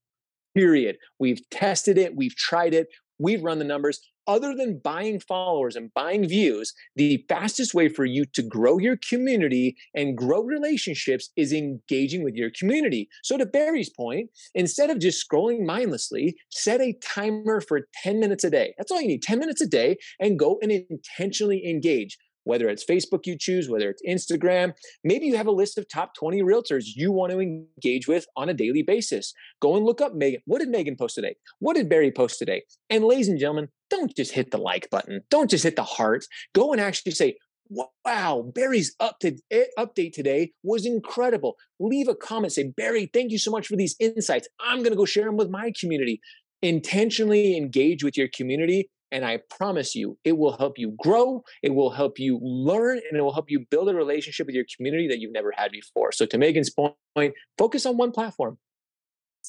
Period. 0.55 0.97
We've 1.19 1.47
tested 1.51 1.99
it, 1.99 2.15
we've 2.15 2.35
tried 2.35 2.73
it, 2.73 2.87
we've 3.19 3.43
run 3.43 3.59
the 3.59 3.65
numbers 3.65 3.99
other 4.27 4.55
than 4.55 4.79
buying 4.79 5.19
followers 5.19 5.75
and 5.75 5.93
buying 5.93 6.27
views, 6.27 6.73
the 6.95 7.23
fastest 7.29 7.73
way 7.73 7.89
for 7.89 8.05
you 8.05 8.25
to 8.33 8.43
grow 8.43 8.77
your 8.77 8.97
community 8.97 9.75
and 9.93 10.17
grow 10.17 10.41
relationships 10.41 11.29
is 11.35 11.53
engaging 11.53 12.23
with 12.23 12.35
your 12.35 12.51
community. 12.57 13.09
So, 13.23 13.37
to 13.37 13.45
Barry's 13.45 13.89
point, 13.89 14.29
instead 14.53 14.89
of 14.89 14.99
just 14.99 15.27
scrolling 15.27 15.65
mindlessly, 15.65 16.35
set 16.49 16.81
a 16.81 16.93
timer 17.01 17.61
for 17.61 17.87
10 18.03 18.19
minutes 18.19 18.43
a 18.43 18.49
day. 18.49 18.73
That's 18.77 18.91
all 18.91 19.01
you 19.01 19.07
need 19.07 19.23
10 19.23 19.39
minutes 19.39 19.61
a 19.61 19.67
day 19.67 19.97
and 20.19 20.39
go 20.39 20.59
and 20.61 20.71
intentionally 20.71 21.65
engage 21.67 22.17
whether 22.45 22.69
it's 22.69 22.85
Facebook 22.85 23.25
you 23.25 23.37
choose, 23.37 23.69
whether 23.69 23.89
it's 23.89 24.01
Instagram. 24.07 24.73
Maybe 25.03 25.25
you 25.25 25.35
have 25.35 25.47
a 25.47 25.51
list 25.51 25.77
of 25.77 25.87
top 25.89 26.13
20 26.15 26.41
realtors 26.43 26.85
you 26.95 27.11
want 27.11 27.31
to 27.33 27.39
engage 27.39 28.07
with 28.07 28.25
on 28.37 28.49
a 28.49 28.53
daily 28.53 28.83
basis. 28.83 29.33
Go 29.61 29.75
and 29.75 29.85
look 29.85 29.99
up 29.99 30.13
Megan. 30.13 30.41
What 30.45 30.59
did 30.59 30.69
Megan 30.69 30.95
post 30.95 31.15
today? 31.15 31.35
What 31.59 31.75
did 31.75 31.89
Barry 31.89 32.11
post 32.11 32.39
today? 32.39 32.63
And 32.89 33.03
ladies 33.03 33.27
and 33.27 33.39
gentlemen, 33.39 33.67
don't 33.89 34.15
just 34.15 34.31
hit 34.31 34.51
the 34.51 34.57
like 34.57 34.89
button. 34.89 35.21
Don't 35.29 35.49
just 35.49 35.63
hit 35.63 35.75
the 35.75 35.83
heart. 35.83 36.25
Go 36.53 36.71
and 36.71 36.81
actually 36.81 37.13
say, 37.13 37.37
wow, 37.69 38.51
Barry's 38.53 38.95
up 38.99 39.19
to, 39.19 39.37
eh, 39.51 39.65
update 39.77 40.13
today 40.13 40.51
was 40.63 40.85
incredible. 40.85 41.55
Leave 41.79 42.07
a 42.07 42.15
comment, 42.15 42.53
say, 42.53 42.71
Barry, 42.75 43.09
thank 43.13 43.31
you 43.31 43.39
so 43.39 43.51
much 43.51 43.67
for 43.67 43.75
these 43.75 43.95
insights. 43.99 44.47
I'm 44.59 44.79
going 44.79 44.91
to 44.91 44.97
go 44.97 45.05
share 45.05 45.25
them 45.25 45.37
with 45.37 45.49
my 45.49 45.71
community. 45.79 46.21
Intentionally 46.61 47.57
engage 47.57 48.03
with 48.03 48.17
your 48.17 48.27
community. 48.27 48.89
And 49.11 49.23
I 49.23 49.39
promise 49.49 49.95
you, 49.95 50.17
it 50.23 50.37
will 50.37 50.57
help 50.57 50.77
you 50.77 50.95
grow, 50.97 51.43
it 51.61 51.73
will 51.73 51.91
help 51.91 52.19
you 52.19 52.39
learn, 52.41 52.97
and 52.97 53.17
it 53.17 53.21
will 53.21 53.33
help 53.33 53.49
you 53.49 53.65
build 53.69 53.87
a 53.87 53.93
relationship 53.93 54.47
with 54.47 54.55
your 54.55 54.65
community 54.75 55.07
that 55.07 55.19
you've 55.19 55.31
never 55.31 55.53
had 55.55 55.71
before. 55.71 56.11
So, 56.11 56.25
to 56.25 56.37
Megan's 56.37 56.71
point, 56.71 57.33
focus 57.57 57.85
on 57.85 57.97
one 57.97 58.11
platform. 58.11 58.57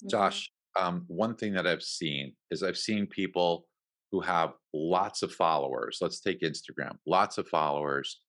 Josh, 0.08 0.52
um, 0.78 1.04
one 1.08 1.36
thing 1.36 1.54
that 1.54 1.66
I've 1.66 1.82
seen 1.82 2.34
is 2.50 2.62
I've 2.62 2.76
seen 2.76 3.06
people 3.06 3.66
who 4.12 4.20
have 4.20 4.52
lots 4.72 5.22
of 5.22 5.32
followers. 5.32 5.98
Let's 6.00 6.20
take 6.20 6.40
Instagram, 6.40 6.96
lots 7.06 7.38
of 7.38 7.48
followers, 7.48 8.20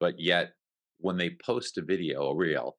but 0.00 0.14
yet 0.18 0.52
when 0.98 1.16
they 1.16 1.36
post 1.44 1.78
a 1.78 1.82
video, 1.82 2.28
a 2.28 2.36
reel, 2.36 2.76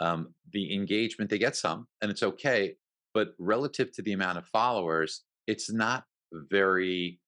um, 0.00 0.34
the 0.52 0.74
engagement 0.74 1.30
they 1.30 1.38
get 1.38 1.56
some, 1.56 1.86
and 2.00 2.10
it's 2.10 2.22
okay. 2.22 2.74
But 3.12 3.30
relative 3.38 3.92
to 3.92 4.02
the 4.02 4.12
amount 4.12 4.38
of 4.38 4.46
followers, 4.46 5.24
it's 5.46 5.70
not 5.70 6.04
very, 6.32 7.20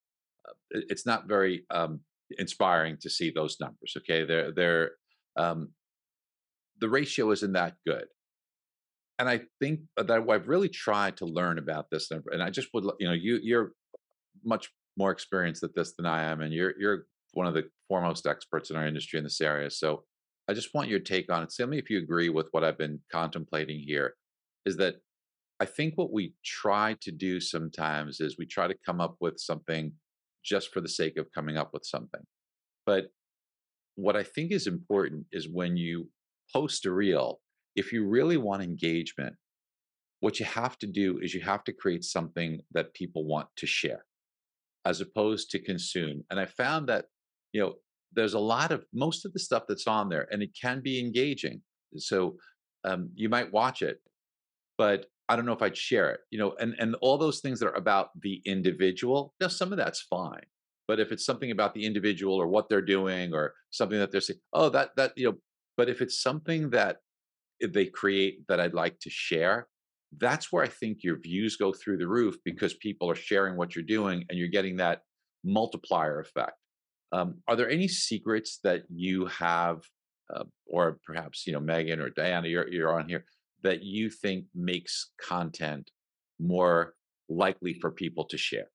uh, 0.48 0.81
it's 0.88 1.05
not 1.05 1.27
very 1.27 1.64
um, 1.70 2.01
inspiring 2.38 2.96
to 3.03 3.11
see 3.11 3.31
those 3.31 3.57
numbers. 3.61 3.94
Okay, 3.98 4.25
they're 4.25 4.53
they're 4.53 4.90
um, 5.37 5.70
the 6.81 6.88
ratio 6.88 7.31
isn't 7.33 7.53
that 7.53 7.75
good. 7.87 8.07
And 9.18 9.29
I 9.29 9.42
think 9.61 9.81
that 9.96 10.11
I've 10.11 10.48
really 10.48 10.68
tried 10.68 11.16
to 11.18 11.27
learn 11.27 11.59
about 11.59 11.87
this, 11.90 12.11
and 12.11 12.42
I 12.42 12.51
just 12.51 12.68
would, 12.75 12.85
you 12.98 13.07
know, 13.07 13.12
you 13.14 13.38
you're 13.42 13.72
much 14.44 14.70
more 14.96 15.11
experienced 15.11 15.62
at 15.62 15.74
this 15.74 15.94
than 15.94 16.07
I 16.07 16.24
am, 16.24 16.40
and 16.40 16.52
you're 16.52 16.74
you're 16.78 17.07
one 17.33 17.46
of 17.46 17.55
the 17.55 17.68
foremost 17.88 18.26
experts 18.26 18.70
in 18.70 18.76
our 18.76 18.87
industry 18.87 19.18
in 19.18 19.24
this 19.24 19.40
area. 19.40 19.70
So 19.70 20.05
I 20.48 20.55
just 20.55 20.74
want 20.74 20.88
your 20.88 21.00
take 21.00 21.33
on 21.33 21.42
it. 21.42 21.52
Tell 21.57 21.66
me 21.66 21.78
if 21.78 21.88
you 21.88 21.98
agree 21.98 22.28
with 22.28 22.48
what 22.50 22.64
I've 22.64 22.78
been 22.78 23.00
contemplating 23.11 23.81
here. 23.81 24.14
Is 24.66 24.76
that 24.76 24.96
I 25.61 25.64
think 25.64 25.94
what 25.96 26.12
we 26.12 26.35
try 26.44 26.96
to 27.00 27.12
do 27.12 27.40
sometimes 27.40 28.20
is 28.20 28.37
we 28.38 28.46
try 28.46 28.66
to 28.66 28.76
come 28.85 29.00
up 29.00 29.16
with 29.20 29.38
something 29.38 29.92
just 30.44 30.72
for 30.72 30.81
the 30.81 30.88
sake 30.88 31.16
of 31.16 31.33
coming 31.33 31.57
up 31.57 31.70
with 31.72 31.85
something. 31.85 32.20
But 32.85 33.07
what 33.94 34.16
I 34.16 34.24
think 34.24 34.52
is 34.52 34.66
important 34.66 35.26
is 35.33 35.48
when 35.48 35.76
you 35.76 36.09
post 36.52 36.87
a 36.87 36.92
reel, 36.92 37.40
if 37.76 37.92
you 37.92 38.07
really 38.07 38.37
want 38.37 38.62
engagement, 38.62 39.37
what 40.20 40.40
you 40.40 40.46
have 40.46 40.78
to 40.78 40.87
do 40.87 41.18
is 41.18 41.35
you 41.35 41.40
have 41.40 41.64
to 41.64 41.72
create 41.72 42.05
something 42.05 42.61
that 42.72 42.94
people 42.94 43.24
want 43.24 43.48
to 43.57 43.66
share 43.66 44.05
as 44.85 45.01
opposed 45.01 45.51
to 45.51 45.59
consume. 45.59 46.25
And 46.31 46.40
I 46.40 46.47
found 46.47 46.88
that, 46.88 47.07
you 47.53 47.61
know, 47.61 47.75
there's 48.12 48.35
a 48.35 48.38
lot 48.38 48.73
of 48.73 48.85
most 48.92 49.25
of 49.25 49.33
the 49.33 49.38
stuff 49.38 49.64
that's 49.68 49.87
on 49.87 50.09
there 50.09 50.27
and 50.31 50.42
it 50.42 50.51
can 50.61 50.81
be 50.81 50.99
engaging. 50.99 51.62
So 51.97 52.37
um, 52.85 53.11
you 53.14 53.29
might 53.29 53.53
watch 53.53 53.83
it, 53.83 54.01
but 54.77 55.07
I 55.29 55.37
don't 55.37 55.47
know 55.47 55.53
if 55.53 55.62
I'd 55.62 55.77
share 55.77 56.11
it, 56.11 56.21
you 56.31 56.38
know, 56.38 56.55
and, 56.59 56.75
and 56.79 56.95
all 57.01 57.16
those 57.16 57.40
things 57.40 57.61
that 57.61 57.68
are 57.68 57.77
about 57.77 58.11
the 58.21 58.42
individual, 58.45 59.35
now 59.40 59.49
some 59.49 59.73
of 59.73 59.79
that's 59.79 60.03
fine. 60.03 60.45
But 60.88 61.01
if 61.01 61.12
it's 61.12 61.25
something 61.25 61.53
about 61.53 61.75
the 61.75 61.87
individual 61.87 62.35
or 62.35 62.49
what 62.49 62.68
they're 62.68 62.83
doing 62.83 63.33
or 63.33 63.55
something 63.71 63.99
that 63.99 64.11
they're 64.11 64.21
saying, 64.21 64.40
oh, 64.53 64.68
that, 64.71 64.90
that, 64.97 65.12
you 65.16 65.27
know, 65.27 65.37
but 65.77 65.88
if 65.88 66.03
it's 66.03 66.21
something 66.21 66.71
that 66.71 66.99
they 67.66 67.87
create 67.87 68.47
that 68.49 68.61
I'd 68.61 68.75
like 68.75 68.99
to 69.01 69.11
share, 69.11 69.68
that's 70.18 70.53
where 70.53 70.62
I 70.62 70.68
think 70.68 70.98
your 71.03 71.18
views 71.18 71.57
go 71.57 71.72
through 71.72 71.98
the 71.98 72.09
roof 72.09 72.37
because 72.44 72.75
people 72.75 73.11
are 73.11 73.14
sharing 73.14 73.57
what 73.57 73.75
you're 73.75 73.85
doing 73.85 74.25
and 74.29 74.38
you're 74.38 74.48
getting 74.48 74.77
that 74.77 75.03
multiplier 75.44 76.20
effect. 76.20 76.57
Um, 77.12 77.42
are 77.48 77.57
there 77.57 77.70
any 77.70 77.88
secrets 77.88 78.59
that 78.64 78.83
you 78.88 79.27
have, 79.27 79.83
uh, 80.35 80.44
or 80.66 80.98
perhaps 81.07 81.46
you 81.46 81.53
know 81.53 81.61
Megan 81.61 82.01
or 82.01 82.11
Diana, 82.11 82.48
you're 82.48 82.68
you're 82.68 82.92
on 82.92 83.09
here 83.09 83.25
that 83.62 83.83
you 83.83 84.11
think 84.11 84.46
makes 84.55 85.11
content 85.20 85.90
more 86.40 86.94
likely 87.29 87.75
for 87.75 87.90
people 87.90 88.25
to 88.27 88.38
share? 88.38 88.68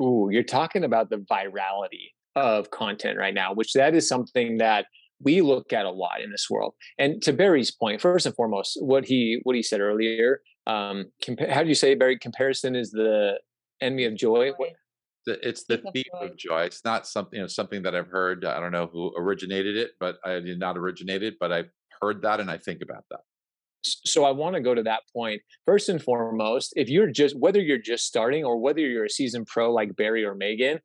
Ooh, 0.00 0.28
you're 0.30 0.42
talking 0.42 0.84
about 0.84 1.10
the 1.10 1.16
virality 1.16 2.10
of 2.36 2.70
content 2.70 3.18
right 3.18 3.34
now, 3.34 3.54
which 3.54 3.72
that 3.74 3.94
is 3.94 4.08
something 4.08 4.58
that 4.58 4.86
we 5.24 5.40
look 5.40 5.72
at 5.72 5.86
a 5.86 5.90
lot 5.90 6.20
in 6.22 6.30
this 6.30 6.48
world. 6.48 6.74
And 6.98 7.20
to 7.22 7.32
Barry's 7.32 7.70
point, 7.70 8.00
first 8.00 8.26
and 8.26 8.34
foremost, 8.34 8.78
what 8.80 9.04
he 9.04 9.40
what 9.42 9.56
he 9.56 9.62
said 9.62 9.80
earlier, 9.80 10.40
um, 10.66 11.06
compa- 11.22 11.50
how 11.50 11.62
do 11.62 11.68
you 11.68 11.74
say 11.74 11.94
Barry? 11.94 12.18
Comparison 12.18 12.76
is 12.76 12.90
the 12.90 13.38
enemy 13.80 14.04
of 14.04 14.16
joy. 14.16 14.52
it's 15.26 15.64
the 15.64 15.78
thief 15.92 16.06
of 16.20 16.36
joy. 16.36 16.62
It's 16.62 16.84
not 16.84 17.06
something 17.06 17.38
you 17.38 17.42
know 17.42 17.48
something 17.48 17.82
that 17.82 17.94
I've 17.94 18.08
heard. 18.08 18.44
I 18.44 18.60
don't 18.60 18.72
know 18.72 18.88
who 18.92 19.12
originated 19.16 19.76
it, 19.76 19.92
but 19.98 20.18
I 20.24 20.40
did 20.40 20.58
not 20.58 20.76
originate 20.76 21.22
it, 21.22 21.34
but 21.40 21.52
I've 21.52 21.70
heard 22.00 22.22
that 22.22 22.40
and 22.40 22.50
I 22.50 22.58
think 22.58 22.82
about 22.82 23.04
that. 23.10 23.20
So 23.86 24.24
I 24.24 24.30
want 24.30 24.54
to 24.54 24.62
go 24.62 24.74
to 24.74 24.82
that 24.84 25.00
point 25.12 25.42
first 25.66 25.90
and 25.90 26.02
foremost. 26.02 26.72
If 26.74 26.88
you're 26.88 27.10
just 27.10 27.38
whether 27.38 27.60
you're 27.60 27.78
just 27.78 28.06
starting 28.06 28.44
or 28.44 28.58
whether 28.58 28.80
you're 28.80 29.04
a 29.04 29.10
seasoned 29.10 29.46
pro 29.46 29.72
like 29.72 29.94
Barry 29.96 30.24
or 30.24 30.34
Megan, 30.34 30.80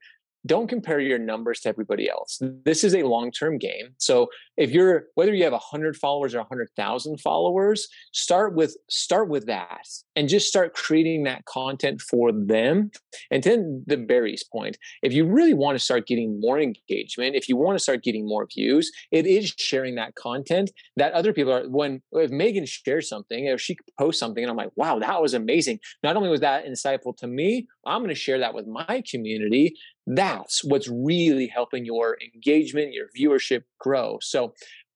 don't 0.46 0.68
compare 0.68 1.00
your 1.00 1.20
numbers 1.20 1.60
to 1.62 1.70
everybody 1.70 2.10
else. 2.10 2.42
This 2.42 2.84
is 2.84 2.96
a 2.96 3.04
long 3.04 3.32
term 3.32 3.58
game. 3.58 3.90
So 3.98 4.28
if 4.58 4.72
you're 4.72 5.06
whether 5.16 5.34
you 5.34 5.44
have 5.44 5.54
100 5.54 5.96
followers 5.98 6.34
or 6.34 6.40
100,000 6.40 7.20
followers, 7.20 7.88
start 8.14 8.56
with 8.56 8.78
start 8.90 9.30
with 9.30 9.46
that 9.48 9.88
and 10.16 10.30
just 10.30 10.48
start 10.48 10.74
creating 10.74 11.24
that 11.24 11.46
content 11.46 12.02
for 12.02 12.32
them. 12.32 12.92
And 13.32 13.44
then 13.44 13.84
the 13.86 13.98
Barry's 13.98 14.44
point, 14.44 14.78
if 15.02 15.14
you 15.14 15.26
really 15.26 15.54
want 15.54 15.78
to 15.78 15.84
start 15.84 16.08
getting 16.08 16.40
more 16.40 16.60
engagement, 16.60 17.36
if 17.36 17.50
you 17.50 17.58
want 17.58 17.78
to 17.78 17.84
start 17.84 18.04
getting 18.04 18.28
more 18.28 18.48
views, 18.54 18.92
it 19.12 19.26
is 19.26 19.54
sharing 19.58 19.96
that 19.96 20.16
content 20.16 20.72
that 20.96 21.14
other 21.14 21.34
people 21.34 21.54
are 21.54 21.68
when 21.70 22.02
if 22.14 22.32
Megan 22.32 22.66
shares 22.66 23.10
something, 23.10 23.46
if 23.46 23.62
she 23.62 23.78
posts 23.98 24.20
something 24.20 24.44
and 24.44 24.50
I'm 24.50 24.58
like, 24.58 24.72
"Wow, 24.76 25.00
that 25.00 25.22
was 25.22 25.34
amazing." 25.34 25.80
Not 26.02 26.16
only 26.16 26.30
was 26.30 26.42
that 26.42 26.66
insightful 26.66 27.16
to 27.18 27.28
me, 27.28 27.68
I'm 27.86 28.00
going 28.00 28.10
to 28.10 28.16
share 28.16 28.40
that 28.40 28.54
with 28.54 28.68
my 28.68 29.04
community 29.10 29.76
that's 30.10 30.64
what's 30.64 30.90
really 30.90 31.48
helping 31.48 31.86
your 31.86 32.18
engagement, 32.34 32.94
your 32.94 33.08
viewership 33.18 33.62
grow. 33.80 34.18
So 34.22 34.54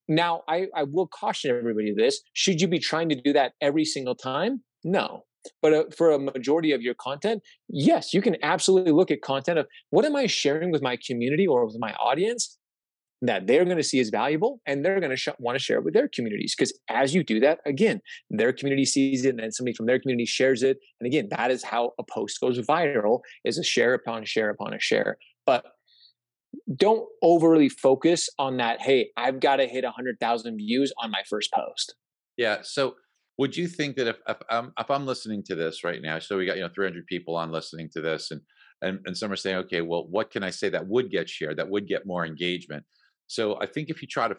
now 0.08 0.42
I, 0.48 0.68
I 0.76 0.84
will 0.84 1.08
caution 1.08 1.52
everybody 1.52 1.94
this. 1.96 2.22
Should 2.34 2.60
you 2.60 2.68
be 2.68 2.80
trying 2.80 3.10
to 3.10 3.16
do 3.16 3.32
that 3.34 3.54
every 3.62 3.86
single 3.86 4.16
time? 4.16 4.64
No. 4.84 5.24
But 5.62 5.74
uh, 5.74 5.84
for 5.96 6.12
a 6.12 6.20
majority 6.20 6.72
of 6.72 6.82
your 6.82 6.96
content, 6.96 7.44
yes, 7.70 8.14
you 8.14 8.22
can 8.22 8.38
absolutely 8.44 8.92
look 8.92 9.12
at 9.12 9.22
content 9.22 9.60
of 9.60 9.68
what 9.92 10.06
am 10.06 10.16
I 10.16 10.26
sharing 10.26 10.72
with 10.72 10.82
my 10.82 10.98
community 11.06 11.46
or 11.46 11.66
with 11.66 11.78
my 11.80 11.94
audience 11.94 12.58
that 13.28 13.48
they're 13.48 13.64
going 13.66 13.78
to 13.78 13.84
see 13.84 14.00
as 14.00 14.10
valuable 14.10 14.60
and 14.66 14.84
they're 14.84 15.00
going 15.00 15.10
to 15.10 15.18
sh- 15.18 15.30
want 15.40 15.56
to 15.56 15.64
share 15.64 15.78
it 15.78 15.84
with 15.84 15.94
their 15.94 16.10
communities 16.10 16.56
because 16.56 16.78
as 16.90 17.16
you 17.16 17.24
do 17.24 17.40
that 17.40 17.60
again 17.66 18.02
their 18.30 18.52
community 18.52 18.86
sees 18.86 19.26
it 19.26 19.30
and 19.30 19.40
then 19.40 19.52
somebody 19.52 19.74
from 19.74 19.86
their 19.86 20.00
community 20.00 20.26
shares 20.26 20.62
it 20.62 20.78
and 21.00 21.08
again 21.08 21.28
that 21.32 21.50
is 21.50 21.64
how 21.64 21.92
a 22.00 22.04
post 22.04 22.40
goes 22.42 22.60
viral 22.60 23.22
is 23.46 23.58
a 23.58 23.64
share 23.64 23.94
upon 23.94 24.26
share 24.26 24.50
upon 24.50 24.74
a 24.74 24.80
share. 24.80 25.18
But 25.46 25.66
don't 26.76 27.08
overly 27.22 27.68
focus 27.68 28.30
on 28.38 28.58
that 28.58 28.80
hey 28.80 29.10
i've 29.18 29.40
got 29.40 29.56
to 29.56 29.66
hit 29.66 29.84
100000 29.84 30.58
views 30.58 30.94
on 31.02 31.10
my 31.10 31.22
first 31.28 31.52
post. 31.52 31.96
Yeah 32.38 32.58
so 32.62 32.96
would 33.40 33.58
you 33.58 33.68
think 33.68 33.96
that 33.96 34.08
if 34.08 34.18
if 34.28 34.38
I'm, 34.50 34.72
if 34.78 34.92
I'm 34.92 35.08
listening 35.08 35.44
to 35.46 35.56
this 35.56 35.84
right 35.84 36.02
now 36.02 36.20
so 36.20 36.38
we 36.38 36.46
got 36.46 36.58
you 36.58 36.62
know 36.62 36.70
300 36.74 37.08
people 37.08 37.36
on 37.36 37.52
listening 37.52 37.90
to 37.94 38.02
this 38.02 38.32
and 38.32 38.42
and, 38.84 39.00
and 39.06 39.18
some 39.18 39.32
are 39.32 39.36
saying 39.36 39.58
okay 39.58 39.82
well 39.82 40.06
what 40.10 40.30
can 40.30 40.44
i 40.44 40.50
say 40.52 40.70
that 40.70 40.88
would 40.88 41.10
get 41.10 41.30
shared 41.30 41.58
that 41.58 41.70
would 41.70 41.88
get 41.88 42.06
more 42.06 42.26
engagement 42.26 42.84
so 43.28 43.60
I 43.60 43.66
think 43.66 43.90
if 43.90 44.02
you 44.02 44.08
try 44.08 44.28
to 44.28 44.36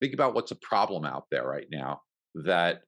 think 0.00 0.14
about 0.14 0.34
what's 0.34 0.50
a 0.50 0.56
problem 0.56 1.04
out 1.04 1.24
there 1.30 1.46
right 1.46 1.66
now 1.70 2.00
that 2.34 2.82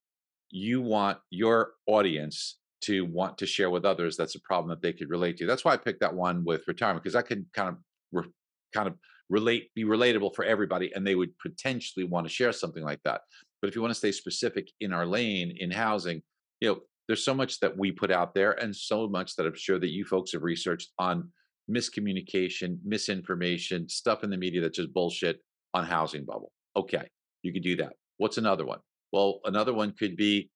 you 0.51 0.81
want 0.81 1.19
your 1.31 1.73
audience 1.87 2.59
to 2.81 3.05
want 3.07 3.39
to 3.39 3.47
share 3.47 3.71
with 3.71 3.85
others, 3.85 4.17
that's 4.17 4.35
a 4.35 4.41
problem 4.41 4.69
that 4.71 4.83
they 4.83 4.93
could 4.93 5.11
relate 5.11 5.37
to. 5.39 5.47
That's 5.47 5.65
why 5.65 5.73
I 5.73 5.77
picked 5.77 6.01
that 6.01 6.15
one 6.15 6.45
with 6.45 6.67
retirement 6.69 7.03
because 7.03 7.15
that 7.15 7.27
could 7.27 7.47
kind 7.53 7.69
of 7.69 7.77
re- 8.13 8.33
kind 8.75 8.89
of 8.89 8.95
relate 9.31 9.71
be 9.75 9.85
relatable 9.85 10.35
for 10.35 10.45
everybody 10.45 10.91
and 10.95 11.07
they 11.07 11.15
would 11.15 11.37
potentially 11.39 12.05
want 12.05 12.27
to 12.27 12.33
share 12.33 12.53
something 12.53 12.85
like 12.85 13.01
that. 13.05 13.23
But 13.61 13.69
if 13.69 13.75
you 13.75 13.83
want 13.83 13.91
to 13.91 13.99
stay 13.99 14.13
specific 14.13 14.71
in 14.81 14.93
our 14.93 15.07
lane 15.07 15.57
in 15.59 15.71
housing, 15.71 16.23
you 16.61 16.69
know, 16.69 16.81
there's 17.07 17.25
so 17.25 17.35
much 17.35 17.61
that 17.61 17.77
we 17.77 17.91
put 17.91 18.11
out 18.11 18.35
there 18.35 18.53
and 18.53 18.75
so 18.75 19.09
much 19.09 19.35
that 19.37 19.47
I'm 19.47 19.57
sure 19.57 19.79
that 19.79 19.91
you 19.91 20.05
folks 20.05 20.33
have 20.33 20.43
researched 20.43 20.93
on 20.99 21.31
miscommunication, 21.71 22.79
misinformation, 22.85 23.89
stuff 23.89 24.25
in 24.25 24.31
the 24.31 24.37
media 24.37 24.61
that's 24.61 24.77
just 24.77 24.93
bullshit 24.93 25.41
on 25.75 25.85
housing 25.85 26.25
bubble. 26.25 26.53
Okay, 26.77 27.09
you 27.43 27.53
could 27.53 27.63
do 27.63 27.77
that. 27.77 27.93
What's 28.17 28.39
another 28.39 28.65
one? 28.65 28.81
Well, 29.13 29.41
another 29.45 29.73
one 29.73 29.93
could 29.93 30.17
be 30.17 30.51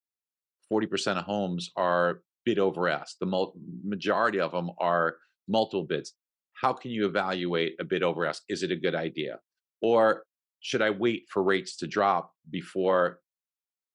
40% 0.73 1.19
of 1.19 1.25
homes 1.25 1.71
are 1.77 2.23
bid 2.45 2.59
over 2.59 2.89
ask. 2.89 3.17
The 3.21 3.51
majority 3.85 4.41
of 4.41 4.53
them 4.53 4.71
are 4.79 5.17
multiple 5.49 5.85
bids. 5.85 6.15
How 6.55 6.73
can 6.73 6.91
you 6.91 7.07
evaluate 7.07 7.77
a 7.81 7.85
bid 7.85 8.03
over 8.03 8.27
ask? 8.27 8.43
Is 8.49 8.63
it 8.63 8.71
a 8.71 8.77
good 8.77 8.95
idea? 8.95 9.39
Or 9.81 10.25
should 10.61 10.83
I 10.83 10.91
wait 10.91 11.27
for 11.29 11.43
rates 11.43 11.77
to 11.79 11.87
drop 11.87 12.33
before 12.51 13.19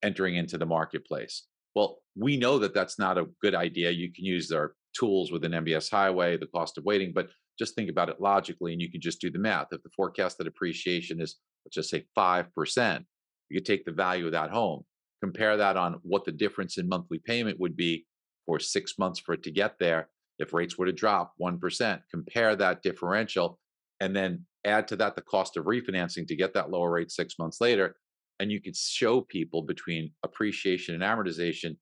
entering 0.03 0.35
into 0.35 0.57
the 0.57 0.65
marketplace? 0.65 1.43
Well, 1.75 1.99
we 2.15 2.37
know 2.37 2.59
that 2.59 2.73
that's 2.73 2.97
not 2.97 3.17
a 3.17 3.27
good 3.41 3.55
idea. 3.55 3.91
You 3.91 4.11
can 4.11 4.25
use 4.25 4.51
our 4.51 4.73
tools 4.93 5.31
within 5.31 5.51
MBS 5.51 5.89
Highway, 5.89 6.37
the 6.37 6.47
cost 6.47 6.77
of 6.77 6.85
waiting, 6.85 7.11
but 7.13 7.29
just 7.57 7.75
think 7.75 7.89
about 7.89 8.09
it 8.09 8.21
logically 8.21 8.73
and 8.73 8.81
you 8.81 8.91
can 8.91 9.01
just 9.01 9.21
do 9.21 9.31
the 9.31 9.39
math. 9.39 9.67
If 9.71 9.83
the 9.83 9.89
forecasted 9.95 10.47
appreciation 10.47 11.21
is, 11.21 11.37
let's 11.65 11.75
just 11.75 11.89
say 11.89 12.05
5%, 12.17 13.05
you 13.49 13.59
could 13.59 13.65
take 13.65 13.85
the 13.85 13.91
value 13.91 14.25
of 14.25 14.31
that 14.33 14.51
home, 14.51 14.83
compare 15.21 15.57
that 15.57 15.77
on 15.77 15.99
what 16.03 16.25
the 16.25 16.31
difference 16.31 16.77
in 16.77 16.87
monthly 16.87 17.19
payment 17.19 17.59
would 17.59 17.75
be 17.75 18.05
for 18.45 18.59
six 18.59 18.97
months 18.97 19.19
for 19.19 19.33
it 19.33 19.43
to 19.43 19.51
get 19.51 19.75
there. 19.79 20.09
If 20.39 20.53
rates 20.53 20.77
were 20.77 20.85
to 20.85 20.91
drop 20.91 21.33
1%, 21.41 22.01
compare 22.11 22.55
that 22.55 22.83
differential 22.83 23.59
and 23.99 24.15
then 24.15 24.45
add 24.65 24.87
to 24.89 24.95
that 24.97 25.15
the 25.15 25.21
cost 25.21 25.57
of 25.57 25.65
refinancing 25.65 26.27
to 26.27 26.35
get 26.35 26.53
that 26.53 26.69
lower 26.69 26.91
rate 26.91 27.11
six 27.11 27.39
months 27.39 27.59
later. 27.59 27.95
And 28.39 28.51
you 28.51 28.61
could 28.61 28.75
show 28.75 29.21
people 29.21 29.63
between 29.63 30.11
appreciation 30.23 30.93
and 30.93 31.03
amortization 31.03 31.77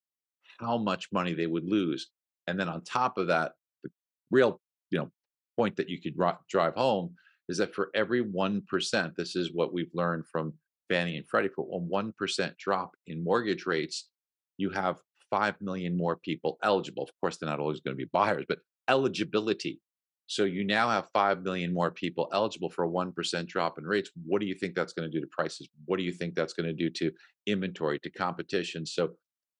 how 0.59 0.77
much 0.77 1.09
money 1.11 1.33
they 1.33 1.47
would 1.47 1.65
lose 1.65 2.11
and 2.47 2.59
then 2.59 2.69
on 2.69 2.83
top 2.83 3.17
of 3.17 3.27
that, 3.27 3.53
the 3.83 3.89
real 4.31 4.61
you 4.91 4.99
know 4.99 5.11
point 5.57 5.75
that 5.77 5.89
you 5.89 6.01
could 6.01 6.15
drive 6.49 6.73
home 6.75 7.13
is 7.47 7.57
that 7.57 7.73
for 7.73 7.89
every 7.95 8.21
one 8.21 8.61
percent, 8.67 9.13
this 9.15 9.35
is 9.35 9.53
what 9.53 9.73
we've 9.73 9.91
learned 9.93 10.25
from 10.31 10.53
Fannie 10.89 11.17
and 11.17 11.27
Freddie. 11.27 11.49
For 11.49 11.63
one 11.63 12.13
percent 12.17 12.57
drop 12.57 12.91
in 13.07 13.23
mortgage 13.23 13.65
rates, 13.65 14.09
you 14.57 14.69
have 14.71 14.97
five 15.29 15.55
million 15.61 15.97
more 15.97 16.15
people 16.17 16.57
eligible. 16.63 17.03
Of 17.03 17.11
course, 17.19 17.37
they're 17.37 17.49
not 17.49 17.59
always 17.59 17.79
going 17.79 17.93
to 17.95 18.03
be 18.03 18.09
buyers, 18.11 18.45
but 18.47 18.59
eligibility. 18.87 19.81
So 20.27 20.43
you 20.43 20.63
now 20.63 20.89
have 20.89 21.07
5 21.13 21.43
million 21.43 21.73
more 21.73 21.91
people 21.91 22.27
eligible 22.33 22.69
for 22.69 22.85
a 22.85 22.89
1% 22.89 23.47
drop 23.47 23.77
in 23.77 23.83
rates. 23.85 24.09
What 24.25 24.41
do 24.41 24.47
you 24.47 24.55
think 24.55 24.73
that's 24.73 24.93
going 24.93 25.09
to 25.09 25.15
do 25.15 25.21
to 25.21 25.29
prices? 25.31 25.69
What 25.85 25.97
do 25.97 26.03
you 26.03 26.11
think 26.11 26.33
that's 26.33 26.53
going 26.53 26.65
to 26.65 26.73
do 26.73 26.89
to 26.89 27.11
inventory, 27.45 27.99
to 27.99 28.09
competition? 28.09 28.85
So 28.85 29.11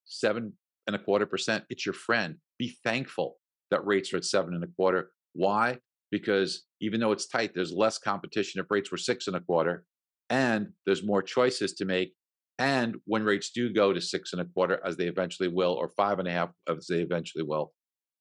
seven 0.05 0.53
and 0.87 0.95
a 0.95 0.99
quarter 0.99 1.25
percent, 1.25 1.63
it's 1.69 1.85
your 1.85 1.93
friend 1.93 2.37
be 2.57 2.75
thankful 2.83 3.37
that 3.71 3.85
rates 3.85 4.13
are 4.13 4.17
at 4.17 4.25
seven 4.25 4.53
and 4.53 4.63
a 4.63 4.67
quarter. 4.67 5.11
Why? 5.33 5.79
Because 6.11 6.63
even 6.81 6.99
though 6.99 7.11
it's 7.11 7.27
tight, 7.27 7.53
there's 7.53 7.73
less 7.73 7.97
competition 7.97 8.61
if 8.61 8.69
rates 8.69 8.91
were 8.91 8.97
six 8.97 9.27
and 9.27 9.35
a 9.35 9.41
quarter, 9.41 9.85
and 10.29 10.69
there's 10.85 11.03
more 11.03 11.21
choices 11.21 11.73
to 11.73 11.85
make. 11.85 12.13
And 12.57 12.95
when 13.05 13.23
rates 13.23 13.51
do 13.51 13.73
go 13.73 13.91
to 13.91 13.99
six 13.99 14.31
and 14.31 14.41
a 14.41 14.45
quarter, 14.45 14.79
as 14.85 14.95
they 14.95 15.07
eventually 15.07 15.49
will, 15.49 15.73
or 15.73 15.89
five 15.89 16.19
and 16.19 16.27
a 16.27 16.31
half, 16.31 16.51
as 16.69 16.87
they 16.87 17.01
eventually 17.01 17.43
will, 17.43 17.73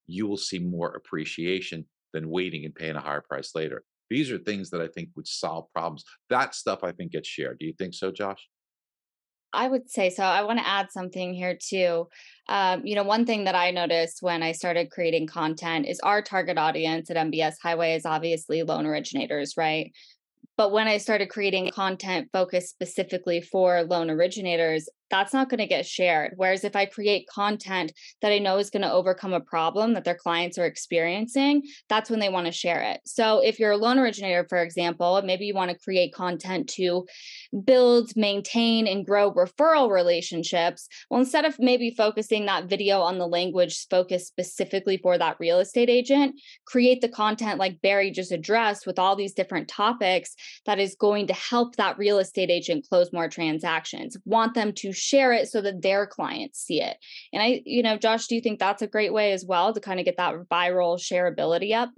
you 0.07 0.27
will 0.27 0.37
see 0.37 0.59
more 0.59 0.89
appreciation 0.89 1.85
than 2.13 2.29
waiting 2.29 2.65
and 2.65 2.75
paying 2.75 2.95
a 2.95 3.01
higher 3.01 3.21
price 3.21 3.51
later. 3.55 3.83
These 4.09 4.31
are 4.31 4.37
things 4.37 4.69
that 4.71 4.81
I 4.81 4.87
think 4.87 5.09
would 5.15 5.27
solve 5.27 5.65
problems. 5.73 6.03
That 6.29 6.53
stuff 6.53 6.83
I 6.83 6.91
think 6.91 7.13
gets 7.13 7.27
shared. 7.27 7.59
Do 7.59 7.65
you 7.65 7.73
think 7.77 7.93
so, 7.93 8.11
Josh? 8.11 8.45
I 9.55 9.67
would 9.67 9.89
say 9.89 10.09
so. 10.09 10.23
I 10.23 10.43
want 10.43 10.59
to 10.59 10.67
add 10.67 10.91
something 10.91 11.33
here 11.33 11.57
too. 11.59 12.07
Um, 12.47 12.85
you 12.85 12.95
know, 12.95 13.03
one 13.03 13.25
thing 13.25 13.45
that 13.45 13.55
I 13.55 13.71
noticed 13.71 14.21
when 14.21 14.43
I 14.43 14.51
started 14.51 14.91
creating 14.91 15.27
content 15.27 15.87
is 15.87 15.99
our 16.01 16.21
target 16.21 16.57
audience 16.57 17.09
at 17.09 17.17
MBS 17.17 17.55
Highway 17.61 17.93
is 17.95 18.05
obviously 18.05 18.63
loan 18.63 18.85
originators, 18.85 19.55
right? 19.57 19.91
But 20.57 20.71
when 20.71 20.87
I 20.87 20.97
started 20.97 21.29
creating 21.29 21.71
content 21.71 22.29
focused 22.31 22.69
specifically 22.69 23.41
for 23.41 23.83
loan 23.83 24.09
originators, 24.09 24.87
that's 25.15 25.33
not 25.33 25.49
going 25.49 25.59
to 25.59 25.65
get 25.65 25.85
shared. 25.85 26.33
Whereas 26.35 26.65
if 26.65 26.75
I 26.75 26.85
create 26.85 27.27
content 27.27 27.93
that 28.21 28.33
I 28.33 28.39
know 28.39 28.57
is 28.57 28.69
going 28.69 28.81
to 28.81 28.91
overcome 28.91 29.33
a 29.33 29.39
problem 29.39 29.93
that 29.93 30.03
their 30.03 30.15
clients 30.15 30.57
are 30.57 30.65
experiencing, 30.65 31.63
that's 31.87 32.09
when 32.09 32.19
they 32.19 32.27
want 32.27 32.47
to 32.47 32.51
share 32.51 32.81
it. 32.81 32.99
So 33.05 33.39
if 33.39 33.57
you're 33.57 33.71
a 33.71 33.77
loan 33.77 33.97
originator, 33.97 34.45
for 34.49 34.61
example, 34.61 35.21
maybe 35.23 35.45
you 35.45 35.53
want 35.53 35.71
to 35.71 35.77
create 35.77 36.13
content 36.13 36.67
to 36.75 37.05
build, 37.63 38.11
maintain, 38.17 38.87
and 38.87 39.05
grow 39.05 39.31
referral 39.31 39.89
relationships. 39.89 40.89
Well, 41.09 41.21
instead 41.21 41.45
of 41.45 41.57
maybe 41.59 41.91
focusing 41.91 42.45
that 42.47 42.65
video 42.65 42.99
on 42.99 43.17
the 43.17 43.27
language 43.27 43.87
focused 43.89 44.27
specifically 44.27 44.97
for 44.97 45.17
that 45.17 45.37
real 45.39 45.59
estate 45.59 45.89
agent, 45.89 46.35
create 46.65 46.99
the 46.99 47.09
content 47.09 47.57
like 47.57 47.81
Barry 47.81 48.11
just 48.11 48.33
addressed 48.33 48.85
with 48.85 48.99
all 48.99 49.15
these 49.15 49.33
different 49.33 49.69
topics 49.69 50.35
that 50.65 50.79
is 50.79 50.95
going 50.95 51.27
to 51.27 51.33
help 51.33 51.77
that 51.77 51.97
real 51.97 52.19
estate 52.19 52.49
agent 52.49 52.85
close 52.89 53.13
more 53.13 53.29
transactions. 53.29 54.17
Want 54.25 54.55
them 54.55 54.73
to 54.73 54.91
share 55.05 55.31
it 55.33 55.47
so 55.47 55.61
that 55.61 55.81
their 55.81 56.07
clients 56.07 56.59
see 56.59 56.81
it. 56.81 56.97
And 57.31 57.41
I, 57.41 57.61
you 57.65 57.83
know, 57.83 57.97
Josh, 57.97 58.27
do 58.27 58.35
you 58.35 58.41
think 58.41 58.59
that's 58.59 58.81
a 58.81 58.87
great 58.87 59.13
way 59.13 59.31
as 59.31 59.45
well 59.45 59.73
to 59.73 59.79
kind 59.79 59.99
of 59.99 60.05
get 60.05 60.17
that 60.17 60.35
viral 60.51 60.99
shareability 60.99 61.73
up? 61.75 61.89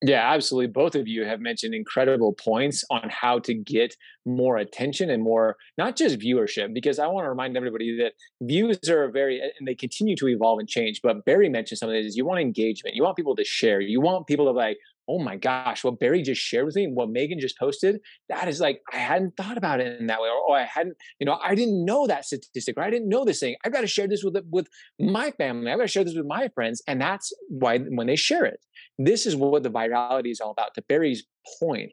Yeah, 0.00 0.32
absolutely. 0.32 0.68
Both 0.68 0.94
of 0.94 1.08
you 1.08 1.24
have 1.24 1.40
mentioned 1.40 1.74
incredible 1.74 2.32
points 2.32 2.84
on 2.88 3.08
how 3.08 3.40
to 3.40 3.52
get 3.52 3.96
more 4.24 4.56
attention 4.56 5.10
and 5.10 5.24
more, 5.24 5.56
not 5.76 5.96
just 5.96 6.20
viewership, 6.20 6.72
because 6.72 7.00
I 7.00 7.08
want 7.08 7.24
to 7.24 7.30
remind 7.30 7.56
everybody 7.56 7.98
that 7.98 8.12
views 8.40 8.78
are 8.88 9.10
very, 9.10 9.40
and 9.40 9.66
they 9.66 9.74
continue 9.74 10.14
to 10.16 10.28
evolve 10.28 10.60
and 10.60 10.68
change. 10.68 11.00
But 11.02 11.24
Barry 11.24 11.48
mentioned 11.48 11.78
something 11.78 11.96
is 11.96 12.16
you 12.16 12.24
want 12.24 12.40
engagement. 12.40 12.94
You 12.94 13.02
want 13.02 13.16
people 13.16 13.34
to 13.34 13.44
share. 13.44 13.80
You 13.80 14.00
want 14.00 14.28
people 14.28 14.44
to 14.44 14.52
like, 14.52 14.78
oh 15.08 15.18
my 15.18 15.36
gosh, 15.36 15.82
what 15.84 15.98
Barry 15.98 16.22
just 16.22 16.40
shared 16.40 16.66
with 16.66 16.76
me, 16.76 16.86
what 16.86 17.08
Megan 17.08 17.40
just 17.40 17.58
posted, 17.58 18.00
that 18.28 18.46
is 18.46 18.60
like, 18.60 18.82
I 18.92 18.98
hadn't 18.98 19.36
thought 19.36 19.56
about 19.56 19.80
it 19.80 19.98
in 20.00 20.06
that 20.08 20.20
way. 20.20 20.28
Or, 20.28 20.50
or 20.50 20.56
I 20.58 20.64
hadn't, 20.64 20.96
you 21.18 21.24
know, 21.24 21.38
I 21.42 21.54
didn't 21.54 21.84
know 21.84 22.06
that 22.06 22.26
statistic, 22.26 22.76
or 22.76 22.82
I 22.82 22.90
didn't 22.90 23.08
know 23.08 23.24
this 23.24 23.40
thing. 23.40 23.56
I've 23.64 23.72
got 23.72 23.80
to 23.80 23.86
share 23.86 24.06
this 24.06 24.22
with, 24.22 24.36
with 24.50 24.68
my 24.98 25.30
family. 25.32 25.72
I've 25.72 25.78
got 25.78 25.84
to 25.84 25.88
share 25.88 26.04
this 26.04 26.14
with 26.14 26.26
my 26.26 26.48
friends. 26.54 26.82
And 26.86 27.00
that's 27.00 27.32
why 27.48 27.78
when 27.78 28.06
they 28.06 28.16
share 28.16 28.44
it, 28.44 28.60
this 28.98 29.26
is 29.26 29.34
what 29.34 29.62
the 29.62 29.70
virality 29.70 30.30
is 30.30 30.40
all 30.40 30.50
about. 30.50 30.74
To 30.74 30.82
Barry's 30.82 31.24
point, 31.58 31.92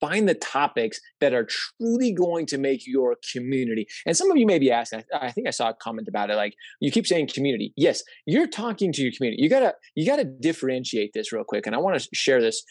find 0.00 0.28
the 0.28 0.34
topics 0.34 1.00
that 1.20 1.34
are 1.34 1.46
truly 1.46 2.12
going 2.12 2.46
to 2.46 2.58
make 2.58 2.86
your 2.86 3.16
community. 3.32 3.86
And 4.06 4.16
some 4.16 4.30
of 4.30 4.36
you 4.36 4.46
may 4.46 4.58
be 4.58 4.70
asking, 4.70 5.04
I 5.12 5.30
think 5.30 5.46
I 5.46 5.50
saw 5.50 5.70
a 5.70 5.74
comment 5.74 6.08
about 6.08 6.30
it. 6.30 6.36
Like 6.36 6.54
you 6.80 6.90
keep 6.90 7.06
saying 7.06 7.28
community. 7.32 7.72
Yes, 7.76 8.02
you're 8.26 8.46
talking 8.46 8.92
to 8.92 9.02
your 9.02 9.12
community. 9.16 9.42
You 9.42 9.48
gotta, 9.48 9.74
you 9.94 10.06
gotta 10.06 10.24
differentiate 10.24 11.12
this 11.14 11.32
real 11.32 11.44
quick. 11.44 11.66
And 11.66 11.74
I 11.74 11.78
want 11.78 12.00
to 12.00 12.08
share 12.12 12.40
this. 12.40 12.62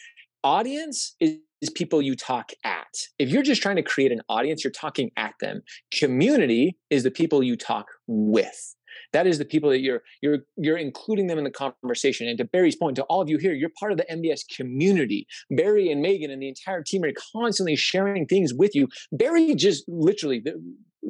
Audience 0.42 1.14
is, 1.20 1.36
is 1.60 1.70
people 1.70 2.00
you 2.00 2.16
talk 2.16 2.52
at. 2.64 2.86
If 3.18 3.28
you're 3.28 3.42
just 3.42 3.60
trying 3.60 3.76
to 3.76 3.82
create 3.82 4.12
an 4.12 4.22
audience, 4.28 4.64
you're 4.64 4.70
talking 4.70 5.10
at 5.16 5.34
them. 5.40 5.60
Community 5.92 6.78
is 6.88 7.02
the 7.02 7.10
people 7.10 7.42
you 7.42 7.56
talk 7.56 7.86
with. 8.06 8.74
That 9.12 9.26
is 9.26 9.38
the 9.38 9.44
people 9.44 9.70
that 9.70 9.80
you're 9.80 10.02
you're 10.22 10.38
you're 10.56 10.76
including 10.76 11.26
them 11.26 11.38
in 11.38 11.44
the 11.44 11.50
conversation. 11.50 12.28
And 12.28 12.38
to 12.38 12.44
Barry's 12.44 12.76
point, 12.76 12.96
to 12.96 13.02
all 13.04 13.20
of 13.20 13.28
you 13.28 13.38
here, 13.38 13.52
you're 13.52 13.70
part 13.78 13.92
of 13.92 13.98
the 13.98 14.06
MBS 14.10 14.42
community. 14.54 15.26
Barry 15.50 15.90
and 15.90 16.02
Megan 16.02 16.30
and 16.30 16.42
the 16.42 16.48
entire 16.48 16.82
team 16.82 17.04
are 17.04 17.12
constantly 17.32 17.76
sharing 17.76 18.26
things 18.26 18.52
with 18.54 18.74
you. 18.74 18.88
Barry 19.12 19.54
just 19.54 19.84
literally 19.88 20.42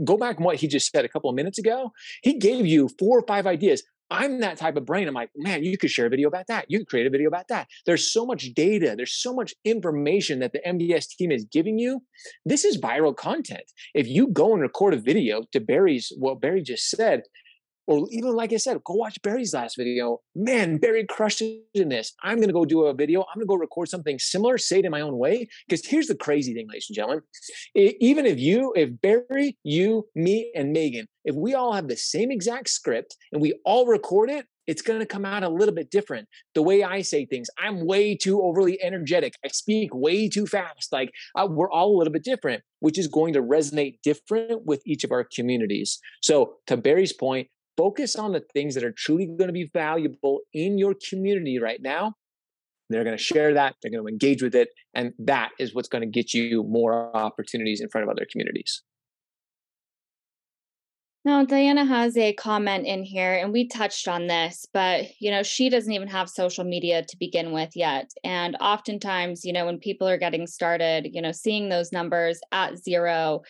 go 0.04 0.16
back 0.16 0.38
on 0.38 0.44
what 0.44 0.56
he 0.56 0.68
just 0.68 0.90
said 0.90 1.04
a 1.04 1.08
couple 1.08 1.30
of 1.30 1.36
minutes 1.36 1.58
ago. 1.58 1.92
He 2.22 2.38
gave 2.38 2.66
you 2.66 2.88
four 2.98 3.18
or 3.18 3.24
five 3.26 3.46
ideas. 3.46 3.82
I'm 4.10 4.40
that 4.40 4.58
type 4.58 4.76
of 4.76 4.84
brain. 4.84 5.06
I'm 5.06 5.14
like, 5.14 5.30
man, 5.36 5.62
you 5.62 5.78
could 5.78 5.90
share 5.90 6.06
a 6.06 6.10
video 6.10 6.26
about 6.26 6.48
that. 6.48 6.66
You 6.68 6.78
could 6.80 6.88
create 6.88 7.06
a 7.06 7.10
video 7.10 7.28
about 7.28 7.46
that. 7.48 7.68
There's 7.86 8.12
so 8.12 8.26
much 8.26 8.52
data. 8.54 8.94
There's 8.96 9.14
so 9.14 9.32
much 9.32 9.54
information 9.64 10.40
that 10.40 10.52
the 10.52 10.60
MBS 10.66 11.08
team 11.16 11.30
is 11.30 11.44
giving 11.44 11.78
you. 11.78 12.02
This 12.44 12.64
is 12.64 12.80
viral 12.80 13.16
content. 13.16 13.62
If 13.94 14.08
you 14.08 14.26
go 14.26 14.52
and 14.52 14.62
record 14.62 14.94
a 14.94 14.96
video 14.96 15.44
to 15.52 15.60
Barry's, 15.60 16.12
what 16.18 16.40
Barry 16.40 16.60
just 16.60 16.90
said, 16.90 17.22
or 17.90 18.06
even 18.10 18.36
like 18.36 18.52
I 18.52 18.56
said, 18.56 18.84
go 18.84 18.94
watch 18.94 19.20
Barry's 19.20 19.52
last 19.52 19.76
video. 19.76 20.20
Man, 20.36 20.76
Barry 20.78 21.04
crushed 21.04 21.42
it 21.42 21.64
in 21.74 21.88
this. 21.88 22.14
I'm 22.22 22.36
going 22.36 22.46
to 22.46 22.54
go 22.54 22.64
do 22.64 22.84
a 22.84 22.94
video. 22.94 23.22
I'm 23.22 23.34
going 23.34 23.46
to 23.46 23.48
go 23.48 23.56
record 23.56 23.88
something 23.88 24.16
similar, 24.20 24.58
say 24.58 24.78
it 24.78 24.84
in 24.84 24.92
my 24.92 25.00
own 25.00 25.18
way. 25.18 25.48
Because 25.68 25.84
here's 25.84 26.06
the 26.06 26.14
crazy 26.14 26.54
thing, 26.54 26.68
ladies 26.68 26.86
and 26.88 26.94
gentlemen. 26.94 27.22
Even 27.74 28.26
if 28.26 28.38
you, 28.38 28.72
if 28.76 28.90
Barry, 29.00 29.58
you, 29.64 30.06
me, 30.14 30.52
and 30.54 30.72
Megan, 30.72 31.08
if 31.24 31.34
we 31.34 31.54
all 31.54 31.72
have 31.72 31.88
the 31.88 31.96
same 31.96 32.30
exact 32.30 32.70
script 32.70 33.16
and 33.32 33.42
we 33.42 33.58
all 33.64 33.86
record 33.86 34.30
it, 34.30 34.46
it's 34.68 34.82
going 34.82 35.00
to 35.00 35.06
come 35.06 35.24
out 35.24 35.42
a 35.42 35.48
little 35.48 35.74
bit 35.74 35.90
different. 35.90 36.28
The 36.54 36.62
way 36.62 36.84
I 36.84 37.02
say 37.02 37.26
things, 37.26 37.48
I'm 37.58 37.84
way 37.84 38.14
too 38.14 38.40
overly 38.40 38.80
energetic. 38.80 39.34
I 39.44 39.48
speak 39.48 39.92
way 39.92 40.28
too 40.28 40.46
fast. 40.46 40.92
Like 40.92 41.10
uh, 41.34 41.48
we're 41.50 41.70
all 41.72 41.96
a 41.96 41.98
little 41.98 42.12
bit 42.12 42.22
different, 42.22 42.62
which 42.78 43.00
is 43.00 43.08
going 43.08 43.32
to 43.32 43.42
resonate 43.42 43.98
different 44.04 44.64
with 44.64 44.80
each 44.86 45.02
of 45.02 45.10
our 45.10 45.24
communities. 45.24 45.98
So, 46.22 46.54
to 46.68 46.76
Barry's 46.76 47.12
point, 47.12 47.48
focus 47.80 48.14
on 48.14 48.32
the 48.32 48.44
things 48.52 48.74
that 48.74 48.84
are 48.84 48.92
truly 48.92 49.24
going 49.24 49.48
to 49.48 49.54
be 49.54 49.70
valuable 49.72 50.40
in 50.52 50.76
your 50.76 50.94
community 51.08 51.58
right 51.58 51.80
now. 51.80 52.12
They're 52.90 53.04
going 53.04 53.16
to 53.16 53.22
share 53.22 53.54
that, 53.54 53.76
they're 53.80 53.90
going 53.90 54.04
to 54.04 54.12
engage 54.12 54.42
with 54.42 54.54
it, 54.54 54.68
and 54.94 55.12
that 55.20 55.52
is 55.58 55.74
what's 55.74 55.88
going 55.88 56.02
to 56.02 56.08
get 56.08 56.34
you 56.34 56.62
more 56.64 57.16
opportunities 57.16 57.80
in 57.80 57.88
front 57.88 58.02
of 58.04 58.10
other 58.10 58.26
communities. 58.30 58.82
Now, 61.24 61.44
Diana 61.44 61.86
has 61.86 62.16
a 62.18 62.34
comment 62.34 62.86
in 62.86 63.02
here, 63.02 63.34
and 63.34 63.50
we 63.50 63.66
touched 63.66 64.08
on 64.08 64.26
this, 64.26 64.66
but 64.74 65.06
you 65.18 65.30
know, 65.30 65.42
she 65.42 65.70
doesn't 65.70 65.92
even 65.92 66.08
have 66.08 66.28
social 66.28 66.64
media 66.64 67.02
to 67.02 67.16
begin 67.18 67.52
with 67.52 67.70
yet. 67.74 68.10
And 68.24 68.56
oftentimes, 68.60 69.44
you 69.44 69.54
know, 69.54 69.64
when 69.64 69.78
people 69.78 70.06
are 70.06 70.18
getting 70.18 70.46
started, 70.46 71.08
you 71.12 71.22
know, 71.22 71.32
seeing 71.32 71.70
those 71.70 71.92
numbers 71.92 72.40
at 72.52 72.76
zero, 72.76 73.42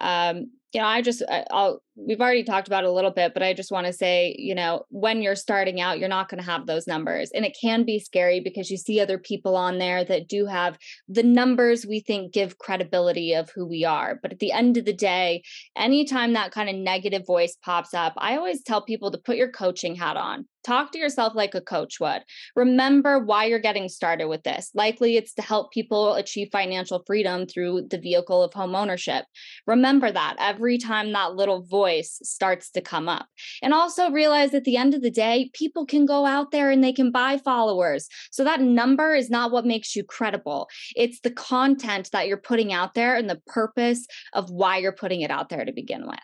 um, 0.00 0.50
you 0.72 0.80
know, 0.80 0.86
I 0.86 1.02
just, 1.02 1.22
I'll, 1.50 1.82
we've 2.06 2.20
already 2.20 2.44
talked 2.44 2.68
about 2.68 2.84
a 2.84 2.92
little 2.92 3.10
bit, 3.10 3.34
but 3.34 3.42
I 3.42 3.52
just 3.52 3.72
want 3.72 3.86
to 3.86 3.92
say, 3.92 4.34
you 4.38 4.54
know, 4.54 4.84
when 4.90 5.20
you're 5.20 5.34
starting 5.34 5.80
out, 5.80 5.98
you're 5.98 6.08
not 6.08 6.28
going 6.28 6.42
to 6.42 6.48
have 6.48 6.66
those 6.66 6.86
numbers. 6.86 7.30
And 7.34 7.44
it 7.44 7.56
can 7.60 7.84
be 7.84 7.98
scary 7.98 8.40
because 8.40 8.70
you 8.70 8.76
see 8.76 9.00
other 9.00 9.18
people 9.18 9.56
on 9.56 9.78
there 9.78 10.04
that 10.04 10.28
do 10.28 10.46
have 10.46 10.78
the 11.08 11.22
numbers 11.22 11.86
we 11.86 12.00
think 12.00 12.32
give 12.32 12.58
credibility 12.58 13.34
of 13.34 13.50
who 13.54 13.66
we 13.66 13.84
are. 13.84 14.18
But 14.22 14.32
at 14.32 14.38
the 14.38 14.52
end 14.52 14.76
of 14.76 14.84
the 14.84 14.92
day, 14.92 15.42
anytime 15.76 16.34
that 16.34 16.52
kind 16.52 16.68
of 16.68 16.76
negative 16.76 17.26
voice 17.26 17.56
pops 17.62 17.94
up, 17.94 18.14
I 18.16 18.36
always 18.36 18.62
tell 18.62 18.82
people 18.82 19.10
to 19.10 19.18
put 19.18 19.36
your 19.36 19.50
coaching 19.50 19.96
hat 19.96 20.16
on. 20.16 20.46
Talk 20.64 20.92
to 20.92 20.98
yourself 20.98 21.32
like 21.34 21.54
a 21.54 21.62
coach 21.62 21.98
would. 21.98 22.22
Remember 22.54 23.18
why 23.18 23.46
you're 23.46 23.58
getting 23.58 23.88
started 23.88 24.26
with 24.26 24.42
this. 24.42 24.70
Likely 24.74 25.16
it's 25.16 25.32
to 25.34 25.42
help 25.42 25.72
people 25.72 26.14
achieve 26.14 26.48
financial 26.52 27.02
freedom 27.06 27.46
through 27.46 27.86
the 27.88 27.98
vehicle 27.98 28.42
of 28.42 28.52
home 28.52 28.74
ownership. 28.74 29.24
Remember 29.66 30.10
that 30.10 30.36
every 30.38 30.76
time 30.76 31.12
that 31.12 31.34
little 31.36 31.62
voice 31.62 31.87
starts 32.02 32.70
to 32.70 32.80
come 32.80 33.08
up. 33.08 33.26
And 33.62 33.74
also 33.74 34.10
realize 34.10 34.54
at 34.54 34.64
the 34.64 34.76
end 34.76 34.94
of 34.94 35.02
the 35.02 35.10
day, 35.10 35.50
people 35.52 35.86
can 35.86 36.06
go 36.06 36.26
out 36.26 36.50
there 36.50 36.70
and 36.70 36.82
they 36.82 36.92
can 36.92 37.10
buy 37.10 37.38
followers. 37.38 38.08
So 38.30 38.44
that 38.44 38.60
number 38.60 39.14
is 39.14 39.30
not 39.30 39.50
what 39.50 39.66
makes 39.66 39.96
you 39.96 40.04
credible. 40.04 40.68
It's 40.96 41.20
the 41.20 41.30
content 41.30 42.10
that 42.12 42.28
you're 42.28 42.36
putting 42.36 42.72
out 42.72 42.94
there 42.94 43.16
and 43.16 43.28
the 43.28 43.40
purpose 43.46 44.06
of 44.32 44.50
why 44.50 44.78
you're 44.78 44.92
putting 44.92 45.20
it 45.22 45.30
out 45.30 45.48
there 45.48 45.64
to 45.64 45.72
begin 45.72 46.06
with. 46.06 46.18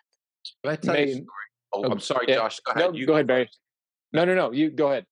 Can 0.63 0.73
I 0.73 0.77
tell 0.77 0.99
you 0.99 1.05
a 1.05 1.13
story? 1.13 1.27
Oh, 1.73 1.85
I'm 1.85 2.01
sorry, 2.01 2.27
yeah. 2.29 2.37
Josh. 2.37 2.61
Go 2.61 2.73
ahead. 2.73 2.93
No, 2.93 2.97
you 2.97 3.07
go 3.07 3.15
ahead, 3.15 3.27
Barry. 3.27 3.49
No, 4.13 4.25
no, 4.25 4.35
no. 4.35 4.53
You 4.53 4.71
go 4.71 4.91
ahead. 4.91 5.07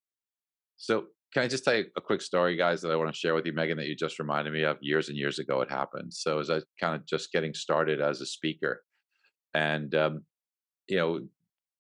So 0.77 1.07
can 1.33 1.43
I 1.43 1.49
just 1.49 1.65
tell 1.65 1.75
you 1.75 1.87
a 1.97 2.01
quick 2.01 2.21
story, 2.21 2.57
guys, 2.57 2.83
that 2.83 2.93
I 2.93 2.97
want 2.97 3.13
to 3.13 3.19
share 3.19 3.35
with 3.35 3.47
you, 3.47 3.53
Megan, 3.53 3.79
that 3.79 3.87
you 3.87 3.97
just 3.97 4.19
reminded 4.19 4.53
me 4.53 4.65
of 4.65 4.77
years 4.81 5.09
and 5.09 5.17
years 5.17 5.39
ago 5.39 5.61
it 5.63 5.71
happened. 5.71 6.13
So 6.13 6.39
as 6.39 6.51
I 6.51 6.61
kind 6.79 6.95
of 6.95 7.07
just 7.07 7.33
getting 7.33 7.55
started 7.55 8.01
as 8.01 8.21
a 8.21 8.27
speaker, 8.27 8.83
and 9.55 9.95
um, 9.95 10.25
you 10.89 10.97
know, 10.97 11.27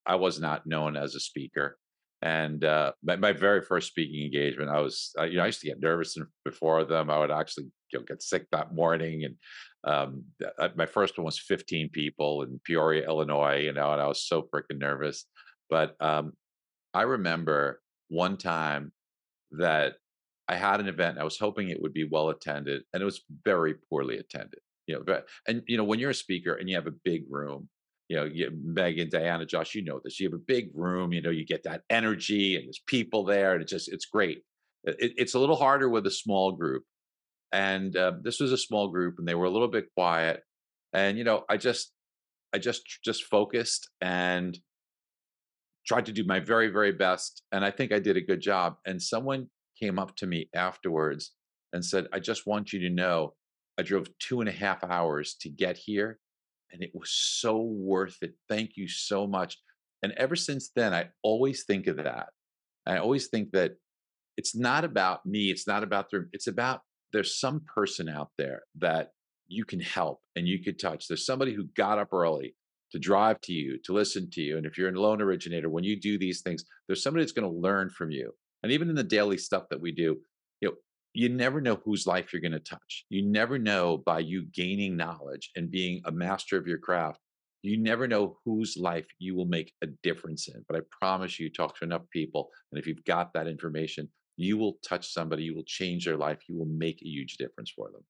I 0.07 0.16
was 0.16 0.40
not 0.40 0.66
known 0.66 0.96
as 0.96 1.14
a 1.14 1.20
speaker. 1.20 1.78
And 2.22 2.64
uh, 2.64 2.92
my, 3.03 3.16
my 3.16 3.32
very 3.32 3.62
first 3.62 3.88
speaking 3.88 4.24
engagement, 4.24 4.70
I 4.70 4.80
was, 4.80 5.12
uh, 5.18 5.24
you 5.24 5.36
know, 5.38 5.42
I 5.42 5.46
used 5.46 5.61
to 5.62 5.66
get 5.66 5.80
nervous 5.80 6.16
before 6.44 6.84
them. 6.84 7.11
I 7.11 7.18
would 7.18 7.32
actually 7.32 7.66
you 7.92 7.98
know, 7.98 8.05
get 8.05 8.22
sick 8.22 8.46
that 8.53 8.74
morning. 8.74 9.24
And 9.24 9.34
um, 9.84 10.24
uh, 10.59 10.68
my 10.76 10.86
first 10.86 11.18
one 11.18 11.24
was 11.24 11.38
15 11.38 11.88
people 11.88 12.42
in 12.42 12.61
Peoria, 12.64 13.07
Illinois, 13.07 13.62
you 13.62 13.72
know, 13.72 13.92
and 13.92 14.00
I 14.00 14.07
was 14.07 14.22
so 14.22 14.42
freaking 14.42 14.78
nervous. 14.78 15.24
But 15.68 15.96
um, 16.00 16.34
I 16.94 17.03
remember 17.03 17.80
one 18.09 18.36
time 18.36 18.92
that 19.53 19.94
I 20.48 20.55
had 20.55 20.80
an 20.80 20.88
event. 20.88 21.18
I 21.18 21.24
was 21.24 21.38
hoping 21.38 21.70
it 21.70 21.80
would 21.80 21.94
be 21.94 22.05
well 22.05 22.28
attended, 22.28 22.82
and 22.92 23.00
it 23.00 23.07
was 23.07 23.22
very 23.44 23.74
poorly 23.88 24.18
attended. 24.18 24.61
You 24.86 24.96
know, 24.96 25.03
but, 25.05 25.28
and 25.46 25.62
you 25.66 25.76
know 25.76 25.84
when 25.84 25.98
you're 25.98 26.11
a 26.11 26.14
speaker 26.14 26.55
and 26.55 26.68
you 26.68 26.74
have 26.74 26.86
a 26.86 26.94
big 27.05 27.24
room, 27.30 27.68
you 28.12 28.50
know, 28.50 28.56
Megan, 28.62 29.08
Diana, 29.10 29.46
Josh, 29.46 29.74
you 29.74 29.84
know 29.84 30.00
this. 30.02 30.20
You 30.20 30.28
have 30.28 30.34
a 30.34 30.42
big 30.46 30.70
room. 30.74 31.12
You 31.12 31.22
know, 31.22 31.30
you 31.30 31.44
get 31.44 31.64
that 31.64 31.82
energy, 31.90 32.56
and 32.56 32.66
there's 32.66 32.82
people 32.86 33.24
there, 33.24 33.52
and 33.52 33.62
it's 33.62 33.72
just 33.72 33.92
it's 33.92 34.06
great. 34.06 34.42
It, 34.84 35.12
it's 35.16 35.34
a 35.34 35.38
little 35.38 35.56
harder 35.56 35.88
with 35.88 36.06
a 36.06 36.10
small 36.10 36.52
group, 36.52 36.84
and 37.52 37.96
uh, 37.96 38.12
this 38.22 38.40
was 38.40 38.52
a 38.52 38.58
small 38.58 38.88
group, 38.88 39.16
and 39.18 39.26
they 39.26 39.34
were 39.34 39.46
a 39.46 39.50
little 39.50 39.68
bit 39.68 39.86
quiet. 39.96 40.42
And 40.92 41.18
you 41.18 41.24
know, 41.24 41.44
I 41.48 41.56
just 41.56 41.92
I 42.52 42.58
just 42.58 42.82
just 43.04 43.24
focused 43.24 43.88
and 44.00 44.58
tried 45.86 46.06
to 46.06 46.12
do 46.12 46.24
my 46.24 46.40
very, 46.40 46.68
very 46.68 46.92
best. 46.92 47.42
And 47.52 47.64
I 47.64 47.70
think 47.70 47.92
I 47.92 47.98
did 47.98 48.16
a 48.16 48.20
good 48.20 48.40
job. 48.40 48.76
And 48.86 49.02
someone 49.02 49.48
came 49.80 49.98
up 49.98 50.16
to 50.16 50.26
me 50.26 50.48
afterwards 50.54 51.32
and 51.72 51.84
said, 51.84 52.06
I 52.12 52.18
just 52.18 52.46
want 52.46 52.72
you 52.72 52.80
to 52.80 52.90
know 52.90 53.34
I 53.78 53.82
drove 53.82 54.06
two 54.18 54.40
and 54.40 54.48
a 54.48 54.52
half 54.52 54.84
hours 54.84 55.34
to 55.40 55.48
get 55.48 55.76
here. 55.76 56.18
And 56.72 56.82
it 56.82 56.90
was 56.94 57.10
so 57.10 57.60
worth 57.60 58.16
it. 58.22 58.34
Thank 58.48 58.76
you 58.76 58.88
so 58.88 59.26
much. 59.26 59.58
And 60.02 60.12
ever 60.16 60.36
since 60.36 60.70
then, 60.74 60.92
I 60.94 61.10
always 61.22 61.64
think 61.64 61.86
of 61.86 61.96
that. 61.96 62.28
I 62.86 62.98
always 62.98 63.28
think 63.28 63.52
that 63.52 63.72
it's 64.36 64.56
not 64.56 64.84
about 64.84 65.24
me. 65.26 65.50
It's 65.50 65.66
not 65.66 65.82
about 65.82 66.10
the, 66.10 66.28
it's 66.32 66.46
about 66.46 66.80
there's 67.12 67.38
some 67.38 67.60
person 67.74 68.08
out 68.08 68.30
there 68.38 68.62
that 68.78 69.10
you 69.46 69.64
can 69.64 69.80
help 69.80 70.20
and 70.34 70.48
you 70.48 70.62
could 70.62 70.78
touch. 70.78 71.06
There's 71.06 71.26
somebody 71.26 71.52
who 71.52 71.64
got 71.76 71.98
up 71.98 72.12
early 72.12 72.56
to 72.92 72.98
drive 72.98 73.40
to 73.42 73.52
you, 73.52 73.78
to 73.84 73.92
listen 73.92 74.30
to 74.30 74.40
you. 74.40 74.56
And 74.56 74.66
if 74.66 74.76
you're 74.76 74.88
a 74.88 75.00
loan 75.00 75.20
originator, 75.22 75.68
when 75.68 75.84
you 75.84 75.98
do 75.98 76.18
these 76.18 76.40
things, 76.40 76.64
there's 76.86 77.02
somebody 77.02 77.22
that's 77.22 77.32
going 77.32 77.50
to 77.50 77.60
learn 77.60 77.90
from 77.90 78.10
you. 78.10 78.32
And 78.62 78.72
even 78.72 78.88
in 78.88 78.94
the 78.94 79.04
daily 79.04 79.38
stuff 79.38 79.64
that 79.70 79.80
we 79.80 79.92
do, 79.92 80.18
you 81.14 81.28
never 81.28 81.60
know 81.60 81.80
whose 81.84 82.06
life 82.06 82.32
you're 82.32 82.42
going 82.42 82.52
to 82.52 82.58
touch. 82.58 83.04
You 83.08 83.22
never 83.22 83.58
know 83.58 83.98
by 83.98 84.20
you 84.20 84.44
gaining 84.44 84.96
knowledge 84.96 85.50
and 85.56 85.70
being 85.70 86.00
a 86.04 86.12
master 86.12 86.56
of 86.56 86.66
your 86.66 86.78
craft. 86.78 87.20
You 87.62 87.76
never 87.76 88.08
know 88.08 88.38
whose 88.44 88.76
life 88.76 89.06
you 89.18 89.36
will 89.36 89.46
make 89.46 89.72
a 89.82 89.86
difference 90.02 90.48
in. 90.48 90.64
But 90.68 90.76
I 90.76 90.80
promise 90.90 91.38
you, 91.38 91.50
talk 91.50 91.78
to 91.78 91.84
enough 91.84 92.02
people. 92.10 92.50
And 92.70 92.78
if 92.78 92.86
you've 92.86 93.04
got 93.04 93.32
that 93.34 93.46
information, 93.46 94.08
you 94.36 94.56
will 94.56 94.78
touch 94.86 95.12
somebody, 95.12 95.44
you 95.44 95.54
will 95.54 95.64
change 95.64 96.06
their 96.06 96.16
life, 96.16 96.38
you 96.48 96.56
will 96.56 96.66
make 96.66 97.00
a 97.02 97.08
huge 97.08 97.36
difference 97.36 97.70
for 97.70 97.90
them 97.90 98.02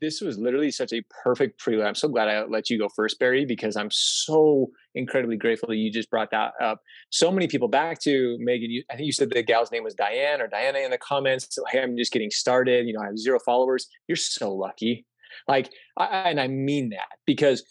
this 0.00 0.20
was 0.20 0.38
literally 0.38 0.70
such 0.70 0.92
a 0.92 1.02
perfect 1.22 1.58
prelude. 1.58 1.86
I'm 1.86 1.94
so 1.94 2.08
glad 2.08 2.28
I 2.28 2.44
let 2.44 2.68
you 2.70 2.78
go 2.78 2.88
first, 2.88 3.18
Barry, 3.18 3.44
because 3.44 3.76
I'm 3.76 3.90
so 3.90 4.70
incredibly 4.94 5.36
grateful 5.36 5.68
that 5.68 5.76
you 5.76 5.90
just 5.90 6.10
brought 6.10 6.30
that 6.30 6.52
up. 6.62 6.80
So 7.10 7.30
many 7.30 7.46
people 7.46 7.68
back 7.68 8.00
to 8.02 8.36
Megan. 8.40 8.70
You, 8.70 8.82
I 8.90 8.96
think 8.96 9.06
you 9.06 9.12
said 9.12 9.30
the 9.30 9.42
gal's 9.42 9.70
name 9.70 9.84
was 9.84 9.94
Diane 9.94 10.40
or 10.40 10.46
Diana 10.46 10.80
in 10.80 10.90
the 10.90 10.98
comments. 10.98 11.46
So, 11.50 11.62
hey, 11.70 11.82
I'm 11.82 11.96
just 11.96 12.12
getting 12.12 12.30
started. 12.30 12.86
You 12.86 12.94
know, 12.94 13.00
I 13.00 13.06
have 13.06 13.18
zero 13.18 13.38
followers. 13.44 13.88
You're 14.08 14.16
so 14.16 14.52
lucky. 14.52 15.06
Like, 15.48 15.70
I, 15.96 16.30
and 16.30 16.40
I 16.40 16.48
mean 16.48 16.90
that 16.90 17.18
because 17.26 17.64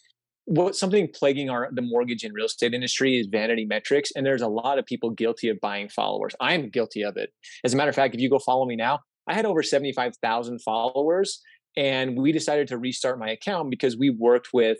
what 0.46 0.76
something 0.76 1.08
plaguing 1.14 1.50
our 1.50 1.70
the 1.72 1.82
mortgage 1.82 2.24
and 2.24 2.34
real 2.34 2.46
estate 2.46 2.74
industry 2.74 3.18
is 3.18 3.28
vanity 3.28 3.66
metrics 3.66 4.12
and 4.16 4.26
there's 4.26 4.42
a 4.42 4.48
lot 4.48 4.78
of 4.78 4.86
people 4.86 5.10
guilty 5.10 5.48
of 5.48 5.58
buying 5.62 5.88
followers 5.88 6.36
i'm 6.42 6.70
guilty 6.70 7.02
of 7.02 7.16
it 7.16 7.30
as 7.64 7.74
a 7.74 7.78
matter 7.78 7.90
of 7.90 7.96
fact 7.96 8.14
if 8.14 8.20
you 8.20 8.30
go 8.30 8.40
follow 8.40 8.66
me 8.66 8.76
now 8.76 9.00
i 9.28 9.34
had 9.34 9.46
over 9.46 9.64
75000 9.64 10.62
followers 10.62 11.42
and 11.76 12.18
we 12.18 12.32
decided 12.32 12.68
to 12.70 12.78
restart 12.78 13.20
my 13.20 13.30
account 13.30 13.70
because 13.70 13.98
we 13.98 14.10
worked 14.10 14.50
with 14.54 14.78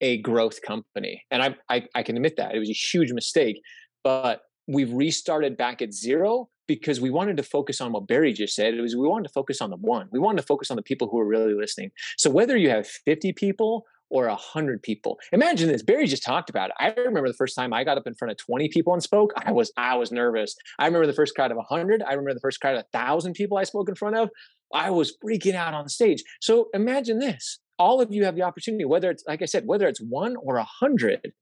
a 0.00 0.18
growth 0.18 0.60
company. 0.62 1.22
And 1.30 1.42
I, 1.42 1.56
I, 1.68 1.86
I 1.94 2.02
can 2.02 2.16
admit 2.16 2.36
that 2.36 2.54
it 2.54 2.58
was 2.58 2.68
a 2.68 2.74
huge 2.74 3.12
mistake, 3.12 3.60
but 4.02 4.42
we've 4.66 4.92
restarted 4.92 5.56
back 5.56 5.82
at 5.82 5.92
zero 5.92 6.48
because 6.66 7.00
we 7.00 7.10
wanted 7.10 7.36
to 7.36 7.42
focus 7.42 7.80
on 7.80 7.92
what 7.92 8.06
Barry 8.06 8.32
just 8.32 8.54
said. 8.54 8.74
It 8.74 8.80
was 8.80 8.96
we 8.96 9.06
wanted 9.06 9.28
to 9.28 9.32
focus 9.32 9.60
on 9.60 9.70
the 9.70 9.76
one. 9.76 10.08
We 10.12 10.18
wanted 10.18 10.40
to 10.40 10.46
focus 10.46 10.70
on 10.70 10.76
the 10.76 10.82
people 10.82 11.08
who 11.08 11.18
are 11.18 11.26
really 11.26 11.54
listening. 11.54 11.90
So 12.16 12.30
whether 12.30 12.56
you 12.56 12.70
have 12.70 12.86
50 12.86 13.32
people 13.34 13.84
or 14.10 14.26
100 14.28 14.82
people, 14.82 15.18
imagine 15.32 15.68
this. 15.68 15.82
Barry 15.82 16.06
just 16.06 16.22
talked 16.22 16.48
about 16.48 16.70
it. 16.70 16.76
I 16.78 16.94
remember 17.00 17.28
the 17.28 17.34
first 17.34 17.56
time 17.56 17.72
I 17.72 17.84
got 17.84 17.98
up 17.98 18.06
in 18.06 18.14
front 18.14 18.32
of 18.32 18.38
20 18.38 18.68
people 18.68 18.92
and 18.92 19.02
spoke. 19.02 19.32
I 19.36 19.52
was 19.52 19.72
I 19.76 19.96
was 19.96 20.12
nervous. 20.12 20.54
I 20.78 20.86
remember 20.86 21.06
the 21.06 21.12
first 21.12 21.34
crowd 21.34 21.50
of 21.50 21.56
100. 21.56 22.02
I 22.02 22.10
remember 22.10 22.34
the 22.34 22.40
first 22.40 22.60
crowd 22.60 22.76
of 22.76 22.84
1,000 22.92 23.34
people 23.34 23.58
I 23.58 23.64
spoke 23.64 23.88
in 23.88 23.94
front 23.94 24.16
of. 24.16 24.30
I 24.74 24.90
was 24.90 25.16
freaking 25.24 25.54
out 25.54 25.72
on 25.72 25.88
stage. 25.88 26.22
So 26.40 26.68
imagine 26.74 27.20
this 27.20 27.60
all 27.78 28.00
of 28.00 28.12
you 28.12 28.24
have 28.24 28.36
the 28.36 28.42
opportunity, 28.42 28.84
whether 28.84 29.10
it's, 29.10 29.24
like 29.26 29.42
I 29.42 29.46
said, 29.46 29.66
whether 29.66 29.88
it's 29.88 30.00
one 30.00 30.36
or 30.36 30.56
a 30.56 30.64
hundred, 30.64 31.32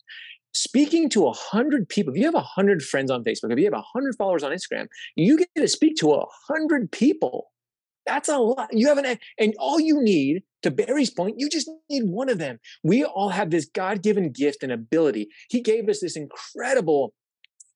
speaking 0.53 1.09
to 1.11 1.27
a 1.27 1.33
hundred 1.33 1.89
people. 1.89 2.13
If 2.13 2.19
you 2.19 2.25
have 2.27 2.35
a 2.35 2.41
hundred 2.41 2.83
friends 2.83 3.11
on 3.11 3.25
Facebook, 3.25 3.53
if 3.53 3.59
you 3.59 3.65
have 3.65 3.75
a 3.75 3.85
hundred 3.95 4.15
followers 4.17 4.43
on 4.43 4.53
Instagram, 4.53 4.87
you 5.17 5.39
get 5.39 5.49
to 5.57 5.69
speak 5.69 5.97
to 5.97 6.13
a 6.13 6.25
hundred 6.49 6.91
people. 6.91 7.49
That's 8.07 8.29
a 8.29 8.39
lot. 8.39 8.69
You 8.73 8.89
have 8.89 8.99
an, 8.99 9.19
and 9.39 9.55
all 9.59 9.79
you 9.79 10.03
need 10.03 10.43
to 10.63 10.71
Barry's 10.71 11.11
point, 11.11 11.37
you 11.39 11.49
just 11.49 11.71
need 11.89 12.05
one 12.05 12.29
of 12.29 12.39
them. 12.39 12.59
We 12.83 13.05
all 13.05 13.29
have 13.29 13.51
this 13.51 13.67
God 13.67 14.03
given 14.03 14.33
gift 14.33 14.63
and 14.63 14.73
ability. 14.73 15.29
He 15.51 15.61
gave 15.61 15.89
us 15.89 16.01
this 16.01 16.17
incredible 16.17 17.15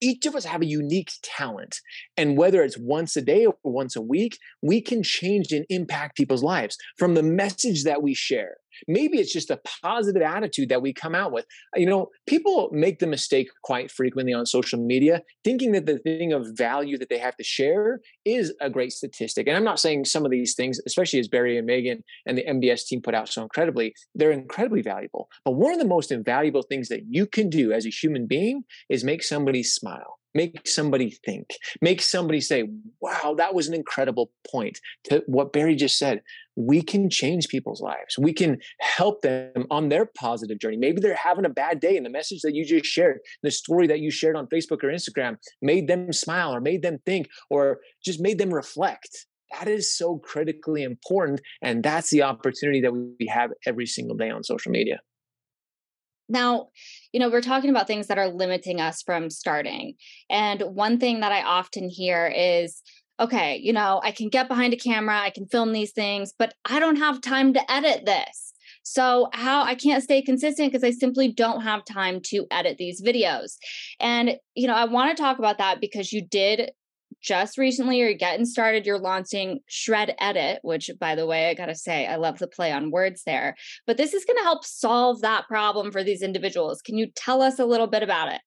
each 0.01 0.27
of 0.27 0.35
us 0.35 0.45
have 0.45 0.63
a 0.63 0.67
unique 0.67 1.11
talent. 1.23 1.77
And 2.17 2.37
whether 2.37 2.63
it's 2.63 2.79
once 2.79 3.17
a 3.17 3.23
day 3.23 3.47
or 3.47 3.55
once 3.65 3.97
a 3.97 4.03
week, 4.03 4.39
we 4.63 4.81
can 4.81 5.03
change 5.03 5.53
and 5.53 5.65
impact 5.69 6.17
people's 6.17 6.43
lives 6.43 6.77
from 6.99 7.15
the 7.15 7.23
message 7.23 7.85
that 7.85 8.03
we 8.03 8.15
share. 8.15 8.57
Maybe 8.89 9.19
it's 9.19 9.33
just 9.33 9.51
a 9.51 9.61
positive 9.83 10.23
attitude 10.23 10.69
that 10.69 10.83
we 10.83 10.93
come 10.93 11.15
out 11.15 11.33
with. 11.33 11.47
You 11.75 11.87
know, 11.87 12.11
people 12.27 12.71
make 12.73 12.99
the 12.99 13.07
mistake 13.07 13.49
quite 13.63 13.91
frequently 13.91 14.33
on 14.33 14.47
social 14.47 14.79
media, 14.79 15.23
thinking 15.45 15.73
that 15.73 15.87
the 15.87 15.99
thing 15.99 16.33
of 16.33 16.47
value 16.53 16.99
that 16.99 17.09
they 17.09 17.19
have 17.19 17.37
to 17.37 17.45
share 17.45 18.01
is 18.25 18.55
a 18.61 18.71
great 18.71 18.93
statistic. 18.93 19.47
And 19.47 19.57
I'm 19.57 19.65
not 19.65 19.81
saying 19.81 20.05
some 20.05 20.25
of 20.25 20.31
these 20.31 20.55
things, 20.55 20.81
especially 20.87 21.21
as 21.21 21.29
Barry 21.29 21.57
and 21.59 21.67
Megan 21.67 22.03
and 22.27 22.39
the 22.39 22.45
MBS 22.45 22.87
team 22.87 23.01
put 23.03 23.15
out 23.15 23.29
so 23.29 23.43
incredibly, 23.43 23.95
they're 24.15 24.33
incredibly 24.33 24.83
valuable. 24.83 25.29
But 25.45 25.53
one 25.53 25.73
of 25.73 25.79
the 25.79 25.87
most 25.87 26.11
invaluable 26.13 26.63
things 26.63 26.89
that 26.89 27.03
you 27.09 27.27
can 27.27 27.51
do 27.51 27.73
as 27.73 27.87
a 27.87 27.91
human 27.91 28.27
being 28.27 28.65
is 28.89 29.05
make 29.05 29.23
somebody 29.23 29.63
smile 29.63 30.19
make 30.37 30.69
somebody 30.69 31.11
think 31.25 31.47
make 31.81 32.01
somebody 32.03 32.41
say 32.41 32.69
wow 33.01 33.35
that 33.37 33.55
was 33.55 33.69
an 33.69 33.75
incredible 33.75 34.31
point 34.51 34.79
to 35.05 35.23
what 35.27 35.53
barry 35.53 35.75
just 35.75 35.99
said. 35.99 36.23
We 36.59 36.81
can 36.81 37.11
change 37.11 37.49
people's 37.49 37.83
lives. 37.83 38.17
We 38.19 38.33
can 38.33 38.59
help 38.81 39.21
them 39.21 39.67
on 39.71 39.91
their 39.91 40.07
positive 40.07 40.59
journey. 40.59 40.79
Maybe 40.79 41.01
they're 41.01 41.15
having 41.15 41.45
a 41.45 41.51
bad 41.51 41.81
day 41.81 41.97
and 41.97 42.07
the 42.07 42.11
message 42.11 42.41
that 42.43 42.55
you 42.55 42.65
just 42.65 42.87
shared 42.87 43.19
the 43.43 43.51
story 43.51 43.87
that 43.87 44.01
you 44.01 44.11
shared 44.11 44.37
on 44.37 44.47
facebook 44.47 44.83
or 44.83 44.89
instagram 44.89 45.37
made 45.61 45.87
them 45.89 46.13
smile 46.13 46.55
or 46.55 46.61
made 46.61 46.83
them 46.83 46.99
think 47.05 47.29
or 47.51 47.79
just 48.05 48.21
made 48.21 48.39
them 48.39 48.53
reflect. 48.53 49.27
That 49.53 49.69
is 49.69 49.97
so 49.97 50.19
critically 50.19 50.83
important 50.83 51.41
and 51.63 51.83
that's 51.83 52.11
the 52.11 52.23
opportunity 52.23 52.81
that 52.81 52.93
we 52.93 53.27
have 53.29 53.51
every 53.67 53.87
single 53.87 54.17
day 54.17 54.31
on 54.31 54.43
social 54.43 54.73
media 54.73 55.01
now, 56.29 56.69
you 57.13 57.21
know, 57.21 57.31
we're 57.31 57.41
talking 57.41 57.71
about 57.71 57.87
things 57.87 58.09
that 58.09 58.19
are 58.19 58.29
limiting 58.29 58.81
us 58.81 59.03
from 59.03 59.31
starting. 59.31 59.95
And 60.29 60.63
one 60.63 60.99
thing 60.99 61.21
that 61.21 61.33
I 61.33 61.43
often 61.43 61.89
hear 61.89 62.27
is, 62.27 62.83
okay, 63.19 63.57
you 63.57 63.73
know, 63.73 64.01
I 64.03 64.11
can 64.11 64.29
get 64.29 64.49
behind 64.49 64.75
a 64.75 64.77
camera, 64.77 65.19
I 65.19 65.31
can 65.31 65.47
film 65.47 65.73
these 65.73 65.93
things, 65.93 66.33
but 66.39 66.55
I 66.65 66.81
don't 66.81 66.97
have 66.97 67.21
time 67.21 67.55
to 67.55 67.73
edit 67.73 68.05
this. 68.05 68.53
So, 68.83 69.29
how 69.33 69.63
I 69.63 69.75
can't 69.75 70.03
stay 70.03 70.23
consistent 70.23 70.71
because 70.71 70.85
I 70.85 70.93
simply 70.93 71.33
don't 71.33 71.63
have 71.63 71.85
time 71.85 72.21
to 72.27 72.47
edit 72.53 72.77
these 72.79 73.03
videos. 73.03 73.57
And, 73.99 74.37
you 74.55 74.69
know, 74.69 74.75
I 74.75 74.85
want 74.85 75.17
to 75.17 75.21
talk 75.21 75.39
about 75.39 75.59
that 75.59 75.81
because 75.81 76.13
you 76.13 76.23
did 76.23 76.71
just 77.27 77.59
recently 77.59 77.99
you're 77.99 78.15
getting 78.15 78.47
started 78.47 78.87
you're 78.87 78.99
launching 78.99 79.61
shrEDIT 79.69 80.59
which 80.63 80.91
by 80.99 81.15
the 81.15 81.27
way 81.27 81.51
i 81.51 81.55
gotta 81.55 81.75
say 81.75 82.07
i 82.07 82.17
love 82.17 82.39
the 82.39 82.47
play 82.47 82.73
on 82.73 82.91
words 82.91 83.23
there. 83.25 83.57
But 83.87 83.97
this 83.97 84.15
is 84.15 84.25
going 84.25 84.39
to 84.39 84.45
help 84.45 84.65
solve 84.65 85.21
that 85.21 85.47
problem 85.49 85.93
for 85.93 86.03
these 86.03 86.23
individuals. 86.23 86.81
Can 86.83 86.97
you 86.97 87.09
tell 87.15 87.43
us 87.43 87.59
a 87.59 87.67
little 87.67 87.87
bit 87.87 88.03
about 88.03 88.33
it 88.33 88.41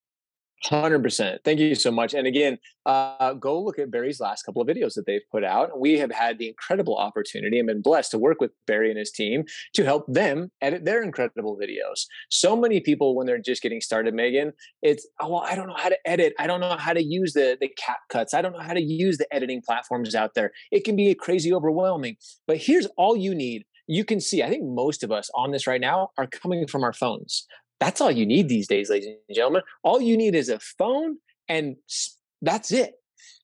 Hundred 0.65 1.01
percent. 1.01 1.39
Thank 1.45 1.59
you 1.59 1.73
so 1.73 1.89
much. 1.89 2.13
And 2.13 2.27
again, 2.27 2.57
uh, 2.85 3.33
go 3.33 3.61
look 3.61 3.79
at 3.79 3.91
Barry's 3.91 4.19
last 4.19 4.43
couple 4.43 4.61
of 4.61 4.67
videos 4.67 4.93
that 4.95 5.05
they've 5.05 5.21
put 5.31 5.45
out. 5.45 5.79
We 5.79 5.97
have 5.99 6.11
had 6.11 6.37
the 6.37 6.49
incredible 6.49 6.97
opportunity 6.97 7.59
and 7.59 7.67
been 7.67 7.81
blessed 7.81 8.11
to 8.11 8.17
work 8.17 8.41
with 8.41 8.51
Barry 8.67 8.89
and 8.89 8.99
his 8.99 9.09
team 9.09 9.45
to 9.75 9.85
help 9.85 10.05
them 10.07 10.51
edit 10.61 10.83
their 10.83 11.01
incredible 11.01 11.57
videos. 11.57 12.01
So 12.29 12.57
many 12.57 12.81
people, 12.81 13.15
when 13.15 13.25
they're 13.25 13.37
just 13.37 13.61
getting 13.61 13.79
started, 13.79 14.13
Megan, 14.13 14.51
it's 14.81 15.07
oh 15.21 15.29
well, 15.29 15.43
I 15.45 15.55
don't 15.55 15.67
know 15.67 15.77
how 15.77 15.89
to 15.89 15.97
edit. 16.05 16.33
I 16.37 16.45
don't 16.45 16.59
know 16.59 16.75
how 16.77 16.91
to 16.91 17.03
use 17.03 17.31
the 17.31 17.57
the 17.61 17.69
cap 17.77 17.99
cuts. 18.09 18.33
I 18.33 18.41
don't 18.41 18.51
know 18.51 18.59
how 18.59 18.73
to 18.73 18.83
use 18.83 19.17
the 19.17 19.33
editing 19.33 19.61
platforms 19.65 20.13
out 20.13 20.33
there. 20.33 20.51
It 20.71 20.83
can 20.83 20.97
be 20.97 21.13
crazy 21.15 21.53
overwhelming. 21.53 22.17
But 22.47 22.57
here's 22.57 22.85
all 22.97 23.15
you 23.15 23.33
need 23.33 23.63
you 23.89 24.05
can 24.05 24.21
see, 24.21 24.43
I 24.43 24.49
think 24.49 24.63
most 24.63 25.03
of 25.03 25.11
us 25.11 25.31
on 25.33 25.51
this 25.51 25.65
right 25.65 25.81
now 25.81 26.09
are 26.15 26.27
coming 26.27 26.67
from 26.67 26.83
our 26.83 26.93
phones. 26.93 27.47
That's 27.79 28.01
all 28.01 28.11
you 28.11 28.25
need 28.25 28.49
these 28.49 28.67
days, 28.67 28.89
ladies 28.89 29.15
and 29.27 29.35
gentlemen. 29.35 29.61
All 29.83 30.01
you 30.01 30.17
need 30.17 30.35
is 30.35 30.49
a 30.49 30.59
phone, 30.59 31.17
and 31.47 31.77
that's 32.41 32.71
it 32.71 32.95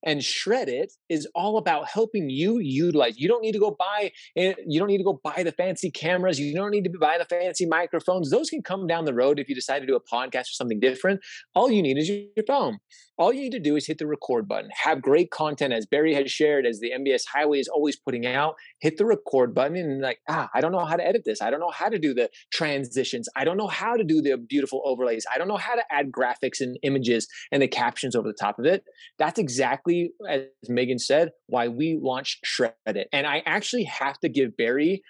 and 0.06 0.22
shrEDIT 0.22 0.94
is 1.10 1.28
all 1.36 1.58
about 1.58 1.88
helping 1.88 2.30
you 2.30 2.60
utilize 2.60 3.18
you 3.18 3.28
don't 3.28 3.42
need 3.42 3.54
to 3.54 3.60
go 3.60 3.76
buy 3.78 4.12
you 4.36 4.80
don't 4.80 4.88
need 4.88 5.00
to 5.00 5.04
go 5.04 5.20
buy 5.24 5.44
the 5.44 5.52
fancy 5.52 5.90
cameras 5.92 6.40
you 6.40 6.54
don't 6.56 6.72
need 6.72 6.84
to 6.84 6.92
buy 7.00 7.18
the 7.18 7.26
fancy 7.26 7.66
microphones 7.66 8.30
those 8.30 8.50
can 8.50 8.62
come 8.62 8.88
down 8.88 9.06
the 9.06 9.14
road 9.14 9.40
if 9.40 9.50
you 9.50 9.56
decide 9.56 9.80
to 9.80 9.86
do 9.86 9.96
a 9.96 10.02
podcast 10.02 10.42
or 10.42 10.56
something 10.56 10.80
different. 10.80 11.22
All 11.54 11.72
you 11.72 11.82
need 11.82 11.98
is 11.98 12.10
your 12.10 12.46
phone. 12.48 12.80
All 13.18 13.32
you 13.32 13.42
need 13.42 13.54
to 13.54 13.62
do 13.62 13.78
is 13.78 13.88
hit 13.88 13.98
the 13.98 14.08
record 14.08 14.46
button. 14.46 14.70
Have 14.84 15.02
great 15.02 15.32
content 15.32 15.74
as 15.74 15.86
barry 15.86 16.14
has 16.16 16.30
shared 16.30 16.66
as 16.66 16.82
the 16.82 16.92
mbs 16.92 17.24
highway 17.34 17.60
is 17.60 17.70
always 17.70 17.96
putting 17.96 18.26
out 18.26 18.56
hit 18.82 18.98
the 18.98 19.06
record 19.06 19.56
button 19.56 19.78
and 19.78 20.02
like 20.02 20.20
ah 20.28 20.50
i 20.54 20.60
don't 20.60 20.74
know 20.74 20.84
how 20.84 20.98
to 20.98 21.06
edit 21.06 21.24
this. 21.26 21.42
I 21.42 21.50
don't 21.50 21.62
know 21.62 21.72
how 21.72 21.88
to 21.88 21.98
do 21.98 22.14
the 22.14 22.30
transitions. 22.52 23.30
I 23.36 23.46
don't 23.46 23.58
know 23.58 23.68
how 23.68 23.96
to 23.96 24.04
do 24.04 24.22
the 24.22 24.38
beautiful 24.38 24.82
overlays. 24.86 25.26
I 25.34 25.38
don't 25.38 25.48
know 25.48 25.58
how 25.58 25.76
to 25.76 25.84
add 25.90 26.12
graphics 26.12 26.60
and 26.60 26.78
images 26.84 27.28
and 27.52 27.62
the 27.62 27.68
captions 27.68 28.16
over 28.16 28.28
the 28.28 28.38
top 28.40 28.60
of 28.60 28.66
it. 28.66 28.84
That's 29.18 29.40
exactly 29.40 29.95
as 30.30 30.42
megan 30.70 31.00
said 31.00 31.30
why 31.48 31.68
we 31.68 31.98
launched 32.02 32.46
shrEDIT 32.46 33.06
and 33.12 33.26
i 33.28 33.42
actually 33.46 33.84
have 33.84 34.18
to 34.20 34.30
give 34.30 34.56
barry 34.58 35.02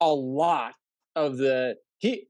a 0.00 0.12
lot 0.12 0.72
of 1.14 1.38
the 1.38 1.74
he 1.98 2.26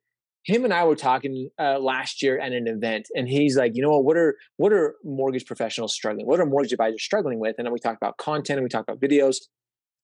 him 0.47 0.65
and 0.65 0.73
I 0.73 0.85
were 0.85 0.95
talking 0.95 1.51
uh, 1.59 1.81
last 1.81 2.23
year 2.23 2.39
at 2.39 2.53
an 2.53 2.69
event, 2.69 3.09
and 3.17 3.29
he's 3.29 3.57
like, 3.57 3.73
you 3.75 3.83
know 3.83 3.91
what? 3.91 4.05
What 4.05 4.17
are 4.17 4.37
what 4.57 4.73
are 4.73 4.95
mortgage 5.05 5.45
professionals 5.45 5.93
struggling? 5.93 6.25
What 6.27 6.39
are 6.39 6.47
mortgage 6.47 6.73
advisors 6.73 7.03
struggling 7.03 7.41
with? 7.41 7.57
And 7.59 7.67
then 7.67 7.73
we 7.73 7.81
talk 7.81 7.97
about 7.97 8.17
content 8.17 8.59
and 8.59 8.65
we 8.65 8.69
talk 8.69 8.85
about 8.89 9.01
videos, 9.01 9.39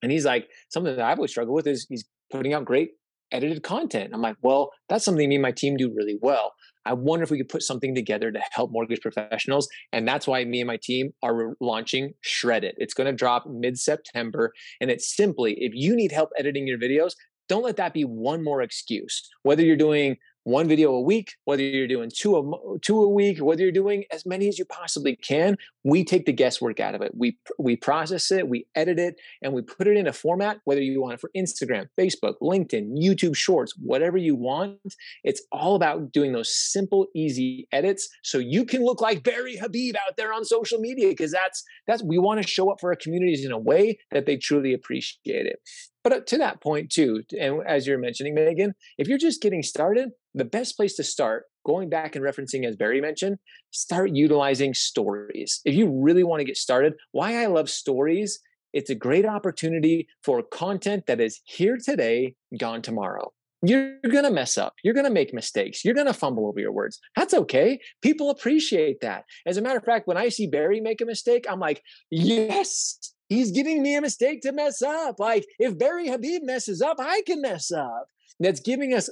and 0.02 0.10
he's 0.10 0.24
like, 0.24 0.48
something 0.68 0.96
that 0.96 1.04
I've 1.04 1.18
always 1.18 1.30
struggled 1.30 1.54
with 1.54 1.68
is 1.68 1.86
he's 1.88 2.04
putting 2.30 2.54
out 2.54 2.64
great 2.64 2.90
edited 3.30 3.62
content. 3.62 4.10
I'm 4.12 4.20
like, 4.20 4.36
well, 4.42 4.70
that's 4.88 5.04
something 5.04 5.28
me 5.28 5.36
and 5.36 5.42
my 5.42 5.52
team 5.52 5.76
do 5.76 5.94
really 5.96 6.18
well. 6.20 6.52
I 6.84 6.92
wonder 6.92 7.22
if 7.22 7.30
we 7.30 7.38
could 7.38 7.48
put 7.48 7.62
something 7.62 7.94
together 7.94 8.32
to 8.32 8.40
help 8.52 8.72
mortgage 8.72 9.00
professionals. 9.00 9.68
And 9.92 10.06
that's 10.06 10.26
why 10.26 10.44
me 10.44 10.60
and 10.60 10.66
my 10.66 10.78
team 10.82 11.12
are 11.22 11.54
launching 11.60 12.14
shrEDIT. 12.24 12.72
It's 12.76 12.94
going 12.94 13.06
to 13.06 13.12
drop 13.12 13.46
mid 13.46 13.78
September. 13.78 14.52
And 14.80 14.90
it's 14.90 15.14
simply 15.14 15.54
if 15.58 15.72
you 15.74 15.94
need 15.94 16.12
help 16.12 16.30
editing 16.38 16.66
your 16.66 16.78
videos, 16.78 17.12
don't 17.48 17.64
let 17.64 17.76
that 17.76 17.92
be 17.92 18.02
one 18.02 18.42
more 18.42 18.62
excuse. 18.62 19.28
Whether 19.42 19.62
you're 19.62 19.76
doing 19.76 20.16
one 20.44 20.68
video 20.68 20.92
a 20.92 21.00
week, 21.00 21.34
whether 21.44 21.62
you're 21.62 21.86
doing 21.86 22.10
two 22.14 22.36
a, 22.36 22.78
two 22.80 23.02
a 23.02 23.08
week, 23.08 23.38
whether 23.40 23.62
you're 23.62 23.72
doing 23.72 24.04
as 24.10 24.26
many 24.26 24.48
as 24.48 24.58
you 24.58 24.64
possibly 24.64 25.16
can, 25.16 25.56
we 25.84 26.04
take 26.04 26.26
the 26.26 26.32
guesswork 26.32 26.80
out 26.80 26.94
of 26.94 27.02
it. 27.02 27.12
We 27.16 27.38
we 27.58 27.76
process 27.76 28.30
it, 28.30 28.48
we 28.48 28.66
edit 28.74 28.98
it, 28.98 29.16
and 29.42 29.52
we 29.52 29.62
put 29.62 29.86
it 29.86 29.96
in 29.96 30.06
a 30.06 30.12
format. 30.12 30.58
Whether 30.64 30.82
you 30.82 31.00
want 31.00 31.14
it 31.14 31.20
for 31.20 31.30
Instagram, 31.36 31.86
Facebook, 31.98 32.34
LinkedIn, 32.42 32.96
YouTube 32.96 33.36
Shorts, 33.36 33.74
whatever 33.78 34.16
you 34.16 34.34
want, 34.34 34.78
it's 35.24 35.42
all 35.52 35.74
about 35.74 36.12
doing 36.12 36.32
those 36.32 36.54
simple, 36.54 37.06
easy 37.14 37.68
edits 37.72 38.08
so 38.22 38.38
you 38.38 38.64
can 38.64 38.84
look 38.84 39.00
like 39.00 39.22
Barry 39.22 39.56
Habib 39.56 39.96
out 39.96 40.16
there 40.16 40.32
on 40.32 40.44
social 40.44 40.78
media. 40.78 41.08
Because 41.08 41.32
that's 41.32 41.64
that's 41.86 42.02
we 42.02 42.18
want 42.18 42.42
to 42.42 42.48
show 42.48 42.70
up 42.70 42.80
for 42.80 42.90
our 42.90 42.96
communities 42.96 43.44
in 43.44 43.52
a 43.52 43.58
way 43.58 43.98
that 44.10 44.26
they 44.26 44.36
truly 44.36 44.72
appreciate 44.74 45.46
it. 45.46 45.60
But 46.04 46.12
uh, 46.12 46.20
to 46.26 46.38
that 46.38 46.60
point, 46.60 46.90
too, 46.90 47.22
and 47.38 47.60
as 47.66 47.86
you're 47.86 47.98
mentioning, 47.98 48.34
Megan, 48.34 48.74
if 48.98 49.08
you're 49.08 49.18
just 49.18 49.42
getting 49.42 49.62
started, 49.62 50.10
the 50.34 50.44
best 50.44 50.76
place 50.76 50.96
to 50.96 51.04
start, 51.04 51.44
going 51.64 51.88
back 51.88 52.16
and 52.16 52.24
referencing 52.24 52.66
as 52.66 52.76
Barry 52.76 53.00
mentioned, 53.00 53.38
start 53.70 54.10
utilizing 54.10 54.74
stories. 54.74 55.60
If 55.64 55.74
you 55.74 55.90
really 55.90 56.24
want 56.24 56.40
to 56.40 56.44
get 56.44 56.56
started, 56.56 56.94
why 57.12 57.42
I 57.42 57.46
love 57.46 57.70
stories, 57.70 58.40
it's 58.72 58.90
a 58.90 58.94
great 58.94 59.26
opportunity 59.26 60.08
for 60.24 60.42
content 60.42 61.06
that 61.06 61.20
is 61.20 61.40
here 61.44 61.76
today, 61.82 62.34
gone 62.58 62.82
tomorrow. 62.82 63.32
You're 63.64 64.00
going 64.02 64.24
to 64.24 64.30
mess 64.30 64.58
up. 64.58 64.74
You're 64.82 64.94
going 64.94 65.06
to 65.06 65.10
make 65.10 65.32
mistakes. 65.32 65.84
You're 65.84 65.94
going 65.94 66.08
to 66.08 66.12
fumble 66.12 66.48
over 66.48 66.58
your 66.58 66.72
words. 66.72 66.98
That's 67.14 67.32
okay. 67.32 67.78
People 68.00 68.30
appreciate 68.30 69.00
that. 69.02 69.24
As 69.46 69.56
a 69.56 69.62
matter 69.62 69.78
of 69.78 69.84
fact, 69.84 70.08
when 70.08 70.16
I 70.16 70.30
see 70.30 70.48
Barry 70.48 70.80
make 70.80 71.00
a 71.00 71.06
mistake, 71.06 71.46
I'm 71.48 71.60
like, 71.60 71.80
yes, 72.10 72.98
He's 73.32 73.50
giving 73.50 73.82
me 73.82 73.96
a 73.96 74.00
mistake 74.00 74.42
to 74.42 74.52
mess 74.52 74.82
up. 74.82 75.18
Like 75.18 75.46
if 75.58 75.78
Barry 75.78 76.08
Habib 76.08 76.42
messes 76.42 76.82
up, 76.82 76.96
I 76.98 77.22
can 77.26 77.40
mess 77.40 77.72
up. 77.72 78.08
That's 78.38 78.60
giving 78.60 78.94
us, 78.94 79.08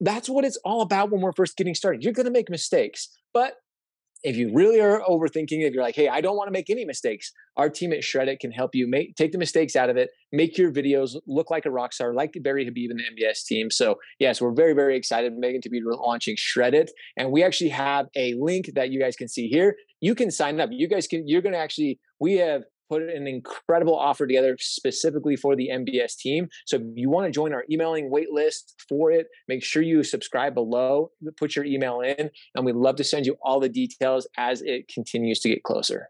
that's 0.00 0.28
what 0.28 0.44
it's 0.44 0.58
all 0.64 0.82
about 0.82 1.10
when 1.10 1.20
we're 1.20 1.32
first 1.32 1.56
getting 1.56 1.74
started. 1.74 2.02
You're 2.02 2.12
going 2.12 2.26
to 2.26 2.32
make 2.32 2.50
mistakes. 2.50 3.08
But 3.32 3.54
if 4.22 4.36
you 4.36 4.52
really 4.52 4.80
are 4.80 5.02
overthinking 5.02 5.62
it, 5.62 5.72
you're 5.72 5.82
like, 5.82 5.94
hey, 5.94 6.08
I 6.08 6.20
don't 6.20 6.36
want 6.36 6.48
to 6.48 6.52
make 6.52 6.70
any 6.70 6.84
mistakes. 6.84 7.32
Our 7.56 7.68
team 7.68 7.92
at 7.92 8.00
shrEDIT 8.00 8.40
can 8.40 8.50
help 8.50 8.74
you 8.74 8.88
make 8.88 9.14
take 9.14 9.32
the 9.32 9.38
mistakes 9.38 9.76
out 9.76 9.90
of 9.90 9.96
it, 9.96 10.10
make 10.32 10.56
your 10.58 10.72
videos 10.72 11.16
look 11.26 11.50
like 11.50 11.66
a 11.66 11.70
rock 11.70 11.92
star, 11.92 12.14
like 12.14 12.32
Barry 12.40 12.64
Habib 12.64 12.90
and 12.90 12.98
the 12.98 13.04
MBS 13.04 13.44
team. 13.44 13.70
So 13.70 13.96
yes, 14.18 14.40
we're 14.40 14.54
very, 14.54 14.72
very 14.72 14.96
excited, 14.96 15.32
Megan, 15.36 15.60
to 15.62 15.70
be 15.70 15.80
launching 15.84 16.36
shrEDIT. 16.36 16.88
And 17.16 17.30
we 17.30 17.44
actually 17.44 17.70
have 17.70 18.06
a 18.16 18.34
link 18.34 18.70
that 18.74 18.90
you 18.90 19.00
guys 19.00 19.16
can 19.16 19.28
see 19.28 19.48
here. 19.48 19.76
You 20.00 20.14
can 20.14 20.30
sign 20.30 20.60
up. 20.60 20.70
You 20.72 20.88
guys 20.88 21.06
can, 21.06 21.28
you're 21.28 21.42
to 21.42 21.56
actually, 21.56 22.00
we 22.18 22.34
have 22.34 22.62
put 22.88 23.02
an 23.02 23.26
incredible 23.26 23.96
offer 23.96 24.26
together 24.26 24.56
specifically 24.60 25.36
for 25.36 25.56
the 25.56 25.70
MBS 25.72 26.16
team. 26.16 26.48
So 26.66 26.76
if 26.76 26.82
you 26.94 27.10
want 27.10 27.26
to 27.26 27.30
join 27.30 27.52
our 27.52 27.64
emailing 27.70 28.10
wait 28.10 28.30
list 28.30 28.74
for 28.88 29.10
it, 29.10 29.26
make 29.48 29.62
sure 29.62 29.82
you 29.82 30.02
subscribe 30.02 30.54
below, 30.54 31.10
put 31.36 31.56
your 31.56 31.64
email 31.64 32.00
in, 32.00 32.30
and 32.54 32.64
we'd 32.64 32.76
love 32.76 32.96
to 32.96 33.04
send 33.04 33.26
you 33.26 33.36
all 33.42 33.60
the 33.60 33.68
details 33.68 34.26
as 34.36 34.62
it 34.62 34.88
continues 34.88 35.40
to 35.40 35.48
get 35.48 35.62
closer. 35.62 36.08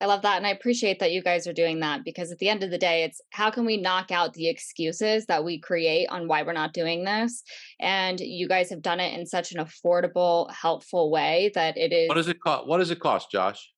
I 0.00 0.06
love 0.06 0.22
that. 0.22 0.36
And 0.36 0.46
I 0.46 0.50
appreciate 0.50 0.98
that 0.98 1.12
you 1.12 1.22
guys 1.22 1.46
are 1.46 1.54
doing 1.54 1.80
that 1.80 2.04
because 2.04 2.30
at 2.30 2.38
the 2.38 2.50
end 2.50 2.62
of 2.62 2.70
the 2.70 2.76
day, 2.76 3.04
it's 3.04 3.20
how 3.30 3.50
can 3.50 3.64
we 3.64 3.78
knock 3.78 4.10
out 4.10 4.34
the 4.34 4.48
excuses 4.48 5.24
that 5.26 5.42
we 5.42 5.58
create 5.58 6.06
on 6.10 6.28
why 6.28 6.42
we're 6.42 6.52
not 6.52 6.74
doing 6.74 7.04
this? 7.04 7.42
And 7.80 8.20
you 8.20 8.46
guys 8.46 8.68
have 8.68 8.82
done 8.82 9.00
it 9.00 9.18
in 9.18 9.24
such 9.24 9.52
an 9.52 9.64
affordable, 9.64 10.52
helpful 10.52 11.10
way 11.10 11.50
that 11.54 11.78
it 11.78 11.94
is. 11.94 12.08
What 12.08 12.16
does 12.16 12.28
it 12.28 12.40
cost? 12.40 12.66
What 12.66 12.78
does 12.78 12.90
it 12.90 13.00
cost, 13.00 13.30
Josh? 13.30 13.72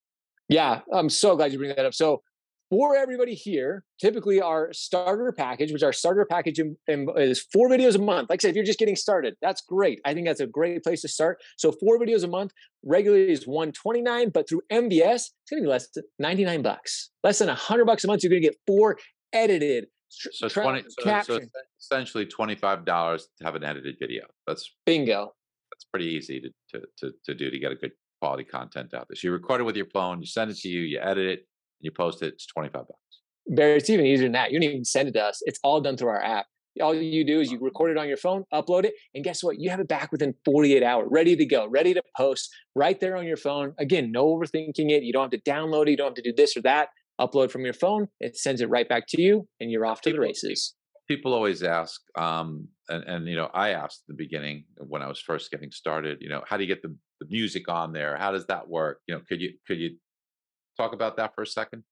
Yeah, 0.48 0.80
I'm 0.92 1.10
so 1.10 1.36
glad 1.36 1.52
you 1.52 1.58
bring 1.58 1.74
that 1.74 1.84
up. 1.84 1.94
So 1.94 2.22
for 2.70 2.96
everybody 2.96 3.34
here, 3.34 3.84
typically 4.00 4.40
our 4.40 4.72
starter 4.72 5.32
package, 5.32 5.72
which 5.72 5.82
our 5.82 5.92
starter 5.92 6.26
package 6.28 6.60
is 6.86 7.46
four 7.52 7.68
videos 7.68 7.94
a 7.94 7.98
month. 7.98 8.28
Like 8.28 8.40
I 8.40 8.42
said, 8.42 8.50
if 8.50 8.56
you're 8.56 8.64
just 8.64 8.78
getting 8.78 8.96
started, 8.96 9.34
that's 9.40 9.62
great. 9.62 10.00
I 10.04 10.12
think 10.12 10.26
that's 10.26 10.40
a 10.40 10.46
great 10.46 10.82
place 10.82 11.02
to 11.02 11.08
start. 11.08 11.38
So 11.56 11.72
four 11.72 11.98
videos 11.98 12.24
a 12.24 12.28
month 12.28 12.52
regularly 12.84 13.30
is 13.30 13.46
129, 13.46 14.30
but 14.30 14.48
through 14.48 14.62
MBS, 14.70 15.14
it's 15.14 15.50
gonna 15.50 15.62
be 15.62 15.68
less 15.68 15.88
than 15.90 16.04
99 16.18 16.62
bucks. 16.62 17.10
Less 17.24 17.38
than 17.38 17.48
100 17.48 17.84
bucks 17.86 18.04
a 18.04 18.06
month, 18.06 18.22
you're 18.22 18.30
gonna 18.30 18.40
get 18.40 18.56
four 18.66 18.98
edited. 19.32 19.86
So, 20.10 20.48
tra- 20.48 20.62
20, 20.62 20.84
so, 20.88 21.22
so 21.22 21.40
essentially 21.78 22.26
$25 22.26 22.84
to 22.84 23.44
have 23.44 23.54
an 23.54 23.64
edited 23.64 23.96
video. 24.00 24.24
That's 24.46 24.74
bingo. 24.86 25.32
That's 25.70 25.84
pretty 25.84 26.06
easy 26.06 26.40
to, 26.40 26.50
to, 26.72 26.86
to, 26.98 27.12
to 27.26 27.34
do 27.34 27.50
to 27.50 27.58
get 27.58 27.72
a 27.72 27.76
good 27.76 27.92
quality 28.20 28.44
content 28.44 28.94
out 28.94 29.06
there. 29.08 29.16
So 29.16 29.28
you 29.28 29.32
record 29.32 29.60
it 29.60 29.64
with 29.64 29.76
your 29.76 29.86
phone, 29.86 30.20
you 30.20 30.26
send 30.26 30.50
it 30.50 30.58
to 30.58 30.68
you, 30.68 30.82
you 30.82 31.00
edit 31.00 31.26
it, 31.26 31.40
you 31.80 31.90
post 31.90 32.22
it, 32.22 32.34
it's 32.34 32.46
25 32.46 32.72
bucks. 32.72 32.92
Barry, 33.48 33.76
it's 33.76 33.88
even 33.88 34.04
easier 34.04 34.26
than 34.26 34.32
that. 34.32 34.52
You 34.52 34.60
don't 34.60 34.68
even 34.68 34.84
send 34.84 35.08
it 35.08 35.12
to 35.12 35.24
us. 35.24 35.40
It's 35.46 35.58
all 35.62 35.80
done 35.80 35.96
through 35.96 36.10
our 36.10 36.22
app. 36.22 36.46
All 36.82 36.94
you 36.94 37.24
do 37.24 37.40
is 37.40 37.50
you 37.50 37.58
record 37.60 37.90
it 37.90 37.96
on 37.96 38.06
your 38.06 38.16
phone, 38.16 38.44
upload 38.52 38.84
it, 38.84 38.94
and 39.14 39.24
guess 39.24 39.42
what? 39.42 39.58
You 39.58 39.70
have 39.70 39.80
it 39.80 39.88
back 39.88 40.12
within 40.12 40.34
48 40.44 40.82
hours, 40.82 41.08
ready 41.10 41.34
to 41.34 41.44
go, 41.44 41.66
ready 41.66 41.94
to 41.94 42.02
post 42.16 42.50
right 42.74 42.98
there 43.00 43.16
on 43.16 43.26
your 43.26 43.36
phone. 43.36 43.74
Again, 43.78 44.12
no 44.12 44.26
overthinking 44.26 44.90
it. 44.90 45.02
You 45.02 45.12
don't 45.12 45.32
have 45.32 45.42
to 45.42 45.50
download 45.50 45.88
it. 45.88 45.90
You 45.90 45.96
don't 45.96 46.08
have 46.08 46.14
to 46.14 46.22
do 46.22 46.32
this 46.32 46.56
or 46.56 46.62
that. 46.62 46.88
Upload 47.20 47.50
from 47.50 47.64
your 47.64 47.74
phone. 47.74 48.06
It 48.20 48.36
sends 48.36 48.60
it 48.60 48.68
right 48.68 48.88
back 48.88 49.06
to 49.08 49.20
you, 49.20 49.48
and 49.58 49.72
you're 49.72 49.86
off 49.86 50.02
to 50.02 50.10
people, 50.10 50.22
the 50.22 50.28
races. 50.28 50.74
People 51.08 51.34
always 51.34 51.64
ask, 51.64 52.00
um, 52.16 52.68
and, 52.88 53.02
and 53.04 53.26
you 53.26 53.34
know, 53.34 53.50
I 53.52 53.70
asked 53.70 54.02
at 54.04 54.16
the 54.16 54.22
beginning 54.22 54.64
when 54.76 55.02
I 55.02 55.08
was 55.08 55.20
first 55.20 55.50
getting 55.50 55.72
started. 55.72 56.18
You 56.20 56.28
know, 56.28 56.44
how 56.46 56.56
do 56.56 56.62
you 56.62 56.68
get 56.68 56.82
the, 56.82 56.94
the 57.20 57.26
music 57.28 57.68
on 57.68 57.92
there? 57.92 58.16
How 58.16 58.32
does 58.32 58.46
that 58.46 58.68
work? 58.68 59.00
You 59.06 59.16
know, 59.16 59.20
could 59.28 59.40
you 59.40 59.54
could 59.66 59.78
you 59.78 59.96
talk 60.76 60.92
about 60.92 61.16
that 61.16 61.34
for 61.34 61.42
a 61.42 61.46
second? 61.46 61.84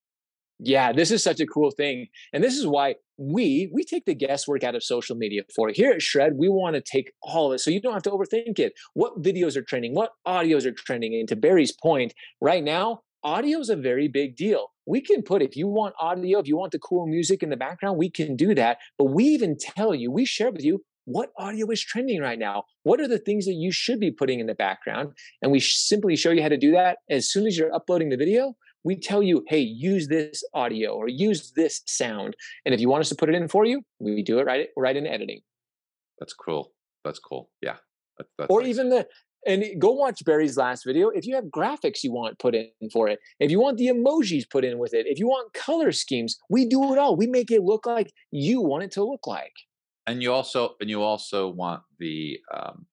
Yeah, 0.59 0.93
this 0.93 1.11
is 1.11 1.23
such 1.23 1.41
a 1.41 1.47
cool 1.47 1.71
thing. 1.71 2.07
And 2.33 2.43
this 2.43 2.57
is 2.57 2.67
why 2.67 2.95
we 3.19 3.69
we 3.73 3.85
take 3.85 4.07
the 4.07 4.15
guesswork 4.15 4.65
out 4.65 4.75
of 4.75 4.83
social 4.83 5.17
media 5.17 5.43
for. 5.55 5.69
Here 5.69 5.93
at 5.93 6.03
Shred, 6.03 6.33
we 6.37 6.49
want 6.49 6.75
to 6.77 6.81
take 6.81 7.13
all 7.23 7.49
of 7.49 7.55
it 7.55 7.59
so 7.59 7.71
you 7.71 7.81
don't 7.81 7.93
have 7.93 8.03
to 8.05 8.11
overthink 8.11 8.59
it. 8.59 8.73
What 8.95 9.23
videos 9.23 9.57
are 9.57 9.63
trending? 9.63 9.95
What 9.95 10.13
audios 10.27 10.65
are 10.65 10.73
trending? 10.73 11.15
And 11.15 11.29
to 11.29 11.37
Barry's 11.37 11.73
point, 11.73 12.15
right 12.41 12.65
now, 12.65 13.03
audio 13.23 13.59
is 13.59 13.69
a 13.69 13.77
very 13.77 14.09
big 14.09 14.37
deal. 14.37 14.69
We 14.87 15.01
can 15.01 15.23
put, 15.23 15.43
if 15.43 15.57
you 15.57 15.67
want 15.67 15.95
audio, 16.01 16.39
if 16.39 16.47
you 16.47 16.57
want 16.57 16.73
the 16.73 16.79
cool 16.79 17.07
music 17.07 17.43
in 17.43 17.51
the 17.51 17.57
background, 17.57 17.99
we 17.99 18.09
can 18.09 18.37
do 18.37 18.55
that. 18.55 18.79
But 18.97 19.07
we 19.07 19.25
even 19.25 19.57
tell 19.59 19.95
you, 19.95 20.11
we 20.11 20.25
share 20.25 20.51
with 20.51 20.65
you 20.65 20.85
what 21.07 21.31
audio 21.39 21.69
is 21.71 21.83
trending 21.83 22.21
right 22.21 22.39
now. 22.39 22.65
What 22.83 23.01
are 23.01 23.09
the 23.09 23.19
things 23.19 23.47
that 23.47 23.55
you 23.55 23.73
should 23.73 23.99
be 23.99 24.11
putting 24.11 24.39
in 24.39 24.47
the 24.47 24.55
background? 24.55 25.13
And 25.41 25.51
we 25.51 25.59
simply 25.59 26.15
show 26.15 26.31
you 26.31 26.43
how 26.43 26.49
to 26.49 26.59
do 26.59 26.71
that 26.73 26.99
as 27.11 27.31
soon 27.31 27.47
as 27.47 27.57
you're 27.57 27.75
uploading 27.75 28.11
the 28.11 28.17
video 28.17 28.55
we 28.87 28.95
tell 28.95 29.21
you, 29.21 29.45
hey, 29.49 29.59
use 29.59 30.07
this 30.07 30.45
audio 30.55 30.93
or 30.93 31.09
use 31.09 31.51
this 31.57 31.83
sound. 31.87 32.37
And 32.65 32.73
if 32.73 32.81
you 32.81 32.89
want 32.89 33.01
us 33.01 33.09
to 33.09 33.17
put 33.17 33.29
it 33.29 33.35
in 33.35 33.49
for 33.49 33.65
you, 33.65 33.83
we 33.99 34.23
do 34.23 34.39
it 34.39 34.47
right, 34.47 34.69
right 34.77 34.95
in 34.97 35.09
editing. 35.09 35.41
That's 36.21 36.33
cool. 36.33 36.71
That's 37.05 37.19
cool. 37.19 37.51
Yeah. 37.61 37.79
That, 38.19 38.27
that's 38.39 38.49
or 38.49 38.61
nice. 38.61 38.69
even 38.71 38.91
the, 38.91 39.09
and 39.45 39.65
go 39.81 39.91
watch 39.91 40.25
Barry's 40.25 40.57
last 40.57 40.85
video. 40.87 41.09
If 41.09 41.27
you 41.27 41.35
have 41.35 41.47
graphics 41.47 42.05
you 42.05 42.13
want 42.13 42.39
put 42.39 42.55
in 42.55 42.71
for 42.93 43.09
it, 43.09 43.19
if 43.41 43.51
you 43.51 43.61
want 43.61 43.79
the 43.79 43.89
emojis 43.89 44.49
put 44.49 44.65
in 44.65 44.79
with 44.79 44.95
it, 44.95 45.07
if 45.09 45.19
you 45.19 45.27
want 45.27 45.53
color 45.53 45.91
schemes, 45.91 46.39
we 46.49 46.65
do 46.65 46.93
it 46.93 46.99
all. 46.99 47.17
We 47.17 47.27
make 47.27 47.51
it 47.51 47.63
look 47.63 47.87
like 47.87 48.13
you 48.31 48.61
want 48.61 48.85
it 48.85 48.93
to 48.93 49.03
look 49.03 49.27
like. 49.27 49.53
And 50.07 50.23
you 50.23 50.33
also, 50.33 50.75
and 50.81 50.89
you 50.89 51.03
also 51.03 51.49
want 51.49 51.83
the, 51.99 52.39
um, 52.55 52.87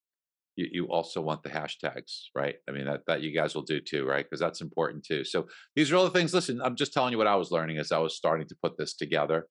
you, 0.56 0.68
you 0.72 0.86
also 0.88 1.22
want 1.22 1.44
the 1.44 1.50
hashtags, 1.50 2.26
right? 2.36 2.56
I 2.68 2.72
mean, 2.72 2.86
that, 2.86 3.02
that 3.08 3.22
you 3.22 3.32
guys 3.32 3.54
will 3.54 3.64
do 3.64 3.80
too, 3.80 4.06
right? 4.06 4.26
Because 4.26 4.40
that's 4.40 4.62
important 4.62 5.04
too. 5.04 5.24
So 5.24 5.48
these 5.76 5.92
are 5.92 5.96
all 5.96 6.06
the 6.06 6.10
things. 6.10 6.34
Listen, 6.34 6.62
I'm 6.62 6.76
just 6.76 6.94
telling 6.94 7.12
you 7.12 7.18
what 7.18 7.28
I 7.28 7.36
was 7.36 7.52
learning 7.52 7.78
as 7.78 7.92
I 7.92 8.00
was 8.00 8.16
starting 8.16 8.48
to 8.48 8.56
put 8.62 8.78
this 8.78 8.96
together. 8.96 9.48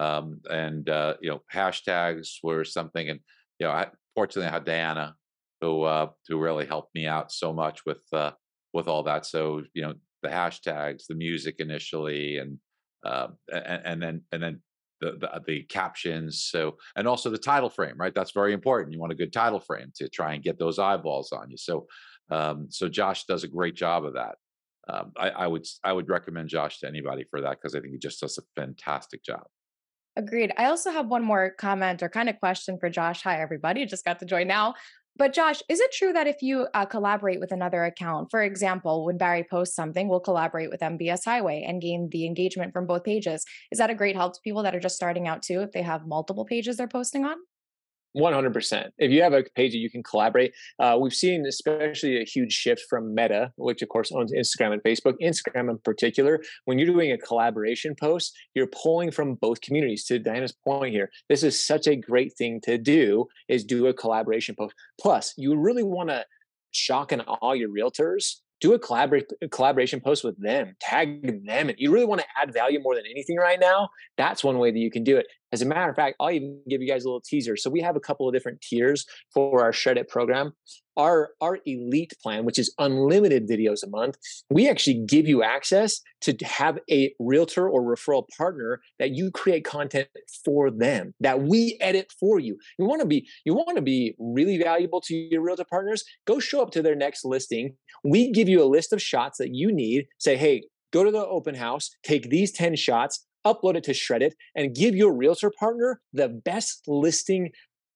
Um, 0.00 0.40
and, 0.50 0.88
uh, 0.88 1.14
you 1.20 1.30
know, 1.30 1.42
hashtags 1.52 2.36
were 2.42 2.64
something, 2.64 3.10
and, 3.10 3.20
you 3.58 3.66
know, 3.66 3.72
I, 3.72 3.88
fortunately 4.14 4.48
I 4.48 4.52
had 4.52 4.64
Diana 4.64 5.14
who, 5.60 5.82
uh, 5.82 6.08
who 6.28 6.38
really 6.38 6.66
helped 6.66 6.94
me 6.94 7.06
out 7.06 7.30
so 7.30 7.52
much 7.52 7.84
with, 7.84 8.02
uh, 8.12 8.32
with 8.72 8.88
all 8.88 9.02
that. 9.02 9.26
So, 9.26 9.62
you 9.74 9.82
know, 9.82 9.94
the 10.22 10.30
hashtags, 10.30 11.04
the 11.08 11.14
music 11.14 11.56
initially, 11.58 12.38
and, 12.38 12.58
uh, 13.04 13.28
and, 13.52 13.82
and 13.84 14.02
then, 14.02 14.22
and 14.32 14.42
then 14.42 14.62
the, 15.02 15.18
the, 15.18 15.42
the 15.46 15.62
captions 15.64 16.44
so 16.44 16.76
and 16.96 17.08
also 17.08 17.28
the 17.28 17.36
title 17.36 17.68
frame 17.68 17.94
right 17.96 18.14
that's 18.14 18.30
very 18.30 18.52
important 18.52 18.92
you 18.92 19.00
want 19.00 19.12
a 19.12 19.16
good 19.16 19.32
title 19.32 19.60
frame 19.60 19.92
to 19.94 20.08
try 20.08 20.32
and 20.32 20.44
get 20.44 20.58
those 20.58 20.78
eyeballs 20.78 21.32
on 21.32 21.50
you 21.50 21.56
so 21.56 21.86
um, 22.30 22.66
so 22.70 22.88
josh 22.88 23.24
does 23.24 23.44
a 23.44 23.48
great 23.48 23.74
job 23.74 24.04
of 24.04 24.14
that 24.14 24.36
um, 24.88 25.12
I, 25.16 25.30
I 25.30 25.46
would 25.48 25.66
i 25.82 25.92
would 25.92 26.08
recommend 26.08 26.48
josh 26.48 26.78
to 26.80 26.88
anybody 26.88 27.24
for 27.28 27.40
that 27.40 27.58
because 27.60 27.74
i 27.74 27.80
think 27.80 27.92
he 27.92 27.98
just 27.98 28.20
does 28.20 28.38
a 28.38 28.60
fantastic 28.60 29.22
job 29.24 29.44
Agreed. 30.14 30.52
I 30.58 30.66
also 30.66 30.90
have 30.90 31.06
one 31.06 31.24
more 31.24 31.54
comment 31.56 32.02
or 32.02 32.10
kind 32.10 32.28
of 32.28 32.38
question 32.38 32.76
for 32.78 32.90
Josh. 32.90 33.22
Hi, 33.22 33.40
everybody. 33.40 33.86
Just 33.86 34.04
got 34.04 34.18
to 34.18 34.26
join 34.26 34.46
now. 34.46 34.74
But 35.16 35.34
Josh, 35.34 35.62
is 35.68 35.78
it 35.78 35.92
true 35.92 36.12
that 36.14 36.26
if 36.26 36.40
you 36.40 36.68
uh, 36.72 36.86
collaborate 36.86 37.38
with 37.38 37.52
another 37.52 37.84
account, 37.84 38.28
for 38.30 38.42
example, 38.42 39.04
when 39.04 39.18
Barry 39.18 39.44
posts 39.44 39.76
something, 39.76 40.08
we'll 40.08 40.20
collaborate 40.20 40.70
with 40.70 40.80
MBS 40.80 41.24
Highway 41.24 41.64
and 41.68 41.82
gain 41.82 42.08
the 42.10 42.24
engagement 42.26 42.72
from 42.72 42.86
both 42.86 43.04
pages? 43.04 43.44
Is 43.70 43.78
that 43.78 43.90
a 43.90 43.94
great 43.94 44.16
help 44.16 44.32
to 44.34 44.40
people 44.42 44.62
that 44.62 44.74
are 44.74 44.80
just 44.80 44.96
starting 44.96 45.28
out 45.28 45.42
too, 45.42 45.60
if 45.60 45.72
they 45.72 45.82
have 45.82 46.06
multiple 46.06 46.46
pages 46.46 46.76
they're 46.76 46.88
posting 46.88 47.26
on? 47.26 47.36
100%. 48.16 48.90
If 48.98 49.10
you 49.10 49.22
have 49.22 49.32
a 49.32 49.44
page 49.54 49.72
that 49.72 49.78
you 49.78 49.90
can 49.90 50.02
collaborate, 50.02 50.52
uh, 50.78 50.98
we've 51.00 51.14
seen 51.14 51.46
especially 51.46 52.20
a 52.20 52.24
huge 52.24 52.52
shift 52.52 52.82
from 52.88 53.14
Meta, 53.14 53.52
which 53.56 53.82
of 53.82 53.88
course 53.88 54.12
owns 54.12 54.32
Instagram 54.32 54.72
and 54.72 54.82
Facebook. 54.82 55.14
Instagram 55.22 55.70
in 55.70 55.78
particular, 55.78 56.42
when 56.64 56.78
you're 56.78 56.92
doing 56.92 57.12
a 57.12 57.18
collaboration 57.18 57.94
post, 57.98 58.36
you're 58.54 58.66
pulling 58.66 59.10
from 59.10 59.34
both 59.34 59.60
communities. 59.60 60.04
To 60.06 60.18
Diana's 60.18 60.52
point 60.52 60.92
here, 60.92 61.10
this 61.28 61.42
is 61.42 61.64
such 61.64 61.86
a 61.86 61.96
great 61.96 62.32
thing 62.36 62.60
to 62.64 62.78
do 62.78 63.26
is 63.48 63.64
do 63.64 63.86
a 63.86 63.94
collaboration 63.94 64.54
post. 64.58 64.74
Plus, 65.00 65.32
you 65.36 65.56
really 65.56 65.82
want 65.82 66.10
to 66.10 66.24
shock 66.72 67.12
and 67.12 67.22
awe 67.26 67.52
your 67.52 67.68
realtors 67.68 68.36
do 68.60 68.74
a 68.74 68.78
collaborate 68.78 69.30
collaboration 69.50 70.00
post 70.00 70.24
with 70.24 70.40
them 70.40 70.74
tag 70.80 71.44
them 71.44 71.68
and 71.68 71.74
you 71.78 71.90
really 71.90 72.06
want 72.06 72.20
to 72.20 72.26
add 72.40 72.52
value 72.52 72.80
more 72.80 72.94
than 72.94 73.04
anything 73.10 73.36
right 73.36 73.60
now 73.60 73.88
that's 74.16 74.42
one 74.42 74.58
way 74.58 74.70
that 74.70 74.78
you 74.78 74.90
can 74.90 75.04
do 75.04 75.16
it 75.16 75.26
as 75.52 75.60
a 75.60 75.66
matter 75.66 75.90
of 75.90 75.96
fact, 75.96 76.16
I'll 76.18 76.30
even 76.30 76.60
give 76.68 76.80
you 76.80 76.88
guys 76.88 77.04
a 77.04 77.08
little 77.08 77.20
teaser. 77.20 77.56
So 77.56 77.68
we 77.68 77.80
have 77.80 77.94
a 77.94 78.00
couple 78.00 78.26
of 78.26 78.34
different 78.34 78.60
tiers 78.62 79.04
for 79.32 79.62
our 79.62 79.72
shrEDIT 79.72 80.08
program. 80.08 80.52
Our 80.96 81.30
our 81.40 81.58
elite 81.64 82.12
plan, 82.22 82.44
which 82.44 82.58
is 82.58 82.74
unlimited 82.78 83.48
videos 83.48 83.82
a 83.82 83.88
month, 83.88 84.16
we 84.50 84.68
actually 84.68 85.02
give 85.06 85.26
you 85.26 85.42
access 85.42 86.00
to 86.22 86.36
have 86.42 86.78
a 86.90 87.14
realtor 87.18 87.66
or 87.66 87.82
referral 87.82 88.24
partner 88.36 88.80
that 88.98 89.12
you 89.12 89.30
create 89.30 89.64
content 89.64 90.08
for 90.44 90.70
them, 90.70 91.14
that 91.20 91.42
we 91.42 91.78
edit 91.80 92.12
for 92.20 92.38
you. 92.38 92.58
You 92.78 92.84
want 92.84 93.00
to 93.00 93.06
be 93.06 93.26
you 93.46 93.54
want 93.54 93.76
to 93.76 93.82
be 93.82 94.14
really 94.18 94.58
valuable 94.58 95.00
to 95.02 95.14
your 95.14 95.42
realtor 95.42 95.64
partners. 95.68 96.04
Go 96.26 96.38
show 96.38 96.60
up 96.60 96.70
to 96.72 96.82
their 96.82 96.96
next 96.96 97.24
listing. 97.24 97.74
We 98.04 98.30
give 98.30 98.48
you 98.48 98.62
a 98.62 98.68
list 98.68 98.92
of 98.92 99.00
shots 99.00 99.38
that 99.38 99.54
you 99.54 99.72
need. 99.72 100.06
Say, 100.18 100.36
hey, 100.36 100.64
go 100.92 101.04
to 101.04 101.10
the 101.10 101.26
open 101.26 101.54
house, 101.54 101.90
take 102.02 102.28
these 102.28 102.52
10 102.52 102.76
shots, 102.76 103.26
upload 103.46 103.76
it 103.76 103.84
to 103.84 103.92
shrEDIT, 103.92 104.32
and 104.54 104.74
give 104.74 104.94
your 104.94 105.12
realtor 105.12 105.50
partner 105.58 106.00
the 106.12 106.28
best 106.28 106.82
listing 106.86 107.50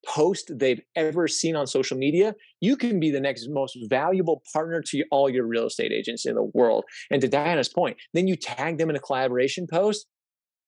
post 0.06 0.52
they've 0.56 0.80
ever 0.94 1.26
seen 1.26 1.56
on 1.56 1.66
social 1.66 1.96
media, 1.96 2.34
you 2.60 2.76
can 2.76 3.00
be 3.00 3.10
the 3.10 3.20
next 3.20 3.48
most 3.50 3.76
valuable 3.88 4.42
partner 4.52 4.80
to 4.80 5.02
all 5.10 5.28
your 5.28 5.46
real 5.46 5.66
estate 5.66 5.92
agents 5.92 6.24
in 6.24 6.36
the 6.36 6.48
world. 6.54 6.84
And 7.10 7.20
to 7.22 7.28
Diana's 7.28 7.68
point, 7.68 7.96
then 8.14 8.28
you 8.28 8.36
tag 8.36 8.78
them 8.78 8.88
in 8.88 8.96
a 8.96 9.00
collaboration 9.00 9.66
post. 9.68 10.06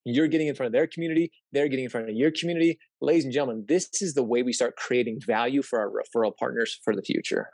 You're 0.04 0.28
getting 0.28 0.48
in 0.48 0.54
front 0.54 0.68
of 0.68 0.72
their 0.72 0.86
community, 0.86 1.30
they're 1.52 1.68
getting 1.68 1.84
in 1.84 1.90
front 1.90 2.08
of 2.08 2.16
your 2.16 2.30
community. 2.30 2.78
Ladies 3.00 3.24
and 3.24 3.32
gentlemen, 3.32 3.64
this 3.68 3.88
is 4.00 4.14
the 4.14 4.22
way 4.22 4.42
we 4.42 4.52
start 4.52 4.74
creating 4.76 5.20
value 5.26 5.62
for 5.62 5.78
our 5.78 5.88
referral 5.90 6.32
partners 6.36 6.80
for 6.82 6.96
the 6.96 7.02
future. 7.02 7.50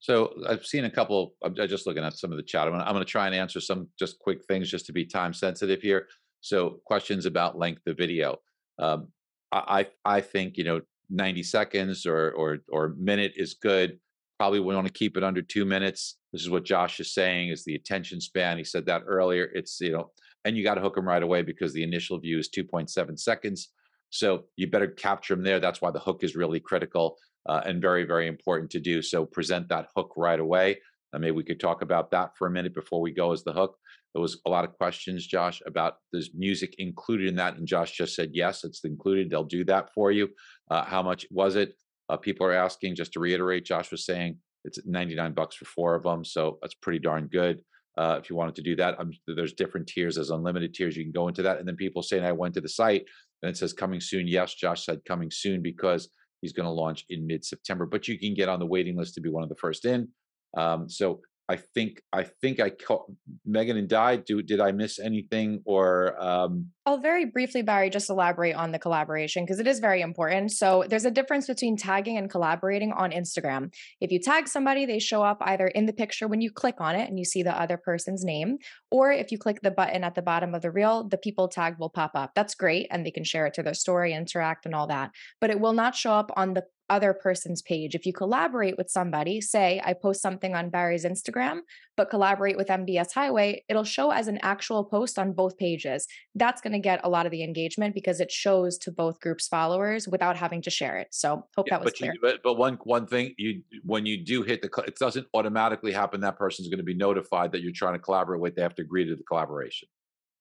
So 0.00 0.32
I've 0.48 0.64
seen 0.64 0.84
a 0.84 0.90
couple. 0.90 1.34
I'm 1.44 1.54
just 1.54 1.86
looking 1.86 2.04
at 2.04 2.16
some 2.16 2.30
of 2.30 2.36
the 2.36 2.44
chat. 2.44 2.66
I'm 2.66 2.72
going 2.72 2.98
to 2.98 3.04
try 3.04 3.26
and 3.26 3.34
answer 3.34 3.60
some 3.60 3.88
just 3.98 4.18
quick 4.20 4.44
things 4.46 4.70
just 4.70 4.86
to 4.86 4.92
be 4.92 5.04
time 5.04 5.34
sensitive 5.34 5.82
here. 5.82 6.06
So 6.40 6.80
questions 6.84 7.26
about 7.26 7.58
length 7.58 7.86
of 7.86 7.96
video. 7.96 8.38
Um, 8.78 9.08
I 9.50 9.86
I 10.04 10.20
think 10.20 10.58
you 10.58 10.64
know 10.64 10.80
90 11.10 11.42
seconds 11.42 12.06
or 12.06 12.32
or 12.32 12.58
or 12.70 12.94
minute 12.98 13.32
is 13.36 13.54
good. 13.54 13.98
probably 14.38 14.60
we 14.60 14.74
want 14.74 14.86
to 14.86 14.92
keep 14.92 15.16
it 15.16 15.24
under 15.24 15.42
two 15.42 15.64
minutes. 15.64 16.18
This 16.32 16.42
is 16.42 16.50
what 16.50 16.64
Josh 16.64 17.00
is 17.00 17.12
saying 17.12 17.48
is 17.48 17.64
the 17.64 17.74
attention 17.74 18.20
span. 18.20 18.58
He 18.58 18.64
said 18.64 18.86
that 18.86 19.02
earlier. 19.06 19.50
It's, 19.54 19.80
you 19.80 19.92
know, 19.92 20.10
and 20.44 20.56
you 20.56 20.62
got 20.62 20.74
to 20.74 20.80
hook 20.80 20.94
them 20.94 21.08
right 21.08 21.22
away 21.22 21.42
because 21.42 21.72
the 21.72 21.82
initial 21.82 22.18
view 22.18 22.38
is 22.38 22.48
2.7 22.50 23.18
seconds. 23.18 23.70
So 24.10 24.44
you 24.56 24.70
better 24.70 24.86
capture 24.86 25.34
them 25.34 25.44
there. 25.44 25.60
That's 25.60 25.80
why 25.80 25.90
the 25.90 25.98
hook 25.98 26.22
is 26.22 26.36
really 26.36 26.60
critical 26.60 27.16
uh, 27.48 27.62
and 27.64 27.82
very, 27.82 28.04
very 28.04 28.26
important 28.26 28.70
to 28.72 28.80
do. 28.80 29.02
So 29.02 29.24
present 29.24 29.68
that 29.68 29.88
hook 29.96 30.12
right 30.16 30.38
away. 30.38 30.78
Uh, 31.12 31.18
maybe 31.18 31.36
we 31.36 31.44
could 31.44 31.60
talk 31.60 31.82
about 31.82 32.10
that 32.10 32.36
for 32.36 32.46
a 32.46 32.50
minute 32.50 32.74
before 32.74 33.00
we 33.00 33.12
go 33.12 33.32
as 33.32 33.44
the 33.44 33.52
hook. 33.52 33.76
There 34.14 34.22
was 34.22 34.40
a 34.46 34.50
lot 34.50 34.64
of 34.64 34.72
questions, 34.74 35.26
Josh, 35.26 35.62
about 35.66 35.94
there's 36.12 36.30
music 36.34 36.74
included 36.78 37.28
in 37.28 37.36
that, 37.36 37.56
and 37.56 37.66
Josh 37.66 37.92
just 37.92 38.14
said 38.14 38.30
yes, 38.32 38.64
it's 38.64 38.84
included. 38.84 39.30
They'll 39.30 39.44
do 39.44 39.64
that 39.64 39.92
for 39.94 40.10
you. 40.10 40.28
Uh, 40.70 40.84
how 40.84 41.02
much 41.02 41.26
was 41.30 41.56
it? 41.56 41.74
Uh, 42.08 42.16
people 42.16 42.46
are 42.46 42.52
asking. 42.52 42.94
Just 42.94 43.12
to 43.12 43.20
reiterate, 43.20 43.64
Josh 43.64 43.90
was 43.90 44.04
saying 44.04 44.38
it's 44.64 44.78
99 44.84 45.32
bucks 45.32 45.56
for 45.56 45.64
four 45.66 45.94
of 45.94 46.02
them, 46.02 46.24
so 46.24 46.58
that's 46.62 46.74
pretty 46.74 46.98
darn 46.98 47.26
good. 47.26 47.60
Uh, 47.96 48.18
if 48.22 48.30
you 48.30 48.36
wanted 48.36 48.54
to 48.54 48.62
do 48.62 48.76
that, 48.76 48.96
there's 49.26 49.54
different 49.54 49.86
tiers. 49.88 50.14
There's 50.14 50.30
unlimited 50.30 50.72
tiers. 50.72 50.96
You 50.96 51.04
can 51.04 51.12
go 51.12 51.28
into 51.28 51.42
that, 51.42 51.58
and 51.58 51.66
then 51.66 51.76
people 51.76 52.02
saying 52.02 52.24
I 52.24 52.32
went 52.32 52.54
to 52.54 52.60
the 52.60 52.68
site 52.68 53.04
and 53.42 53.50
it 53.50 53.56
says 53.56 53.72
coming 53.72 54.00
soon. 54.00 54.26
Yes, 54.26 54.54
Josh 54.54 54.84
said 54.84 55.00
coming 55.06 55.30
soon 55.30 55.62
because 55.62 56.08
he's 56.40 56.52
going 56.52 56.66
to 56.66 56.70
launch 56.70 57.04
in 57.08 57.26
mid-September. 57.26 57.86
But 57.86 58.08
you 58.08 58.18
can 58.18 58.34
get 58.34 58.48
on 58.48 58.58
the 58.58 58.66
waiting 58.66 58.96
list 58.96 59.14
to 59.14 59.20
be 59.20 59.30
one 59.30 59.42
of 59.42 59.48
the 59.48 59.56
first 59.56 59.84
in. 59.84 60.08
Um, 60.56 60.88
so 60.88 61.20
I 61.50 61.56
think 61.56 62.02
I 62.12 62.24
think 62.24 62.60
I 62.60 62.68
caught 62.68 63.10
Megan 63.46 63.78
and 63.78 63.88
Di. 63.88 64.16
Do 64.16 64.42
did 64.42 64.60
I 64.60 64.70
miss 64.72 64.98
anything 64.98 65.62
or? 65.64 66.20
Um... 66.22 66.66
I'll 66.84 66.98
very 66.98 67.24
briefly, 67.24 67.62
Barry, 67.62 67.88
just 67.88 68.10
elaborate 68.10 68.54
on 68.54 68.72
the 68.72 68.78
collaboration 68.78 69.44
because 69.44 69.58
it 69.58 69.66
is 69.66 69.78
very 69.78 70.02
important. 70.02 70.52
So 70.52 70.84
there's 70.88 71.06
a 71.06 71.10
difference 71.10 71.46
between 71.46 71.76
tagging 71.76 72.18
and 72.18 72.30
collaborating 72.30 72.92
on 72.92 73.12
Instagram. 73.12 73.72
If 74.00 74.10
you 74.10 74.20
tag 74.20 74.48
somebody, 74.48 74.84
they 74.84 74.98
show 74.98 75.22
up 75.22 75.38
either 75.40 75.66
in 75.66 75.86
the 75.86 75.92
picture 75.92 76.28
when 76.28 76.42
you 76.42 76.50
click 76.50 76.76
on 76.80 76.94
it 76.96 77.08
and 77.08 77.18
you 77.18 77.24
see 77.24 77.42
the 77.42 77.58
other 77.58 77.78
person's 77.78 78.24
name, 78.24 78.58
or 78.90 79.12
if 79.12 79.30
you 79.30 79.38
click 79.38 79.60
the 79.62 79.70
button 79.70 80.04
at 80.04 80.14
the 80.14 80.22
bottom 80.22 80.54
of 80.54 80.62
the 80.62 80.70
reel, 80.70 81.04
the 81.04 81.18
people 81.18 81.48
tag 81.48 81.76
will 81.78 81.90
pop 81.90 82.12
up. 82.14 82.32
That's 82.34 82.54
great, 82.54 82.86
and 82.90 83.04
they 83.04 83.10
can 83.10 83.24
share 83.24 83.46
it 83.46 83.54
to 83.54 83.62
their 83.62 83.74
story, 83.74 84.12
interact, 84.12 84.66
and 84.66 84.74
all 84.74 84.86
that. 84.86 85.10
But 85.40 85.50
it 85.50 85.60
will 85.60 85.74
not 85.74 85.94
show 85.94 86.12
up 86.12 86.30
on 86.36 86.54
the 86.54 86.64
other 86.90 87.12
person's 87.12 87.62
page. 87.62 87.94
If 87.94 88.06
you 88.06 88.12
collaborate 88.12 88.76
with 88.76 88.90
somebody, 88.90 89.40
say 89.40 89.80
I 89.84 89.92
post 89.92 90.22
something 90.22 90.54
on 90.54 90.70
Barry's 90.70 91.04
Instagram, 91.04 91.60
but 91.96 92.10
collaborate 92.10 92.56
with 92.56 92.68
MBS 92.68 93.12
Highway, 93.12 93.64
it'll 93.68 93.84
show 93.84 94.10
as 94.10 94.28
an 94.28 94.38
actual 94.42 94.84
post 94.84 95.18
on 95.18 95.32
both 95.32 95.58
pages. 95.58 96.06
That's 96.34 96.60
going 96.60 96.72
to 96.72 96.78
get 96.78 97.00
a 97.04 97.08
lot 97.08 97.26
of 97.26 97.32
the 97.32 97.42
engagement 97.42 97.94
because 97.94 98.20
it 98.20 98.30
shows 98.30 98.78
to 98.78 98.92
both 98.92 99.20
groups' 99.20 99.48
followers 99.48 100.08
without 100.08 100.36
having 100.36 100.62
to 100.62 100.70
share 100.70 100.96
it. 100.96 101.08
So 101.10 101.46
hope 101.56 101.66
yeah, 101.66 101.74
that 101.74 101.84
was 101.84 101.92
but 101.92 101.98
clear. 101.98 102.12
You, 102.14 102.20
but, 102.22 102.42
but 102.42 102.54
one 102.54 102.78
one 102.84 103.06
thing 103.06 103.34
you 103.36 103.62
when 103.84 104.06
you 104.06 104.24
do 104.24 104.42
hit 104.42 104.62
the 104.62 104.70
it 104.86 104.96
doesn't 104.98 105.26
automatically 105.34 105.92
happen. 105.92 106.20
That 106.20 106.38
person's 106.38 106.68
going 106.68 106.78
to 106.78 106.84
be 106.84 106.94
notified 106.94 107.52
that 107.52 107.62
you're 107.62 107.72
trying 107.72 107.94
to 107.94 107.98
collaborate 107.98 108.40
with. 108.40 108.54
They 108.54 108.62
have 108.62 108.74
to 108.78 108.82
agree 108.82 109.04
to 109.04 109.14
the 109.14 109.22
collaboration. 109.22 109.88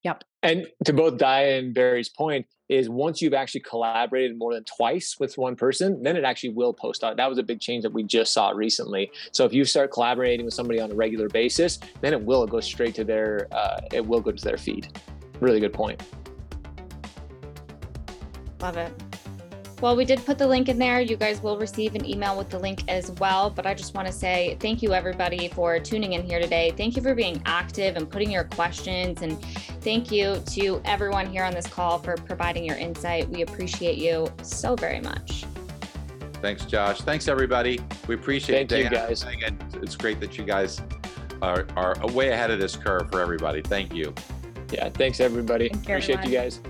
Yep. 0.03 0.23
And 0.43 0.67
to 0.85 0.93
both 0.93 1.17
Dia 1.17 1.59
and 1.59 1.73
Barry's 1.73 2.09
point, 2.09 2.45
is 2.69 2.89
once 2.89 3.21
you've 3.21 3.33
actually 3.33 3.61
collaborated 3.61 4.38
more 4.38 4.53
than 4.53 4.63
twice 4.65 5.17
with 5.19 5.38
one 5.38 5.55
person, 5.55 6.03
then 6.03 6.17
it 6.17 6.23
actually 6.23 6.49
will 6.49 6.73
post 6.73 7.03
out. 7.03 7.15
That 7.17 7.29
was 7.29 7.38
a 7.38 7.43
big 7.43 7.59
change 7.59 7.83
that 7.83 7.93
we 7.93 8.03
just 8.03 8.33
saw 8.33 8.49
recently. 8.49 9.11
So 9.31 9.45
if 9.45 9.53
you 9.53 9.63
start 9.63 9.91
collaborating 9.91 10.45
with 10.45 10.53
somebody 10.53 10.79
on 10.79 10.91
a 10.91 10.95
regular 10.95 11.29
basis, 11.29 11.79
then 12.01 12.13
it 12.13 12.21
will 12.21 12.45
go 12.45 12.59
straight 12.59 12.95
to 12.95 13.03
their 13.03 13.47
uh, 13.51 13.81
it 13.93 14.05
will 14.05 14.19
go 14.19 14.31
to 14.31 14.43
their 14.43 14.57
feed. 14.57 14.99
Really 15.39 15.59
good 15.59 15.73
point. 15.73 16.01
Love 18.59 18.77
it. 18.77 18.91
Well, 19.80 19.95
we 19.95 20.05
did 20.05 20.25
put 20.25 20.39
the 20.39 20.47
link 20.47 20.69
in 20.69 20.80
there. 20.80 21.01
You 21.01 21.15
guys 21.15 21.43
will 21.43 21.59
receive 21.59 21.93
an 21.93 22.03
email 22.03 22.36
with 22.36 22.49
the 22.49 22.57
link 22.57 22.82
as 22.88 23.11
well. 23.19 23.51
But 23.51 23.67
I 23.67 23.75
just 23.75 23.93
want 23.93 24.07
to 24.07 24.13
say 24.13 24.57
thank 24.59 24.82
you, 24.82 24.93
everybody, 24.93 25.49
for 25.49 25.80
tuning 25.80 26.13
in 26.13 26.23
here 26.23 26.39
today. 26.39 26.73
Thank 26.75 26.95
you 26.95 27.03
for 27.03 27.13
being 27.13 27.39
active 27.45 27.95
and 27.95 28.09
putting 28.09 28.32
your 28.32 28.45
questions. 28.45 29.21
And 29.21 29.39
thank 29.82 30.11
you 30.11 30.41
to 30.53 30.82
everyone 30.84 31.28
here 31.28 31.43
on 31.43 31.53
this 31.53 31.67
call 31.67 31.99
for 31.99 32.15
providing 32.15 32.65
your 32.65 32.78
insight. 32.78 33.30
We 33.30 33.43
appreciate 33.43 33.99
you 33.99 34.34
so 34.41 34.75
very 34.75 34.99
much. 34.99 35.45
Thanks, 36.41 36.65
Josh. 36.65 37.01
Thanks, 37.01 37.28
everybody. 37.28 37.80
We 38.07 38.15
appreciate 38.15 38.69
Thank 38.69 38.86
it. 38.86 38.91
you, 38.91 38.97
guys. 38.97 39.25
It's 39.75 39.95
great 39.95 40.19
that 40.21 40.39
you 40.39 40.43
guys 40.43 40.82
are, 41.43 41.67
are 41.75 41.95
way 42.13 42.30
ahead 42.30 42.49
of 42.49 42.59
this 42.59 42.75
curve 42.75 43.11
for 43.11 43.21
everybody. 43.21 43.61
Thank 43.61 43.93
you. 43.93 44.15
Yeah, 44.71 44.89
thanks, 44.89 45.19
everybody. 45.19 45.69
Thank 45.69 45.84
appreciate 45.84 46.25
you 46.25 46.32
guys. 46.32 46.61